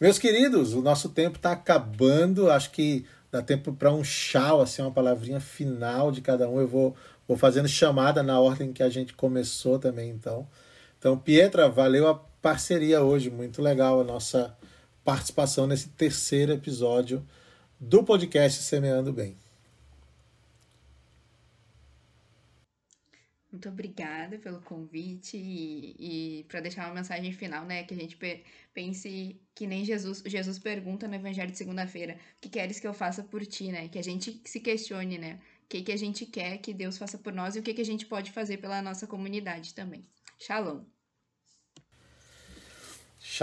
Meus 0.00 0.18
queridos, 0.18 0.74
o 0.74 0.82
nosso 0.82 1.10
tempo 1.10 1.36
está 1.36 1.52
acabando. 1.52 2.50
Acho 2.50 2.70
que 2.70 3.06
dá 3.30 3.40
tempo 3.40 3.72
para 3.72 3.92
um 3.92 4.02
chau, 4.02 4.60
assim, 4.60 4.82
uma 4.82 4.90
palavrinha 4.90 5.40
final 5.40 6.10
de 6.10 6.20
cada 6.20 6.48
um. 6.48 6.60
Eu 6.60 6.68
vou, 6.68 6.96
vou 7.26 7.36
fazendo 7.36 7.68
chamada 7.68 8.22
na 8.22 8.38
ordem 8.40 8.72
que 8.72 8.82
a 8.82 8.88
gente 8.88 9.14
começou 9.14 9.78
também, 9.78 10.10
então. 10.10 10.46
Então, 10.98 11.16
Pietra, 11.16 11.68
valeu 11.68 12.08
a 12.08 12.14
parceria 12.14 13.02
hoje, 13.02 13.30
muito 13.30 13.62
legal 13.62 14.00
a 14.00 14.04
nossa 14.04 14.56
participação 15.04 15.66
nesse 15.66 15.88
terceiro 15.88 16.52
episódio 16.52 17.24
do 17.80 18.04
podcast 18.04 18.62
Semeando 18.62 19.12
Bem. 19.12 19.41
Muito 23.52 23.68
obrigada 23.68 24.38
pelo 24.38 24.62
convite 24.62 25.36
e, 25.36 26.40
e 26.40 26.44
para 26.44 26.60
deixar 26.60 26.86
uma 26.86 26.94
mensagem 26.94 27.30
final, 27.32 27.66
né, 27.66 27.84
que 27.84 27.92
a 27.92 27.96
gente 27.96 28.18
pense 28.72 29.38
que 29.54 29.66
nem 29.66 29.84
Jesus, 29.84 30.22
Jesus 30.24 30.58
pergunta 30.58 31.06
no 31.06 31.14
Evangelho 31.14 31.52
de 31.52 31.58
segunda-feira, 31.58 32.14
o 32.14 32.40
que 32.40 32.48
queres 32.48 32.80
que 32.80 32.86
eu 32.86 32.94
faça 32.94 33.22
por 33.22 33.44
ti, 33.44 33.70
né? 33.70 33.88
Que 33.88 33.98
a 33.98 34.02
gente 34.02 34.40
se 34.46 34.58
questione, 34.58 35.18
né? 35.18 35.38
O 35.64 35.68
que, 35.68 35.82
que 35.82 35.92
a 35.92 35.98
gente 35.98 36.24
quer 36.24 36.58
que 36.58 36.72
Deus 36.72 36.96
faça 36.96 37.18
por 37.18 37.32
nós 37.32 37.54
e 37.54 37.58
o 37.58 37.62
que, 37.62 37.74
que 37.74 37.82
a 37.82 37.84
gente 37.84 38.06
pode 38.06 38.30
fazer 38.32 38.56
pela 38.56 38.80
nossa 38.80 39.06
comunidade 39.06 39.74
também. 39.74 40.02
Shalom. 40.38 40.82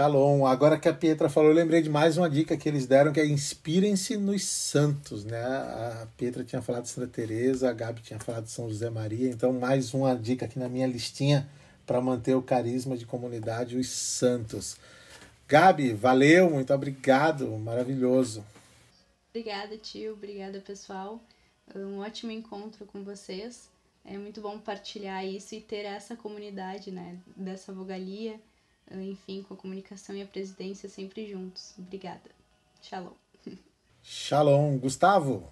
Shalom. 0.00 0.46
Agora 0.46 0.78
que 0.78 0.88
a 0.88 0.94
Pietra 0.94 1.28
falou, 1.28 1.50
eu 1.50 1.54
lembrei 1.54 1.82
de 1.82 1.90
mais 1.90 2.16
uma 2.16 2.30
dica 2.30 2.56
que 2.56 2.66
eles 2.66 2.86
deram, 2.86 3.12
que 3.12 3.20
é 3.20 3.26
inspirem-se 3.26 4.16
nos 4.16 4.46
santos, 4.46 5.26
né? 5.26 5.38
A 5.38 6.08
Pietra 6.16 6.42
tinha 6.42 6.62
falado 6.62 6.84
de 6.84 6.88
Santa 6.88 7.06
Teresa, 7.06 7.68
a 7.68 7.72
Gabi 7.74 8.00
tinha 8.00 8.18
falado 8.18 8.44
de 8.44 8.50
São 8.50 8.66
José 8.66 8.88
Maria, 8.88 9.28
então 9.28 9.52
mais 9.52 9.92
uma 9.92 10.16
dica 10.16 10.46
aqui 10.46 10.58
na 10.58 10.70
minha 10.70 10.86
listinha 10.86 11.46
para 11.84 12.00
manter 12.00 12.34
o 12.34 12.40
carisma 12.40 12.96
de 12.96 13.04
comunidade, 13.04 13.76
os 13.76 13.90
santos. 13.90 14.78
Gabi, 15.46 15.92
valeu, 15.92 16.48
muito 16.48 16.72
obrigado, 16.72 17.46
maravilhoso. 17.58 18.42
Obrigada, 19.28 19.76
tio, 19.76 20.14
obrigada, 20.14 20.62
pessoal. 20.62 21.20
Um 21.76 21.98
ótimo 21.98 22.32
encontro 22.32 22.86
com 22.86 23.04
vocês. 23.04 23.68
É 24.02 24.16
muito 24.16 24.40
bom 24.40 24.58
partilhar 24.58 25.26
isso 25.26 25.54
e 25.54 25.60
ter 25.60 25.84
essa 25.84 26.16
comunidade, 26.16 26.90
né, 26.90 27.18
dessa 27.36 27.70
vogalia 27.70 28.40
enfim, 28.92 29.42
com 29.42 29.54
a 29.54 29.56
comunicação 29.56 30.16
e 30.16 30.22
a 30.22 30.26
presidência 30.26 30.88
sempre 30.88 31.28
juntos. 31.28 31.74
Obrigada. 31.78 32.30
Shalom. 32.82 33.12
Shalom. 34.02 34.78
Gustavo? 34.78 35.48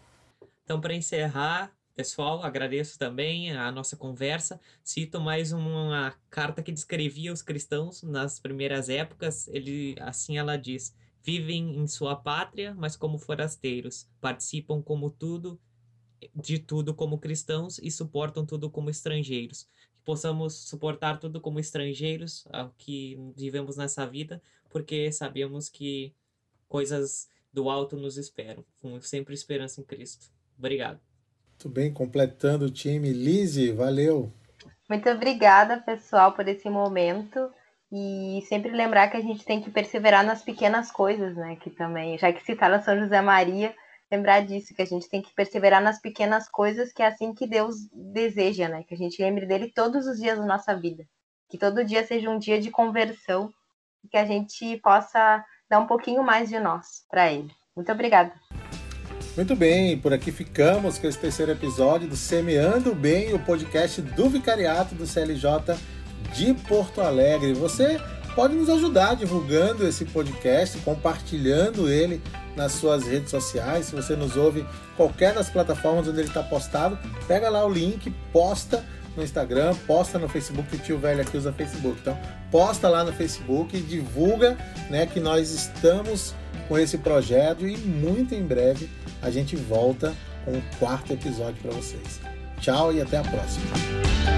Então, 0.64 0.80
para 0.80 0.94
encerrar, 0.94 1.72
pessoal, 1.94 2.42
agradeço 2.42 2.98
também 2.98 3.52
a 3.52 3.70
nossa 3.70 3.96
conversa. 3.96 4.60
Cito 4.82 5.20
mais 5.20 5.52
uma 5.52 6.14
carta 6.30 6.62
que 6.62 6.72
descrevia 6.72 7.32
os 7.32 7.42
cristãos 7.42 8.02
nas 8.02 8.40
primeiras 8.40 8.88
épocas. 8.88 9.46
Ele, 9.48 9.94
assim 10.00 10.38
ela 10.38 10.56
diz: 10.56 10.94
vivem 11.22 11.76
em 11.76 11.86
sua 11.86 12.16
pátria, 12.16 12.74
mas 12.74 12.96
como 12.96 13.18
forasteiros, 13.18 14.08
participam 14.20 14.82
como 14.82 15.10
tudo 15.10 15.60
de 16.34 16.58
tudo 16.58 16.92
como 16.92 17.18
cristãos 17.18 17.78
e 17.78 17.90
suportam 17.92 18.44
tudo 18.44 18.68
como 18.68 18.90
estrangeiros 18.90 19.68
possamos 20.08 20.54
suportar 20.66 21.18
tudo 21.18 21.38
como 21.38 21.60
estrangeiros 21.60 22.48
ao 22.50 22.70
que 22.78 23.18
vivemos 23.36 23.76
nessa 23.76 24.06
vida, 24.06 24.40
porque 24.70 25.12
sabemos 25.12 25.68
que 25.68 26.14
coisas 26.66 27.28
do 27.52 27.68
alto 27.68 27.94
nos 27.94 28.16
esperam, 28.16 28.64
com 28.80 28.98
sempre 29.02 29.34
esperança 29.34 29.82
em 29.82 29.84
Cristo. 29.84 30.32
Obrigado. 30.58 30.98
Muito 31.50 31.68
bem, 31.68 31.92
completando 31.92 32.64
o 32.64 32.70
time. 32.70 33.12
Lise, 33.12 33.70
valeu. 33.70 34.32
Muito 34.88 35.10
obrigada, 35.10 35.76
pessoal, 35.76 36.32
por 36.32 36.48
esse 36.48 36.70
momento. 36.70 37.50
E 37.92 38.42
sempre 38.48 38.72
lembrar 38.72 39.08
que 39.10 39.18
a 39.18 39.22
gente 39.22 39.44
tem 39.44 39.60
que 39.60 39.70
perseverar 39.70 40.24
nas 40.24 40.40
pequenas 40.40 40.90
coisas, 40.90 41.36
né? 41.36 41.56
Que 41.56 41.68
também, 41.68 42.16
já 42.16 42.32
que 42.32 42.42
citaram 42.46 42.82
São 42.82 42.98
José 42.98 43.20
Maria, 43.20 43.74
lembrar 44.10 44.40
disso, 44.44 44.74
que 44.74 44.82
a 44.82 44.86
gente 44.86 45.08
tem 45.08 45.20
que 45.20 45.34
perseverar 45.34 45.82
nas 45.82 46.00
pequenas 46.00 46.48
coisas, 46.48 46.92
que 46.92 47.02
é 47.02 47.06
assim 47.06 47.34
que 47.34 47.46
Deus 47.46 47.76
deseja, 47.92 48.68
né? 48.68 48.82
Que 48.82 48.94
a 48.94 48.96
gente 48.96 49.22
lembre 49.22 49.46
dele 49.46 49.70
todos 49.74 50.06
os 50.06 50.18
dias 50.18 50.38
da 50.38 50.46
nossa 50.46 50.74
vida. 50.74 51.04
Que 51.48 51.58
todo 51.58 51.84
dia 51.84 52.06
seja 52.06 52.30
um 52.30 52.38
dia 52.38 52.60
de 52.60 52.70
conversão 52.70 53.52
e 54.04 54.08
que 54.08 54.16
a 54.16 54.24
gente 54.24 54.76
possa 54.78 55.44
dar 55.68 55.78
um 55.78 55.86
pouquinho 55.86 56.22
mais 56.22 56.48
de 56.48 56.58
nós 56.58 57.04
para 57.10 57.32
ele. 57.32 57.50
Muito 57.76 57.92
obrigada. 57.92 58.32
Muito 59.36 59.54
bem, 59.54 59.96
por 59.98 60.12
aqui 60.12 60.32
ficamos 60.32 60.98
com 60.98 61.06
esse 61.06 61.18
terceiro 61.18 61.52
episódio 61.52 62.08
do 62.08 62.16
Semeando 62.16 62.92
Bem, 62.92 63.32
o 63.34 63.38
podcast 63.38 64.02
do 64.02 64.28
Vicariato 64.28 64.96
do 64.96 65.06
CLJ 65.06 65.76
de 66.34 66.54
Porto 66.66 67.00
Alegre. 67.00 67.52
Você 67.52 68.00
pode 68.38 68.54
nos 68.54 68.70
ajudar 68.70 69.16
divulgando 69.16 69.84
esse 69.84 70.04
podcast, 70.04 70.78
compartilhando 70.82 71.90
ele 71.90 72.22
nas 72.54 72.70
suas 72.70 73.04
redes 73.04 73.30
sociais. 73.30 73.86
Se 73.86 73.96
você 73.96 74.14
nos 74.14 74.36
ouve 74.36 74.64
qualquer 74.96 75.34
das 75.34 75.50
plataformas 75.50 76.06
onde 76.06 76.20
ele 76.20 76.28
está 76.28 76.44
postado, 76.44 76.96
pega 77.26 77.48
lá 77.48 77.66
o 77.66 77.68
link, 77.68 78.14
posta 78.32 78.84
no 79.16 79.24
Instagram, 79.24 79.74
posta 79.88 80.20
no 80.20 80.28
Facebook, 80.28 80.72
o 80.72 80.78
tio 80.78 81.00
velho 81.00 81.20
aqui 81.20 81.36
usa 81.36 81.52
Facebook. 81.52 81.98
Então, 82.00 82.16
posta 82.48 82.88
lá 82.88 83.02
no 83.02 83.12
Facebook 83.12 83.76
e 83.76 83.80
divulga 83.80 84.56
né, 84.88 85.04
que 85.04 85.18
nós 85.18 85.50
estamos 85.50 86.32
com 86.68 86.78
esse 86.78 86.96
projeto 86.96 87.66
e 87.66 87.76
muito 87.76 88.36
em 88.36 88.44
breve 88.44 88.88
a 89.20 89.32
gente 89.32 89.56
volta 89.56 90.14
com 90.44 90.52
o 90.52 90.62
quarto 90.78 91.12
episódio 91.12 91.56
para 91.60 91.72
vocês. 91.72 92.20
Tchau 92.60 92.92
e 92.92 93.02
até 93.02 93.16
a 93.16 93.22
próxima. 93.22 94.37